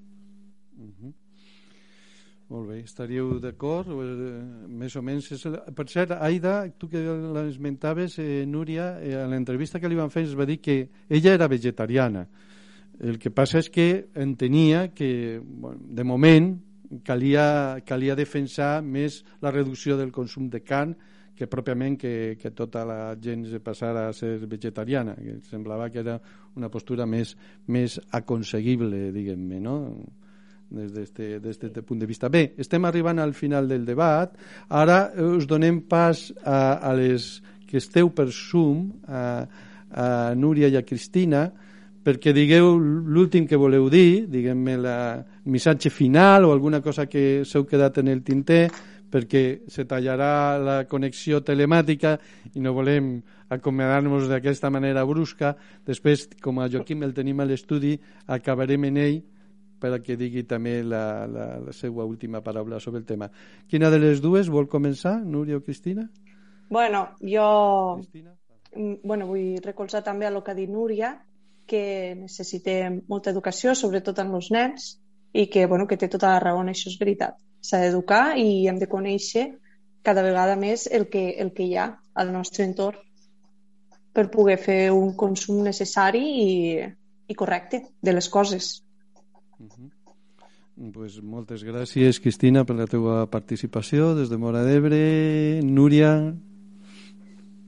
Molt 2.51 2.66
bé, 2.66 2.80
estaríeu 2.82 3.36
d'acord? 3.38 3.92
Eh, 3.94 4.30
més 4.66 4.96
o 4.98 5.03
menys. 5.07 5.28
És... 5.36 5.44
Per 5.76 5.84
cert, 5.86 6.16
Aida, 6.18 6.64
tu 6.74 6.88
que 6.90 6.98
l'esmentaves, 7.36 8.16
eh, 8.18 8.42
Núria, 8.42 8.96
eh, 8.98 9.14
a 9.14 9.28
l'entrevista 9.30 9.78
que 9.78 9.90
li 9.90 9.98
van 9.98 10.11
fer 10.11 10.24
es 10.26 10.34
va 10.34 10.48
dir 10.48 10.59
que 10.59 10.80
ella 11.09 11.36
era 11.36 11.46
vegetariana. 11.46 12.24
El 12.98 13.20
que 13.22 13.30
passa 13.30 13.62
és 13.62 13.70
que 13.70 13.86
entenia 14.18 14.88
que, 14.90 15.38
bueno, 15.40 15.78
de 15.94 16.05
moment, 16.05 16.51
calia, 17.07 17.78
calia 17.86 18.18
defensar 18.18 18.82
més 18.82 19.22
la 19.40 19.55
reducció 19.55 19.94
del 19.96 20.11
consum 20.11 20.51
de 20.51 20.61
carn 20.66 20.96
que 21.38 21.46
pròpiament 21.48 21.94
que, 21.96 22.34
que 22.36 22.51
tota 22.51 22.82
la 22.84 23.14
gent 23.16 23.46
se 23.48 23.62
passara 23.64 24.09
a 24.09 24.12
ser 24.12 24.34
vegetariana, 24.51 25.14
que 25.14 25.38
semblava 25.46 25.86
que 25.88 26.03
era 26.03 26.18
una 26.59 26.68
postura 26.68 27.07
més, 27.07 27.36
més 27.70 28.01
aconseguible, 28.11 29.07
diguem-ne, 29.14 29.62
no? 29.62 29.76
Des 30.71 31.59
d'aquest 31.59 31.83
punt 31.87 31.99
de 31.99 32.07
vista. 32.07 32.29
Bé, 32.29 32.55
estem 32.59 32.85
arribant 32.85 33.18
al 33.18 33.35
final 33.35 33.68
del 33.68 33.85
debat. 33.85 34.37
Ara 34.68 35.11
us 35.35 35.47
donem 35.51 35.83
pas 35.83 36.31
a, 36.45 36.79
a 36.79 36.95
les 36.95 37.41
que 37.66 37.79
esteu 37.79 38.11
per 38.11 38.31
Zoom, 38.31 38.89
a, 39.07 39.47
a 39.91 40.07
Núria 40.35 40.71
i 40.71 40.79
a 40.79 40.87
Cristina, 40.87 41.49
perquè 42.03 42.33
digueu 42.33 42.79
l'últim 42.81 43.47
que 43.47 43.59
voleu 43.61 43.91
dir, 43.93 44.27
diguem-me 44.31 44.79
el 44.79 44.87
missatge 45.53 45.91
final 45.91 46.47
o 46.49 46.53
alguna 46.55 46.81
cosa 46.81 47.07
que 47.07 47.43
s'heu 47.45 47.66
quedat 47.68 48.01
en 48.01 48.09
el 48.09 48.23
tinter, 48.27 48.71
perquè 49.11 49.66
se 49.68 49.85
tallarà 49.91 50.59
la 50.62 50.77
connexió 50.89 51.41
telemàtica 51.43 52.14
i 52.55 52.62
no 52.62 52.73
volem 52.73 53.16
acomiadar-nos 53.51 54.29
d'aquesta 54.31 54.71
manera 54.71 55.05
brusca. 55.05 55.57
Després, 55.87 56.29
com 56.41 56.62
a 56.62 56.68
Joaquim 56.71 57.03
el 57.03 57.14
tenim 57.14 57.43
a 57.43 57.49
l'estudi, 57.49 57.97
acabarem 58.31 58.87
en 58.87 59.01
ell 59.03 59.18
per 59.81 59.93
a 59.97 60.01
que 60.05 60.16
digui 60.20 60.45
també 60.49 60.81
la, 60.85 61.26
la, 61.26 61.47
la 61.64 61.72
seva 61.76 62.05
última 62.05 62.43
paraula 62.45 62.81
sobre 62.81 63.01
el 63.01 63.07
tema. 63.09 63.31
Quina 63.68 63.91
de 63.91 64.01
les 64.03 64.20
dues 64.20 64.51
vol 64.53 64.68
començar, 64.68 65.16
Núria 65.24 65.59
o 65.59 65.64
Cristina? 65.64 66.09
Bueno, 66.70 67.09
jo 67.20 67.49
Cristina? 68.03 68.37
Mm, 68.76 69.01
bueno, 69.03 69.26
vull 69.26 69.59
recolzar 69.64 70.05
també 70.07 70.28
el 70.28 70.41
que 70.43 70.53
ha 70.53 70.59
dit 70.59 70.70
Núria, 70.70 71.14
que 71.66 72.14
necessitem 72.18 73.01
molta 73.09 73.31
educació, 73.31 73.74
sobretot 73.74 74.18
en 74.18 74.35
els 74.35 74.51
nens, 74.51 74.91
i 75.33 75.47
que, 75.47 75.66
bueno, 75.66 75.87
que 75.87 75.97
té 75.97 76.09
tota 76.11 76.33
la 76.35 76.41
raó, 76.43 76.62
això 76.66 76.91
és 76.91 76.99
veritat. 76.99 77.39
S'ha 77.62 77.83
d'educar 77.83 78.39
i 78.39 78.66
hem 78.68 78.78
de 78.81 78.89
conèixer 78.91 79.51
cada 80.03 80.22
vegada 80.22 80.57
més 80.57 80.87
el 80.91 81.07
que, 81.12 81.31
el 81.39 81.53
que 81.55 81.66
hi 81.66 81.76
ha 81.76 81.91
al 82.14 82.33
nostre 82.33 82.64
entorn 82.64 82.99
per 84.12 84.31
poder 84.31 84.57
fer 84.59 84.91
un 84.91 85.12
consum 85.14 85.61
necessari 85.62 86.22
i, 86.43 86.49
i 87.31 87.35
correcte 87.39 87.83
de 88.03 88.14
les 88.16 88.28
coses. 88.28 88.81
Uh 89.61 89.67
-huh. 89.69 90.93
pues 90.93 91.23
moltes 91.23 91.63
gràcies, 91.63 92.21
Cristina, 92.21 92.65
per 92.65 92.77
la 92.77 92.87
teva 92.87 93.27
participació 93.27 94.15
des 94.15 94.31
de 94.31 94.39
Mora 94.39 94.63
d'Ebre. 94.65 95.61
Núria... 95.63 96.35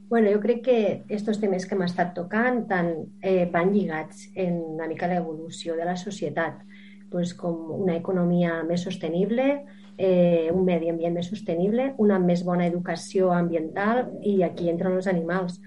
Bueno, 0.08 0.30
jo 0.32 0.40
crec 0.40 0.62
que 0.62 0.78
aquests 1.04 1.40
temes 1.40 1.66
que 1.66 1.74
hem 1.74 1.82
estat 1.82 2.14
tocant 2.14 2.66
tant 2.68 2.90
eh, 3.22 3.48
van 3.52 3.72
lligats 3.72 4.30
en 4.34 4.58
una 4.74 4.86
mica 4.86 5.06
l'evolució 5.06 5.76
de 5.76 5.84
la 5.84 5.96
societat, 5.96 6.64
pues, 7.10 7.34
com 7.34 7.82
una 7.82 7.96
economia 7.96 8.62
més 8.62 8.82
sostenible, 8.82 9.64
eh, 9.96 10.50
un 10.52 10.64
medi 10.64 10.88
ambient 10.88 11.14
més 11.14 11.28
sostenible, 11.28 11.94
una 11.98 12.18
més 12.18 12.44
bona 12.44 12.66
educació 12.66 13.32
ambiental 13.32 14.10
i 14.22 14.42
aquí 14.42 14.68
entren 14.68 14.92
els 14.92 15.06
animals, 15.06 15.60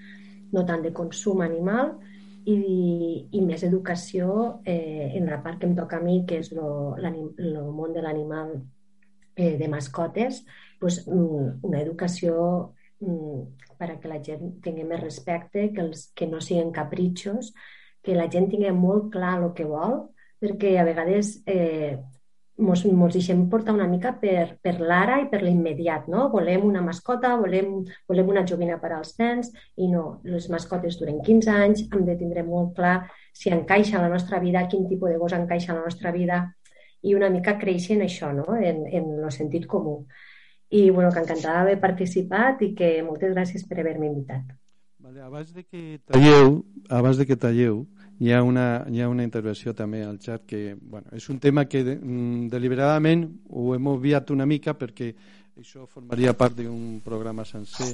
no 0.52 0.66
tant 0.66 0.82
de 0.82 0.94
consum 0.94 1.42
animal, 1.42 1.98
i, 2.46 3.28
i 3.34 3.42
més 3.42 3.64
educació 3.66 4.62
eh, 4.66 5.12
en 5.18 5.30
la 5.30 5.42
part 5.44 5.60
que 5.60 5.70
em 5.70 5.76
toca 5.78 6.00
a 6.00 6.04
mi, 6.04 6.22
que 6.30 6.40
és 6.44 6.52
el 6.54 7.60
món 7.74 7.94
de 7.96 8.04
l'animal 8.06 8.56
eh, 9.36 9.56
de 9.58 9.70
mascotes, 9.72 10.44
pues, 10.80 11.02
mm, 11.08 11.66
una 11.66 11.82
educació 11.82 12.36
mm, 13.02 13.40
per 13.80 13.92
a 13.92 13.98
que 14.00 14.12
la 14.12 14.22
gent 14.24 14.60
tingui 14.64 14.86
més 14.88 15.02
respecte, 15.02 15.70
que, 15.74 15.82
els, 15.82 16.10
que 16.16 16.30
no 16.30 16.42
siguin 16.42 16.72
capritxos, 16.76 17.54
que 18.06 18.18
la 18.18 18.30
gent 18.32 18.52
tingui 18.52 18.72
molt 18.78 19.10
clar 19.16 19.40
el 19.42 19.52
que 19.58 19.66
vol, 19.70 20.04
perquè 20.42 20.76
a 20.78 20.86
vegades 20.86 21.40
eh, 21.50 21.98
mos, 22.58 22.86
mos 22.86 23.14
deixem 23.14 23.46
portar 23.50 23.74
una 23.76 23.88
mica 23.88 24.14
per, 24.20 24.58
per 24.64 24.76
l'ara 24.80 25.20
i 25.22 25.28
per 25.32 25.42
l'immediat, 25.44 26.08
no? 26.12 26.30
Volem 26.32 26.66
una 26.66 26.82
mascota, 26.86 27.36
volem, 27.40 27.82
volem 28.08 28.32
una 28.32 28.46
joguina 28.48 28.78
per 28.82 28.94
als 28.96 29.16
nens 29.20 29.52
i 29.76 29.90
no, 29.92 30.22
les 30.24 30.48
mascotes 30.50 31.00
duren 31.00 31.22
15 31.26 31.52
anys, 31.52 31.86
hem 31.92 32.06
de 32.08 32.18
tindre 32.20 32.46
molt 32.48 32.76
clar 32.78 32.98
si 33.36 33.52
encaixa 33.52 33.98
en 33.98 34.06
la 34.08 34.14
nostra 34.14 34.40
vida, 34.40 34.68
quin 34.72 34.88
tipus 34.90 35.12
de 35.12 35.20
gos 35.20 35.36
encaixa 35.36 35.74
en 35.74 35.82
la 35.82 35.90
nostra 35.90 36.14
vida 36.16 36.46
i 37.06 37.14
una 37.14 37.30
mica 37.30 37.58
créixer 37.60 38.00
en 38.00 38.06
això, 38.08 38.32
no? 38.34 38.56
en, 38.56 38.86
en 38.88 39.12
el 39.20 39.32
sentit 39.32 39.68
comú. 39.68 40.06
I 40.72 40.90
bueno, 40.90 41.12
que 41.14 41.22
encantada 41.22 41.60
d'haver 41.60 41.80
participat 41.80 42.64
i 42.66 42.74
que 42.78 42.96
moltes 43.06 43.36
gràcies 43.36 43.68
per 43.68 43.82
haver-me 43.82 44.08
invitat. 44.10 44.56
Vale, 45.06 45.22
abans 45.22 45.52
de 45.54 45.62
que 45.62 46.00
talleu, 46.10 46.64
abans 46.90 47.20
de 47.20 47.28
que 47.30 47.38
talleu, 47.38 47.84
hi 48.20 48.32
ha 48.32 48.42
una, 48.44 48.86
hi 48.90 49.02
ha 49.02 49.10
una 49.10 49.24
intervenció 49.24 49.74
també 49.76 50.04
al 50.06 50.20
xat 50.24 50.46
que 50.48 50.76
bueno, 50.80 51.08
és 51.12 51.28
un 51.30 51.40
tema 51.40 51.66
que 51.66 51.84
de, 51.84 51.96
mm, 52.00 52.48
deliberadament 52.52 53.26
ho 53.50 53.74
hem 53.76 53.88
obviat 53.92 54.32
una 54.32 54.46
mica 54.46 54.74
perquè 54.74 55.12
això 55.60 55.86
formaria 55.88 56.34
part 56.34 56.56
d'un 56.56 57.02
programa 57.04 57.44
sencer 57.46 57.92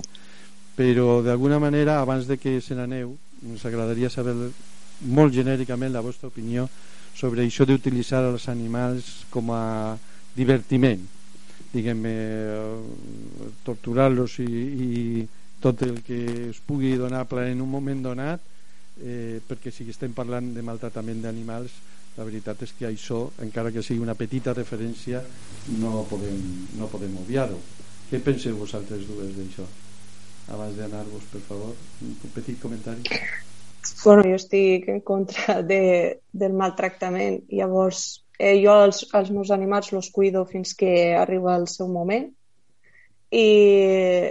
però 0.77 1.21
d'alguna 1.25 1.59
manera 1.59 1.99
abans 2.01 2.27
de 2.27 2.37
que 2.37 2.59
se 2.61 2.77
n'aneu 2.77 3.15
ens 3.49 3.65
agradaria 3.65 4.09
saber 4.09 4.35
molt 5.09 5.33
genèricament 5.33 5.93
la 5.93 6.05
vostra 6.05 6.29
opinió 6.29 6.67
sobre 7.15 7.41
això 7.41 7.65
d'utilitzar 7.65 8.21
els 8.29 8.47
animals 8.49 9.25
com 9.33 9.49
a 9.49 9.97
divertiment 10.37 11.01
diguem-ne 11.73 12.15
torturar-los 13.65 14.37
i, 14.43 14.45
i 14.45 15.27
tot 15.61 15.81
el 15.81 16.01
que 16.05 16.49
es 16.51 16.61
pugui 16.61 16.93
donar 16.97 17.25
en 17.41 17.61
un 17.61 17.69
moment 17.69 18.03
donat 18.03 18.50
eh, 18.99 19.39
perquè 19.47 19.71
si 19.71 19.87
estem 19.89 20.13
parlant 20.17 20.51
de 20.55 20.65
maltratament 20.65 21.21
d'animals 21.23 21.79
la 22.17 22.25
veritat 22.27 22.65
és 22.65 22.73
que 22.75 22.89
això, 22.89 23.21
encara 23.43 23.71
que 23.71 23.83
sigui 23.85 24.03
una 24.03 24.17
petita 24.19 24.53
referència 24.53 25.21
no 25.79 26.01
podem, 26.09 26.41
no 26.79 26.89
podem 26.91 27.15
obviar-ho. 27.21 27.59
Què 28.09 28.19
penseu 28.19 28.57
vosaltres 28.59 29.05
dues 29.07 29.31
d'això? 29.37 29.67
Abans 30.51 30.75
d'anar-vos 30.75 31.29
per 31.31 31.39
favor 31.45 31.71
un 32.03 32.33
petit 32.35 32.59
comentari. 32.59 33.07
Bueno, 34.03 34.25
jo 34.27 34.35
estic 34.35 34.89
en 34.91 34.99
contra 35.07 35.61
de, 35.63 36.19
del 36.33 36.57
maltractament. 36.59 37.45
Llavors, 37.49 38.25
eh, 38.37 38.57
jo 38.59 38.75
els, 38.83 39.05
els 39.15 39.31
meus 39.31 39.53
animals 39.55 39.93
los 39.95 40.11
cuido 40.11 40.43
fins 40.49 40.75
que 40.75 41.15
arriba 41.15 41.55
el 41.55 41.69
seu 41.71 41.87
moment. 41.87 42.27
I, 43.31 43.47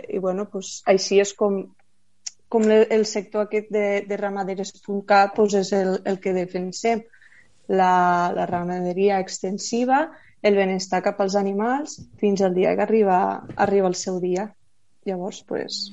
i 0.05 0.21
bueno, 0.21 0.45
pues, 0.53 0.83
així 0.85 1.23
és 1.25 1.33
com, 1.33 1.63
com 2.51 2.67
el, 2.67 2.89
el 2.91 3.07
sector 3.07 3.47
aquest 3.47 3.71
de, 3.71 4.03
de 4.09 4.17
ramaderes.cat 4.19 5.37
pues, 5.37 5.55
és 5.55 5.73
el, 5.77 6.01
el 6.05 6.19
que 6.21 6.35
defensem 6.35 7.05
la, 7.71 8.33
la 8.35 8.47
ramaderia 8.51 9.21
extensiva, 9.23 10.09
el 10.43 10.57
benestar 10.59 10.99
cap 11.05 11.21
als 11.23 11.37
animals 11.39 12.01
fins 12.19 12.43
al 12.43 12.57
dia 12.57 12.75
que 12.75 12.83
arriba, 12.83 13.21
arriba 13.55 13.91
el 13.93 13.95
seu 13.95 14.19
dia. 14.21 14.49
Llavors, 15.07 15.45
pues, 15.47 15.85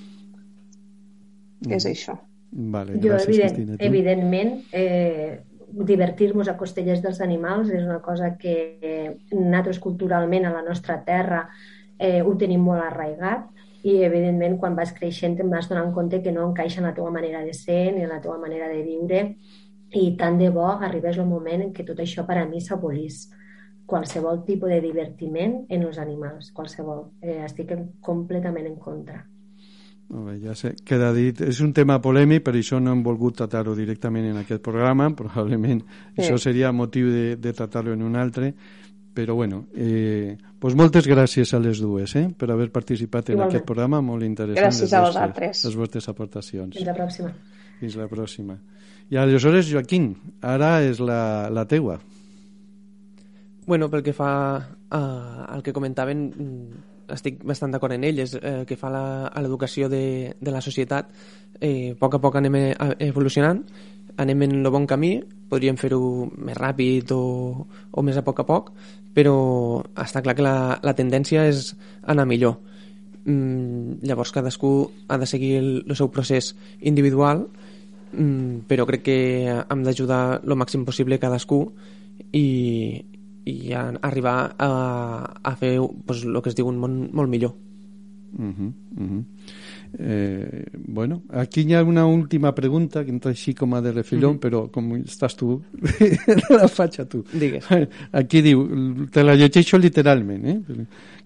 mm. 1.62 1.76
és 1.78 1.86
això. 1.88 2.18
Vale, 2.50 2.98
jo, 2.98 3.12
gràcies, 3.12 3.28
evident, 3.28 3.54
Cristina. 3.54 3.78
Tu? 3.78 3.86
evidentment, 3.86 4.52
eh, 4.74 5.38
divertir-nos 5.68 6.50
a 6.50 6.58
costelles 6.58 7.04
dels 7.04 7.22
animals 7.22 7.70
és 7.70 7.86
una 7.86 8.00
cosa 8.02 8.34
que 8.40 8.56
eh, 8.82 9.14
nosaltres 9.36 9.80
culturalment 9.84 10.48
a 10.48 10.56
la 10.56 10.66
nostra 10.66 10.98
terra 11.06 11.44
eh, 12.00 12.24
ho 12.24 12.34
tenim 12.40 12.66
molt 12.66 12.82
arraigat 12.82 13.46
i 13.88 13.96
evidentment 14.04 14.58
quan 14.60 14.76
vas 14.76 14.92
creixent 14.96 15.40
em 15.40 15.50
vas 15.54 15.70
donar 15.70 15.88
compte 15.96 16.22
que 16.24 16.34
no 16.36 16.50
encaixa 16.50 16.82
en 16.82 16.90
la 16.90 16.94
teva 16.98 17.12
manera 17.14 17.44
de 17.46 17.54
ser 17.56 17.94
ni 17.96 18.04
en 18.04 18.12
la 18.12 18.22
teva 18.22 18.38
manera 18.42 18.68
de 18.68 18.84
viure 18.84 19.24
i 19.96 20.06
tant 20.20 20.38
de 20.40 20.50
bo 20.52 20.68
arribés 20.68 21.18
el 21.18 21.30
moment 21.30 21.64
en 21.64 21.74
què 21.74 21.86
tot 21.88 22.00
això 22.04 22.28
per 22.28 22.42
a 22.42 22.48
mi 22.50 22.60
s'abolís 22.62 23.28
qualsevol 23.88 24.44
tipus 24.46 24.70
de 24.70 24.82
divertiment 24.84 25.64
en 25.72 25.88
els 25.88 25.98
animals, 25.98 26.52
qualsevol. 26.54 27.08
Eh, 27.24 27.40
estic 27.48 27.72
en, 27.74 27.88
completament 28.04 28.68
en 28.68 28.76
contra. 28.84 29.24
Molt 30.12 30.30
bé, 30.30 30.36
ja 30.44 30.54
sé, 30.56 30.74
queda 30.88 31.10
dit. 31.16 31.40
És 31.44 31.60
un 31.64 31.74
tema 31.76 31.98
polèmic, 32.04 32.44
per 32.46 32.54
això 32.56 32.82
no 32.84 32.94
hem 32.94 33.02
volgut 33.04 33.40
tractar-ho 33.40 33.74
directament 33.76 34.30
en 34.30 34.42
aquest 34.44 34.62
programa. 34.64 35.10
Probablement 35.16 35.82
sí. 35.84 36.22
això 36.22 36.38
seria 36.40 36.72
motiu 36.76 37.10
de, 37.12 37.26
de 37.40 37.56
tractar-lo 37.56 37.96
en 37.96 38.04
un 38.04 38.20
altre. 38.20 38.54
Però 39.18 39.34
bueno, 39.34 39.64
eh, 39.74 40.38
pues 40.62 40.76
moltes 40.78 41.08
gràcies 41.10 41.50
a 41.56 41.60
les 41.64 41.80
dues 41.82 42.12
eh, 42.20 42.28
per 42.38 42.52
haver 42.54 42.68
participat 42.72 43.32
en 43.32 43.40
Igualment. 43.40 43.50
aquest 43.56 43.66
programa, 43.66 43.98
molt 44.06 44.22
interessant. 44.28 44.62
Gràcies 44.62 44.84
les 44.86 44.94
a 44.94 45.00
vostres- 45.02 45.16
vosaltres. 45.16 45.64
Les 45.66 45.76
vostres 45.80 46.10
aportacions. 46.12 46.76
Fins 46.78 46.86
la 46.86 46.94
pròxima. 46.94 47.32
Fins 47.80 47.96
la 47.98 48.06
pròxima. 48.12 48.60
I 49.10 49.18
aleshores, 49.18 49.72
Joaquín, 49.72 50.12
ara 50.42 50.84
és 50.86 51.00
la, 51.02 51.50
la 51.50 51.66
teua. 51.66 51.98
Bueno, 53.66 53.90
pel 53.90 54.04
que 54.04 54.14
fa 54.14 54.30
a, 54.90 55.02
al 55.50 55.64
que 55.64 55.74
comentaven, 55.76 56.22
mm, 56.30 56.84
estic 57.16 57.42
bastant 57.48 57.72
d'acord 57.74 57.96
en 57.98 58.04
ell, 58.08 58.20
és 58.24 58.36
eh, 58.40 58.64
que 58.68 58.78
fa 58.80 58.90
la, 58.92 59.04
a 59.28 59.42
l'educació 59.44 59.90
de, 59.92 60.36
de 60.40 60.52
la 60.54 60.62
societat, 60.62 61.10
eh, 61.60 61.92
a 61.92 61.98
poc 62.00 62.16
a 62.16 62.22
poc 62.24 62.38
anem 62.40 62.56
eh, 62.62 62.76
evolucionant, 63.10 63.64
anem 64.18 64.46
en 64.48 64.56
el 64.62 64.70
bon 64.72 64.86
camí, 64.88 65.18
podríem 65.50 65.78
fer-ho 65.80 66.28
més 66.38 66.58
ràpid 66.58 67.12
o, 67.16 67.22
o 67.92 68.04
més 68.04 68.18
a 68.18 68.24
poc 68.26 68.42
a 68.44 68.48
poc, 68.48 68.72
però 69.18 69.38
està 69.98 70.22
clar 70.22 70.36
que 70.38 70.46
la, 70.46 70.78
la 70.84 70.96
tendència 70.98 71.48
és 71.50 71.72
anar 72.06 72.28
millor. 72.30 72.60
Mm, 73.28 74.00
llavors 74.08 74.32
cadascú 74.32 74.72
ha 75.10 75.18
de 75.20 75.28
seguir 75.28 75.58
el, 75.60 75.70
el 75.88 75.96
seu 76.00 76.12
procés 76.14 76.54
individual, 76.80 77.48
mm, 78.14 78.68
però 78.70 78.86
crec 78.88 79.04
que 79.08 79.20
hem 79.58 79.84
d'ajudar 79.84 80.42
el 80.44 80.58
màxim 80.60 80.86
possible 80.88 81.20
cadascú 81.20 81.64
i, 82.32 82.48
i 83.48 83.74
a 83.74 83.88
arribar 84.08 84.38
a, 84.58 84.70
a 85.44 85.56
fer 85.60 85.78
pues, 86.06 86.24
el 86.24 86.40
que 86.44 86.54
es 86.54 86.60
diu 86.60 86.70
un 86.70 86.80
món 86.84 87.00
molt 87.12 87.32
millor. 87.32 87.56
Uh 88.38 88.52
-huh, 88.52 88.72
uh 89.00 89.08
-huh. 89.10 89.24
Eh, 89.98 90.66
bueno, 90.88 91.24
aquí 91.30 91.62
hi 91.62 91.74
ha 91.74 91.84
una 91.84 92.06
última 92.06 92.54
pregunta 92.54 93.04
que 93.06 93.12
entra 93.12 93.32
així 93.32 93.54
com 93.54 93.74
a 93.74 93.82
de 93.82 93.92
refillón, 93.92 94.36
uh 94.36 94.38
-huh. 94.38 94.40
però 94.40 94.72
com 94.72 94.96
estàs 94.98 95.36
tu, 95.36 95.62
la 96.50 96.68
faig 96.68 97.00
a 97.00 97.06
tu. 97.06 97.24
Digues. 97.34 97.66
Aquí 98.12 98.42
diu, 98.42 99.08
te 99.12 99.24
la 99.24 99.36
llegeixo 99.36 99.78
literalment, 99.78 100.46
eh? 100.46 100.60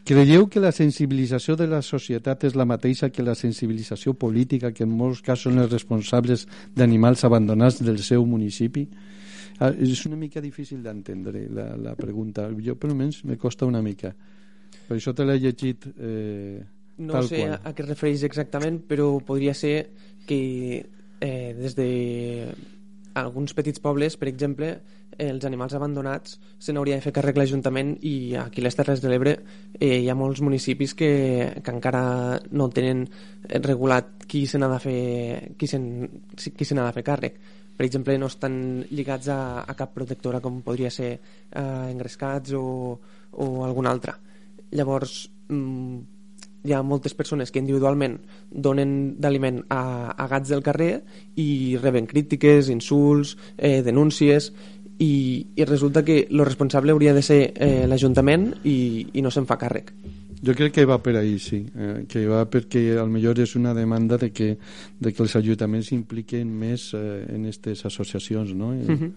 Creieu 0.03 0.47
que 0.47 0.59
la 0.59 0.71
sensibilització 0.71 1.55
de 1.55 1.67
la 1.67 1.81
societat 1.81 2.43
és 2.43 2.55
la 2.55 2.65
mateixa 2.65 3.09
que 3.09 3.21
la 3.23 3.35
sensibilització 3.35 4.13
política 4.13 4.71
que 4.71 4.83
en 4.83 4.89
molts 4.89 5.21
casos 5.21 5.51
són 5.51 5.59
els 5.59 5.71
responsables 5.71 6.47
d'animals 6.75 7.23
abandonats 7.23 7.83
del 7.83 7.99
seu 7.99 8.25
municipi? 8.25 8.87
Ah, 9.59 9.69
és 9.69 10.05
una 10.07 10.15
mica 10.15 10.41
difícil 10.41 10.81
d'entendre 10.81 11.47
la, 11.53 11.75
la 11.77 11.95
pregunta. 11.95 12.49
Jo, 12.65 12.75
per 12.75 12.89
almenys, 12.89 13.23
me 13.25 13.37
costa 13.37 13.65
una 13.65 13.81
mica. 13.81 14.13
Per 14.87 14.97
això 14.97 15.13
te 15.13 15.23
l'he 15.23 15.37
llegit 15.37 15.85
eh, 15.99 16.63
No 17.01 17.17
tal 17.17 17.29
sé 17.29 17.43
qual. 17.43 17.57
a, 17.59 17.73
què 17.73 17.85
es 17.85 17.89
refereix 17.89 18.25
exactament, 18.27 18.81
però 18.87 19.13
podria 19.25 19.53
ser 19.57 19.75
que 20.29 20.41
eh, 21.21 21.53
des 21.57 21.75
de 21.75 21.91
alguns 23.19 23.53
petits 23.57 23.81
pobles, 23.83 24.15
per 24.17 24.29
exemple, 24.29 24.75
eh, 25.17 25.29
els 25.29 25.45
animals 25.45 25.73
abandonats 25.77 26.37
se 26.59 26.73
n'hauria 26.73 26.97
de 26.97 27.05
fer 27.05 27.13
càrrec 27.15 27.37
l'Ajuntament 27.37 27.95
i 28.07 28.35
aquí 28.39 28.61
a 28.61 28.65
les 28.65 28.77
Terres 28.77 29.01
de 29.03 29.11
l'Ebre 29.11 29.35
eh, 29.79 29.99
hi 30.01 30.09
ha 30.09 30.17
molts 30.17 30.41
municipis 30.45 30.95
que, 30.97 31.11
que 31.63 31.73
encara 31.73 32.03
no 32.51 32.69
tenen 32.69 33.05
regulat 33.65 34.25
qui 34.27 34.45
se 34.47 34.61
n'ha 34.61 34.69
de 34.71 34.79
fer 34.83 35.01
qui 35.57 35.67
se, 35.67 35.81
qui 36.37 36.67
se 36.67 36.77
n'ha 36.77 36.87
de 36.87 36.95
fer 36.99 37.05
càrrec 37.07 37.41
per 37.77 37.87
exemple 37.87 38.17
no 38.21 38.29
estan 38.31 38.85
lligats 38.91 39.31
a, 39.33 39.41
a 39.65 39.75
cap 39.77 39.93
protectora 39.95 40.41
com 40.43 40.61
podria 40.65 40.91
ser 40.93 41.11
eh, 41.17 41.85
engrescats 41.91 42.55
o, 42.57 42.65
o 43.31 43.51
alguna 43.65 43.91
altra 43.91 44.17
llavors 44.71 45.25
mm, 45.49 46.10
hi 46.63 46.73
ha 46.73 46.81
moltes 46.85 47.15
persones 47.17 47.51
que 47.51 47.59
individualment 47.59 48.19
donen 48.51 49.15
d'aliment 49.21 49.63
a, 49.69 50.13
a 50.13 50.27
gats 50.27 50.49
del 50.49 50.63
carrer 50.63 51.01
i 51.35 51.77
reben 51.81 52.05
crítiques, 52.05 52.69
insults, 52.69 53.35
eh, 53.57 53.81
denúncies 53.81 54.51
i, 55.01 55.47
i 55.55 55.65
resulta 55.65 56.03
que 56.05 56.27
el 56.29 56.45
responsable 56.45 56.93
hauria 56.93 57.13
de 57.13 57.23
ser 57.25 57.41
eh, 57.55 57.87
l'Ajuntament 57.89 58.51
i, 58.63 59.07
i 59.13 59.21
no 59.25 59.31
se'n 59.33 59.47
fa 59.49 59.57
càrrec. 59.57 59.93
Jo 60.41 60.55
crec 60.57 60.73
que 60.73 60.85
va 60.89 60.97
per 61.01 61.15
ahí, 61.19 61.35
sí, 61.39 61.59
eh, 61.77 62.03
que 62.09 62.25
va 62.29 62.43
perquè 62.49 62.97
al 62.97 63.09
millor 63.13 63.37
és 63.41 63.55
una 63.57 63.75
demanda 63.77 64.17
de 64.17 64.31
que, 64.33 64.55
de 64.99 65.13
que 65.13 65.21
els 65.21 65.35
ajuntaments 65.37 65.91
s'impliquen 65.91 66.49
més 66.49 66.91
eh, 66.97 67.25
en 67.29 67.45
aquestes 67.45 67.85
associacions, 67.89 68.53
no? 68.57 68.73
Eh, 68.73 68.87
Uh 68.91 68.97
-huh. 68.97 69.11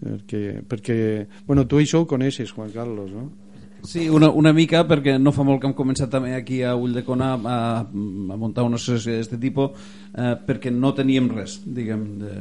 perquè, 0.00 0.62
perquè, 0.64 1.26
bueno, 1.46 1.66
tu 1.66 1.76
això 1.76 2.00
ho 2.00 2.06
coneixes, 2.06 2.52
Juan 2.52 2.70
Carlos, 2.70 3.10
no? 3.10 3.30
Sí, 3.82 4.08
una, 4.08 4.28
una 4.30 4.52
mica, 4.52 4.82
perquè 4.88 5.16
no 5.18 5.32
fa 5.32 5.44
molt 5.46 5.60
que 5.60 5.68
hem 5.68 5.74
començat 5.76 6.10
també 6.12 6.34
aquí 6.36 6.60
a 6.66 6.74
Ulldecona 6.76 7.30
a, 7.38 7.56
a 7.80 8.38
muntar 8.40 8.64
una 8.66 8.76
associació 8.80 9.16
d'aquest 9.16 9.40
tipus, 9.40 9.84
eh, 10.12 10.34
perquè 10.46 10.72
no 10.74 10.92
teníem 10.96 11.30
res, 11.32 11.60
diguem, 11.64 12.04
de, 12.20 12.32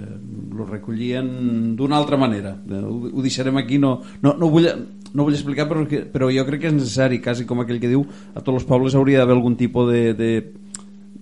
lo 0.58 0.68
recollien 0.68 1.76
d'una 1.80 2.00
altra 2.00 2.20
manera. 2.20 2.56
Eh, 2.68 2.82
ho, 2.84 3.12
ho 3.14 3.26
deixarem 3.26 3.60
aquí, 3.62 3.80
no, 3.80 4.00
no, 4.24 4.36
no, 4.40 4.50
vull, 4.52 4.68
no 5.14 5.28
vull 5.28 5.38
explicar, 5.38 5.70
però, 5.70 5.86
però 6.14 6.32
jo 6.34 6.48
crec 6.50 6.66
que 6.66 6.74
és 6.74 6.76
necessari, 6.76 7.22
quasi 7.24 7.48
com 7.50 7.64
aquell 7.64 7.80
que 7.80 7.92
diu, 7.92 8.04
a 8.34 8.42
tots 8.42 8.62
els 8.62 8.68
pobles 8.70 8.98
hauria 9.00 9.22
d'haver 9.22 9.38
algun 9.38 9.56
tipus 9.60 9.94
de, 9.94 10.04
de, 10.18 10.32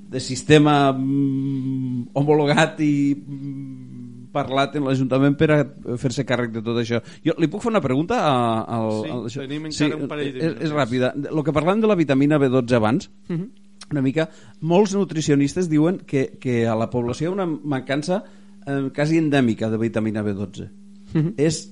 de 0.10 0.24
sistema 0.24 0.80
mm, 0.94 2.10
homologat 2.18 2.82
i 2.82 2.96
mm, 3.14 3.97
parlat 4.38 4.76
en 4.80 4.86
l'Ajuntament 4.88 5.36
per 5.38 5.50
a 5.52 5.60
fer-se 6.00 6.24
càrrec 6.30 6.54
de 6.56 6.62
tot 6.64 6.78
això. 6.80 7.02
Jo 7.26 7.34
li 7.42 7.50
puc 7.52 7.62
fer 7.66 7.74
una 7.74 7.82
pregunta 7.84 8.22
a, 8.24 8.34
al, 8.78 8.92
Sí, 9.04 9.10
al, 9.12 9.24
això? 9.28 9.44
tenim 9.46 9.66
encara 9.72 9.98
un 9.98 10.08
parell 10.08 10.34
de 10.34 10.40
és, 10.40 10.52
és 10.54 10.58
minuts. 10.70 10.76
ràpida. 10.78 11.14
El 11.34 11.44
que 11.44 11.54
parlàvem 11.56 11.82
de 11.82 11.88
la 11.92 11.96
vitamina 12.00 12.38
B12 12.40 12.76
abans, 12.78 13.10
Uh 13.30 13.36
-huh. 13.36 13.48
una 13.92 14.02
mica, 14.02 14.30
molts 14.62 14.94
nutricionistes 14.96 15.70
diuen 15.70 16.00
que, 16.06 16.38
que 16.42 16.68
a 16.68 16.76
la 16.76 16.90
població 16.90 17.26
hi 17.26 17.30
ha 17.32 17.34
una 17.34 17.46
mancança 17.46 18.24
eh, 18.68 18.90
quasi 18.94 19.18
endèmica 19.18 19.70
de 19.70 19.78
vitamina 19.78 20.22
B12. 20.24 20.70
Uh 21.16 21.22
-huh. 21.22 21.34
És 21.38 21.72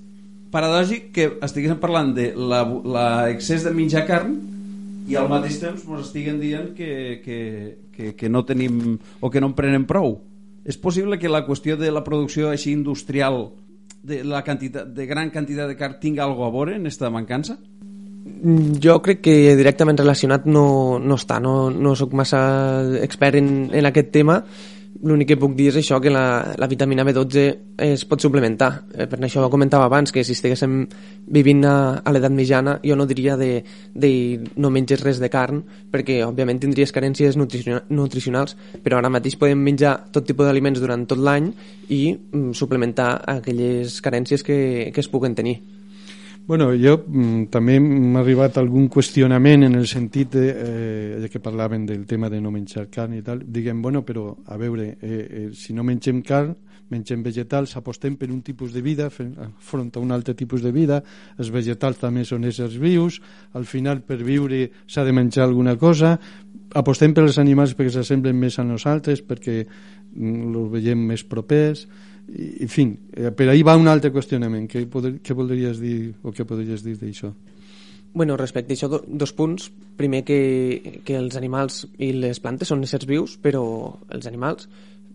paradògic 0.51 1.11
que 1.11 1.37
estiguéssim 1.41 1.79
parlant 1.79 2.13
de 2.15 2.33
l'excés 2.35 3.63
de 3.63 3.71
menjar 3.71 4.05
carn 4.07 4.35
i 5.07 5.15
al 5.15 5.27
mateix 5.29 5.59
temps 5.59 5.83
ens 5.85 6.05
estiguen 6.07 6.39
dient 6.39 6.73
que, 6.73 7.21
que, 7.23 7.77
que, 7.91 8.13
que 8.15 8.29
no 8.29 8.43
tenim 8.45 8.97
o 9.19 9.29
que 9.29 9.41
no 9.41 9.47
en 9.47 9.53
prenen 9.53 9.85
prou. 9.85 10.21
És 10.65 10.77
possible 10.81 11.19
que 11.21 11.29
la 11.29 11.45
qüestió 11.45 11.77
de 11.77 11.91
la 11.93 12.03
producció 12.03 12.49
així 12.49 12.73
industrial 12.73 13.51
de, 14.05 14.23
la 14.25 14.43
quantitat, 14.45 14.89
de 14.93 15.05
gran 15.05 15.31
quantitat 15.33 15.69
de 15.69 15.77
carn 15.77 15.99
tinga 16.01 16.25
algo 16.25 16.45
a 16.45 16.51
veure 16.53 16.75
en 16.75 16.85
aquesta 16.85 17.11
mancança? 17.13 17.57
Mm, 18.25 18.79
Jo 18.81 18.99
crec 19.05 19.21
que 19.25 19.55
directament 19.57 19.99
relacionat 20.01 20.45
no, 20.49 20.97
no 20.99 21.17
està, 21.19 21.39
no, 21.41 21.69
no 21.69 21.95
sóc 21.95 22.13
massa 22.17 22.41
expert 23.05 23.37
en, 23.41 23.69
en 23.73 23.91
aquest 23.91 24.11
tema. 24.13 24.41
L'únic 25.03 25.27
que 25.27 25.35
puc 25.37 25.51
dir 25.57 25.67
és 25.73 25.75
això, 25.81 25.97
que 25.99 26.11
la, 26.13 26.55
la 26.55 26.67
vitamina 26.71 27.03
B12 27.03 27.41
es 27.83 28.05
pot 28.07 28.23
suplementar. 28.23 28.69
Eh, 28.95 29.07
per 29.11 29.19
això 29.19 29.43
ho 29.43 29.51
comentava 29.51 29.89
abans, 29.89 30.13
que 30.15 30.23
si 30.23 30.31
estiguéssim 30.37 30.85
vivint 31.35 31.65
a, 31.67 31.75
a 31.99 32.13
l'edat 32.15 32.31
mitjana, 32.31 32.77
jo 32.85 32.95
no 32.95 33.07
diria 33.09 33.35
de, 33.35 33.59
de 33.91 34.11
no 34.55 34.71
menges 34.71 35.03
res 35.03 35.19
de 35.19 35.29
carn, 35.29 35.61
perquè 35.91 36.21
òbviament 36.23 36.63
tindries 36.63 36.95
carències 36.95 37.35
nutriciona- 37.35 37.83
nutricionals, 37.91 38.55
però 38.85 39.01
ara 39.01 39.11
mateix 39.11 39.35
podem 39.41 39.59
menjar 39.67 39.97
tot 40.15 40.25
tipus 40.25 40.47
d'aliments 40.47 40.79
durant 40.79 41.03
tot 41.05 41.19
l'any 41.19 41.51
i 41.89 42.03
mm, 42.15 42.53
suplementar 42.55 43.17
aquelles 43.35 43.99
carències 44.01 44.47
que, 44.47 44.91
que 44.95 45.03
es 45.03 45.11
puguen 45.11 45.35
tenir. 45.35 45.59
Bueno, 46.47 46.67
jo 46.77 46.99
mm, 47.01 47.47
també 47.49 47.79
m'ha 47.81 48.19
arribat 48.21 48.59
algun 48.61 48.85
qüestionament 48.93 49.65
en 49.65 49.79
el 49.79 49.87
sentit 49.89 50.35
de, 50.35 50.43
eh, 50.53 51.29
que 51.33 51.41
parlaven 51.41 51.87
del 51.89 52.03
tema 52.05 52.29
de 52.29 52.37
no 52.37 52.51
menjar 52.53 52.85
carn 52.93 53.15
i 53.17 53.23
tal. 53.25 53.41
Diguem, 53.49 53.81
bueno, 53.81 54.03
però 54.05 54.27
a 54.45 54.57
veure, 54.61 54.91
eh, 55.01 55.09
eh, 55.09 55.49
si 55.57 55.73
no 55.73 55.83
mengem 55.83 56.21
carn, 56.21 56.53
mengem 56.93 57.23
vegetals, 57.25 57.73
apostem 57.79 58.13
per 58.15 58.29
un 58.29 58.43
tipus 58.45 58.73
de 58.73 58.83
vida 58.85 59.09
front 59.09 59.95
a 59.95 59.99
un 59.99 60.11
altre 60.11 60.35
tipus 60.37 60.61
de 60.61 60.71
vida, 60.71 61.01
els 61.39 61.49
vegetals 61.49 61.97
també 61.97 62.21
són 62.29 62.45
éssers 62.45 62.77
vius, 62.77 63.17
al 63.57 63.65
final 63.65 64.03
per 64.05 64.21
viure 64.21 64.67
s'ha 64.85 65.03
de 65.03 65.17
menjar 65.17 65.47
alguna 65.47 65.73
cosa, 65.81 66.19
apostem 66.77 67.13
per 67.15 67.25
els 67.25 67.39
animals 67.41 67.73
perquè 67.73 67.89
s'assemblen 67.89 68.37
més 68.37 68.59
a 68.59 68.63
nosaltres, 68.63 69.25
perquè 69.25 69.63
mm, 69.65 70.53
els 70.53 70.73
veiem 70.77 71.07
més 71.09 71.25
propers, 71.25 71.87
en 72.27 72.69
fi, 72.69 72.87
eh, 73.13 73.31
per 73.31 73.49
ahir 73.49 73.65
va 73.67 73.75
un 73.77 73.87
altre 73.87 74.11
qüestionament 74.13 74.65
què, 74.71 74.85
poder, 74.89 75.17
què 75.21 75.35
voldries 75.37 75.79
dir 75.81 76.13
o 76.23 76.33
què 76.33 76.45
podries 76.47 76.83
dir 76.85 76.95
d'això? 76.99 77.31
Bueno, 78.15 78.37
respecte 78.39 78.73
a 78.73 78.75
això, 78.77 78.89
do, 78.89 79.01
dos 79.05 79.33
punts. 79.35 79.69
Primer, 79.99 80.23
que, 80.27 81.01
que 81.05 81.17
els 81.19 81.35
animals 81.35 81.83
i 81.99 82.13
les 82.15 82.39
plantes 82.39 82.71
són 82.71 82.83
éssers 82.87 83.07
vius, 83.09 83.35
però 83.37 83.63
els 84.15 84.27
animals 84.29 84.69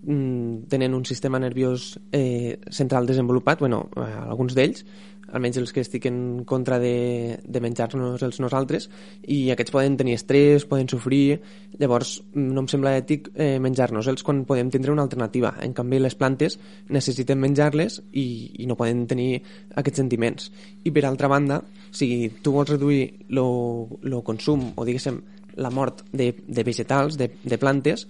mm, 0.04 0.68
tenen 0.72 0.94
un 0.94 1.06
sistema 1.08 1.40
nerviós 1.40 1.94
eh, 2.12 2.58
central 2.70 3.08
desenvolupat, 3.08 3.64
bueno, 3.64 3.86
eh, 3.96 4.10
alguns 4.26 4.54
d'ells, 4.56 4.84
almenys 5.32 5.60
els 5.60 5.72
que 5.74 5.82
estic 5.84 6.06
en 6.10 6.44
contra 6.48 6.78
de, 6.82 7.38
de 7.44 7.62
menjar-nos 7.62 8.22
els 8.26 8.40
nosaltres, 8.42 8.88
i 9.26 9.50
aquests 9.52 9.74
poden 9.74 9.96
tenir 10.00 10.16
estrès, 10.18 10.66
poden 10.68 10.88
sofrir, 10.90 11.40
llavors 11.80 12.16
no 12.36 12.64
em 12.64 12.70
sembla 12.70 12.96
ètic 12.98 13.30
eh, 13.34 13.58
menjar-nos-els 13.62 14.24
quan 14.26 14.44
podem 14.48 14.70
tindre 14.72 14.94
una 14.94 15.04
alternativa. 15.06 15.54
En 15.64 15.74
canvi, 15.76 16.00
les 16.02 16.16
plantes 16.18 16.58
necessiten 16.90 17.40
menjar-les 17.40 18.00
i, 18.12 18.26
i 18.62 18.70
no 18.70 18.78
poden 18.78 19.06
tenir 19.10 19.42
aquests 19.80 20.02
sentiments. 20.02 20.50
I 20.84 20.94
per 20.94 21.06
altra 21.08 21.30
banda, 21.30 21.60
si 21.90 22.30
tu 22.42 22.54
vols 22.56 22.74
reduir 22.74 23.04
el 23.30 24.18
consum 24.24 24.72
o 24.76 24.86
diguéssim 24.88 25.22
la 25.60 25.70
mort 25.70 26.04
de, 26.12 26.32
de 26.46 26.64
vegetals, 26.64 27.18
de, 27.18 27.30
de 27.42 27.58
plantes, 27.58 28.06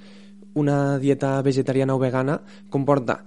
una 0.55 0.99
dieta 0.99 1.41
vegetariana 1.43 1.95
o 1.95 1.99
vegana 1.99 2.41
comporta 2.71 3.21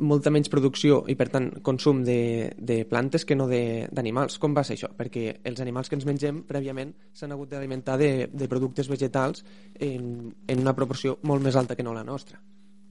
molta 0.00 0.32
menys 0.32 0.50
producció 0.52 1.04
i, 1.08 1.16
per 1.18 1.28
tant, 1.32 1.50
consum 1.66 2.02
de, 2.04 2.50
de 2.58 2.82
plantes 2.88 3.24
que 3.24 3.36
no 3.36 3.48
d'animals. 3.48 4.38
Com 4.42 4.54
va 4.56 4.64
ser 4.66 4.76
això? 4.78 4.92
Perquè 4.96 5.40
els 5.44 5.60
animals 5.60 5.88
que 5.88 5.98
ens 5.98 6.06
mengem 6.08 6.44
prèviament 6.48 6.94
s'han 7.12 7.36
hagut 7.36 7.52
d'alimentar 7.52 7.98
de, 8.00 8.12
de 8.32 8.48
productes 8.48 8.88
vegetals 8.90 9.44
en, 9.78 10.30
en 10.46 10.64
una 10.64 10.76
proporció 10.76 11.18
molt 11.22 11.44
més 11.44 11.56
alta 11.60 11.76
que 11.76 11.86
no 11.86 11.94
la 11.96 12.06
nostra. 12.06 12.40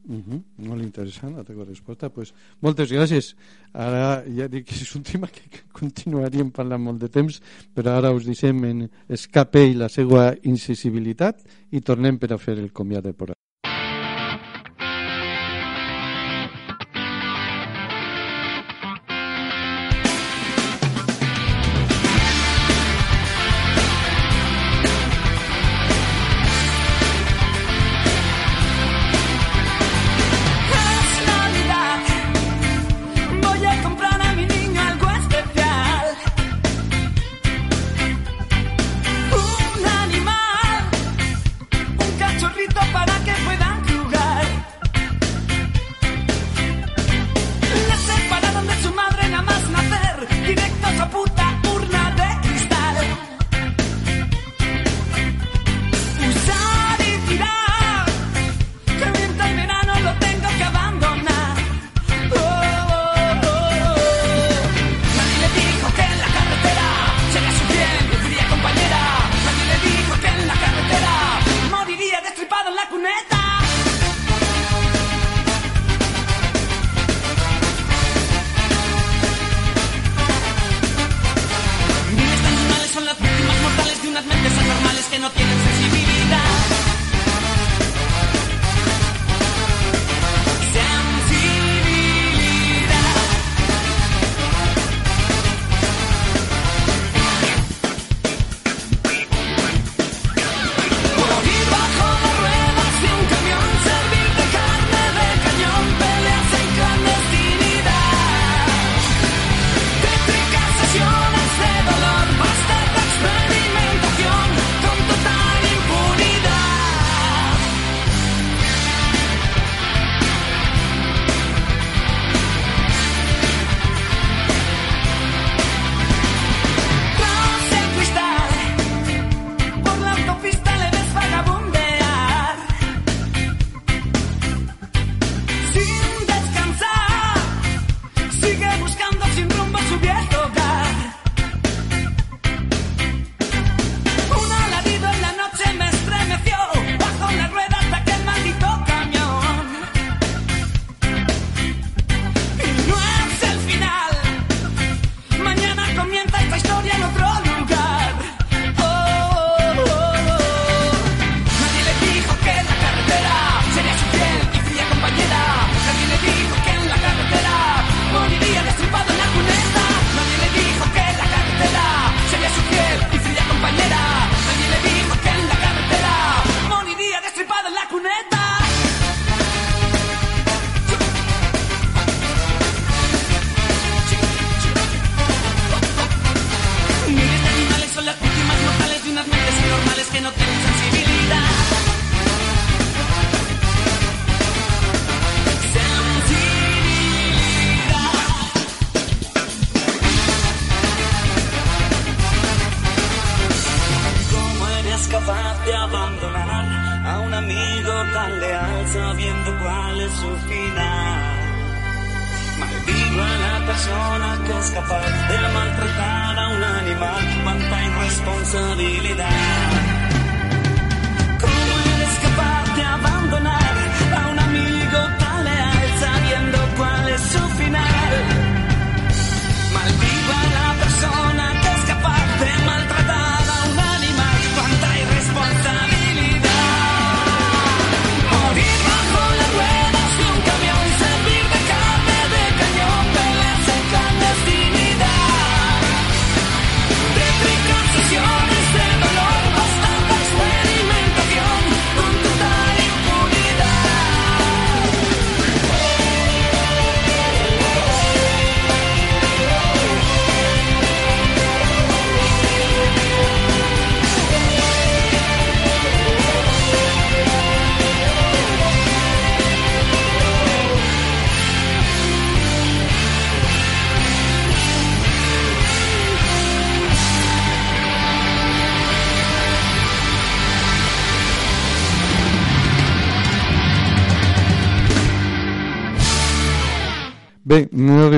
Uh 0.10 0.16
-huh. 0.16 0.44
Molt 0.58 0.82
interessant 0.82 1.36
la 1.36 1.44
teva 1.44 1.66
resposta. 1.66 2.10
Pues, 2.10 2.34
moltes 2.62 2.92
gràcies. 2.92 3.36
Ara 3.74 4.24
ja 4.26 4.48
dic 4.48 4.66
que 4.66 4.76
és 4.76 4.96
un 4.96 5.04
tema 5.04 5.28
que 5.28 5.42
continuaríem 5.72 6.52
parlant 6.52 6.82
molt 6.82 7.00
de 7.00 7.10
temps, 7.10 7.42
però 7.76 7.98
ara 7.98 8.12
us 8.12 8.26
deixem 8.26 8.64
en 8.66 8.90
escape 9.08 9.60
i 9.68 9.74
la 9.74 9.90
seva 9.90 10.36
incisibilitat 10.44 11.44
i 11.72 11.82
tornem 11.82 12.18
per 12.18 12.34
a 12.34 12.38
fer 12.38 12.58
el 12.58 12.72
comiat 12.72 13.04
de 13.04 13.14
programa. 13.14 13.49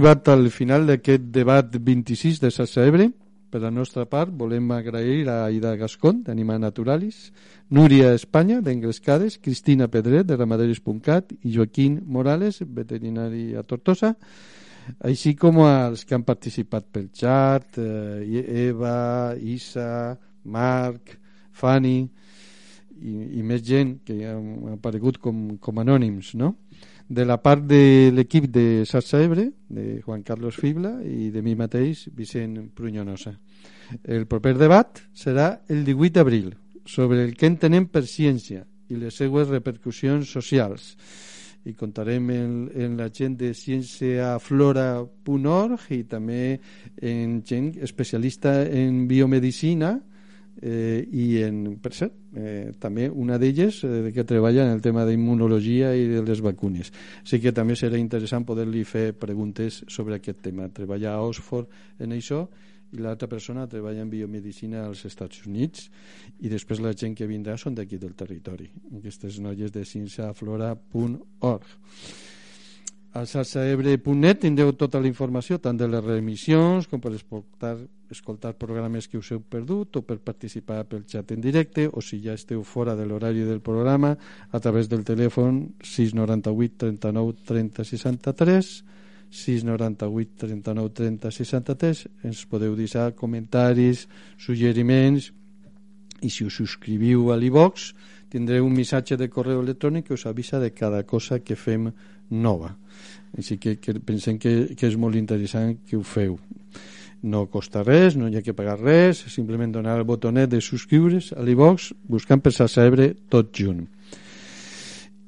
Arribat 0.02 0.28
al 0.30 0.50
final 0.50 0.88
d'aquest 0.90 1.28
debat 1.30 1.76
26 1.78 2.40
de 2.42 2.50
Sassa 2.50 2.88
Ebre. 2.90 3.12
Per 3.54 3.60
la 3.62 3.70
nostra 3.70 4.08
part, 4.10 4.32
volem 4.34 4.72
agrair 4.74 5.28
a 5.30 5.44
Aida 5.46 5.76
Gascon, 5.78 6.24
d'Anima 6.26 6.58
Naturalis, 6.58 7.28
Núria 7.70 8.16
Espanya, 8.16 8.62
d'Engrescades, 8.66 9.38
Cristina 9.38 9.90
Pedret, 9.94 10.26
de 10.26 10.38
Ramaderes.cat, 10.40 11.36
i 11.44 11.54
Joaquín 11.54 12.00
Morales, 12.08 12.64
veterinari 12.66 13.54
a 13.54 13.62
Tortosa, 13.62 14.16
així 15.06 15.36
com 15.36 15.62
als 15.68 16.02
que 16.10 16.18
han 16.18 16.26
participat 16.26 16.90
pel 16.90 17.12
xat, 17.14 17.78
eh, 17.78 18.42
Eva, 18.72 19.36
Isa, 19.38 20.18
Marc, 20.50 21.14
Fanny, 21.52 22.08
i, 23.02 23.14
i 23.38 23.46
més 23.46 23.62
gent 23.62 24.00
que 24.08 24.18
han 24.26 24.74
aparegut 24.80 25.22
com, 25.22 25.60
com 25.62 25.86
anònims, 25.86 26.34
no? 26.42 26.56
De 27.12 27.26
la 27.28 27.42
part 27.44 27.60
de 27.68 28.08
l'equip 28.16 28.46
de 28.48 28.88
Sarsa 28.88 29.20
Ebre, 29.20 29.52
de 29.68 30.00
Juan 30.00 30.24
Carlos 30.24 30.56
Fibla 30.56 31.04
i 31.04 31.28
de 31.28 31.44
mi 31.44 31.60
mateix, 31.60 32.08
Vicent 32.16 32.72
Prunyonosa. 32.72 33.36
El 34.08 34.24
proper 34.32 34.56
debat 34.56 35.04
serà 35.12 35.60
el 35.68 35.84
18 35.84 36.16
d'abril 36.16 36.56
sobre 36.88 37.20
el 37.26 37.36
que 37.36 37.52
entenem 37.52 37.92
per 37.92 38.08
ciència 38.08 38.64
i 38.88 38.96
les 38.96 39.12
seues 39.20 39.52
repercussions 39.52 40.32
socials 40.32 40.96
i 41.68 41.76
contarem 41.76 42.32
en, 42.32 42.72
en 42.72 42.96
la 42.96 43.12
gent 43.12 43.36
de 43.44 43.52
cienciaflora.org 43.60 45.92
i 45.92 46.08
també 46.08 46.64
en 46.96 47.44
gent 47.44 47.76
especialista 47.84 48.64
en 48.64 49.12
biomedicina 49.12 50.00
eh, 50.62 51.08
i 51.12 51.42
en, 51.44 51.78
per 51.82 51.94
cert, 51.98 52.14
eh, 52.38 52.72
també 52.80 53.10
una 53.10 53.38
d'elles 53.42 53.84
eh, 53.84 54.12
que 54.14 54.26
treballa 54.28 54.66
en 54.68 54.76
el 54.78 54.82
tema 54.82 55.06
d'immunologia 55.08 55.96
i 55.98 56.08
de 56.08 56.22
les 56.26 56.42
vacunes. 56.42 56.92
Així 57.24 57.42
que 57.42 57.52
també 57.56 57.76
serà 57.76 57.98
interessant 58.00 58.46
poder-li 58.46 58.84
fer 58.86 59.12
preguntes 59.18 59.84
sobre 59.88 60.16
aquest 60.18 60.42
tema. 60.46 60.70
Treballa 60.70 61.16
a 61.16 61.24
Oxford 61.26 61.68
en 62.00 62.12
això 62.18 62.48
i 62.92 63.00
l'altra 63.00 63.28
persona 63.32 63.68
treballa 63.72 64.02
en 64.04 64.10
biomedicina 64.12 64.86
als 64.86 65.06
Estats 65.08 65.46
Units 65.48 65.90
i 66.44 66.50
després 66.52 66.82
la 66.84 66.94
gent 66.94 67.16
que 67.16 67.28
vindrà 67.30 67.58
són 67.58 67.76
d'aquí 67.76 67.98
del 67.98 68.16
territori. 68.20 68.68
Aquestes 69.00 69.40
noies 69.40 69.72
de 69.72 69.86
cienciaflora.org. 69.88 71.66
A 73.12 73.26
salsaebre.net 73.28 74.38
tindreu 74.40 74.70
tota 74.80 75.00
la 75.04 75.10
informació, 75.10 75.58
tant 75.60 75.76
de 75.76 75.88
les 75.92 76.04
remissions 76.06 76.86
com 76.88 77.02
per 77.04 77.12
escoltar, 77.12 77.74
escoltar 78.08 78.54
programes 78.56 79.10
que 79.12 79.20
us 79.20 79.34
heu 79.36 79.42
perdut 79.44 79.98
o 80.00 80.02
per 80.08 80.16
participar 80.24 80.86
pel 80.88 81.04
xat 81.04 81.34
en 81.36 81.42
directe 81.44 81.90
o 81.92 82.00
si 82.00 82.22
ja 82.24 82.38
esteu 82.40 82.64
fora 82.64 82.96
de 82.96 83.04
l'horari 83.06 83.44
del 83.44 83.60
programa 83.60 84.14
a 84.16 84.62
través 84.64 84.88
del 84.88 85.04
telèfon 85.04 85.60
698 85.84 86.78
39 86.86 87.36
30 87.52 87.84
63 87.90 88.72
698 89.44 90.40
39 90.46 90.96
30 91.02 91.32
63 91.32 92.08
ens 92.32 92.46
podeu 92.48 92.80
deixar 92.80 93.12
comentaris, 93.12 94.08
suggeriments 94.40 95.34
i 96.22 96.32
si 96.32 96.48
us 96.48 96.62
subscriviu 96.64 97.28
a 97.32 97.36
l'iVox 97.36 97.92
tindreu 98.32 98.64
un 98.64 98.72
missatge 98.72 99.20
de 99.20 99.28
correu 99.28 99.60
electrònic 99.60 100.08
que 100.08 100.16
us 100.16 100.26
avisa 100.26 100.64
de 100.64 100.72
cada 100.72 101.04
cosa 101.04 101.42
que 101.44 101.60
fem 101.60 101.92
nova. 102.32 102.74
Així 103.38 103.58
que, 103.62 103.78
que 103.80 103.96
pensem 104.00 104.40
que, 104.40 104.74
que 104.76 104.88
és 104.88 104.98
molt 105.00 105.16
interessant 105.20 105.78
que 105.88 106.00
ho 106.00 106.04
feu. 106.04 106.40
No 107.22 107.46
costa 107.54 107.84
res, 107.86 108.18
no 108.18 108.28
hi 108.28 108.40
ha 108.40 108.42
que 108.42 108.56
pagar 108.58 108.80
res 108.82 109.22
simplement 109.30 109.72
donar 109.72 110.00
el 110.00 110.08
botonet 110.10 110.50
de 110.50 110.62
subscriure's 110.64 111.32
a 111.38 111.44
l'iVox 111.46 111.92
buscant 112.10 112.42
per 112.42 112.54
Ebre 112.82 113.14
tot 113.30 113.54
junt 113.54 113.86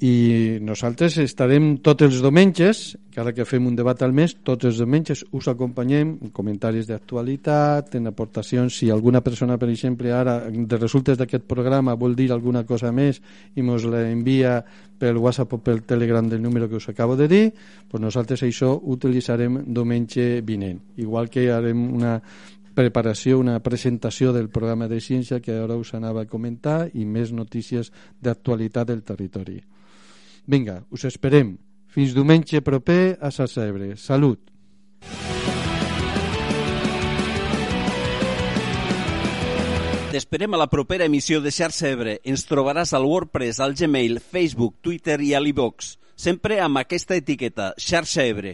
i 0.04 0.60
nosaltres 0.60 1.16
estarem 1.22 1.78
tots 1.80 2.04
els 2.04 2.18
diumenges, 2.20 2.98
cada 3.16 3.32
que 3.32 3.46
fem 3.48 3.70
un 3.70 3.76
debat 3.78 4.02
al 4.04 4.12
mes, 4.12 4.34
tots 4.44 4.68
els 4.68 4.82
diumenges 4.82 5.22
us 5.32 5.48
acompanyem 5.48 6.18
en 6.26 6.34
comentaris 6.36 6.90
d'actualitat, 6.90 7.96
en 7.96 8.12
aportacions, 8.12 8.76
si 8.76 8.90
alguna 8.92 9.22
persona, 9.24 9.56
per 9.62 9.70
exemple, 9.72 10.12
ara, 10.12 10.42
de 10.52 10.82
resultes 10.82 11.16
d'aquest 11.22 11.48
programa, 11.48 11.96
vol 11.96 12.18
dir 12.20 12.34
alguna 12.36 12.66
cosa 12.68 12.92
més 12.92 13.22
i 13.56 13.64
ens 13.64 13.88
la 13.88 14.04
envia 14.10 14.58
pel 15.00 15.24
WhatsApp 15.24 15.56
o 15.56 15.64
pel 15.64 15.86
Telegram 15.88 16.28
del 16.28 16.44
número 16.44 16.68
que 16.68 16.82
us 16.84 16.90
acabo 16.92 17.16
de 17.16 17.30
dir, 17.32 17.46
doncs 17.88 18.04
nosaltres 18.04 18.44
això 18.44 18.74
ho 18.76 18.98
utilitzarem 18.98 19.62
diumenge 19.64 20.42
vinent. 20.44 20.82
Igual 21.00 21.30
que 21.32 21.48
harem 21.48 21.88
una 21.96 22.18
preparació, 22.76 23.40
una 23.40 23.62
presentació 23.64 24.34
del 24.34 24.50
programa 24.50 24.90
de 24.92 25.00
ciència 25.00 25.40
que 25.40 25.56
ara 25.64 25.80
us 25.80 25.94
anava 25.96 26.26
a 26.26 26.28
comentar 26.28 26.90
i 26.92 27.06
més 27.06 27.32
notícies 27.32 27.94
d'actualitat 28.20 28.92
del 28.92 29.08
territori. 29.08 29.62
Vinga, 30.46 30.84
us 30.92 31.06
esperem. 31.06 31.58
Fins 31.94 32.14
diumenge 32.16 32.62
proper 32.62 33.18
a 33.22 33.30
Sassebre. 33.32 33.94
Salut! 33.98 34.42
T'esperem 40.14 40.54
a 40.54 40.60
la 40.62 40.68
propera 40.70 41.08
emissió 41.10 41.40
de 41.42 41.50
Xarxa 41.50 41.90
Ebre. 41.90 42.20
Ens 42.22 42.46
trobaràs 42.46 42.94
al 42.94 43.08
WordPress, 43.10 43.58
al 43.58 43.74
Gmail, 43.74 44.20
Facebook, 44.22 44.78
Twitter 44.86 45.18
i 45.26 45.34
a 45.34 45.42
l'iVox. 45.42 45.96
Sempre 46.14 46.62
amb 46.62 46.78
aquesta 46.84 47.18
etiqueta, 47.18 47.74
Xarxa 47.82 48.28
Ebre. 48.30 48.54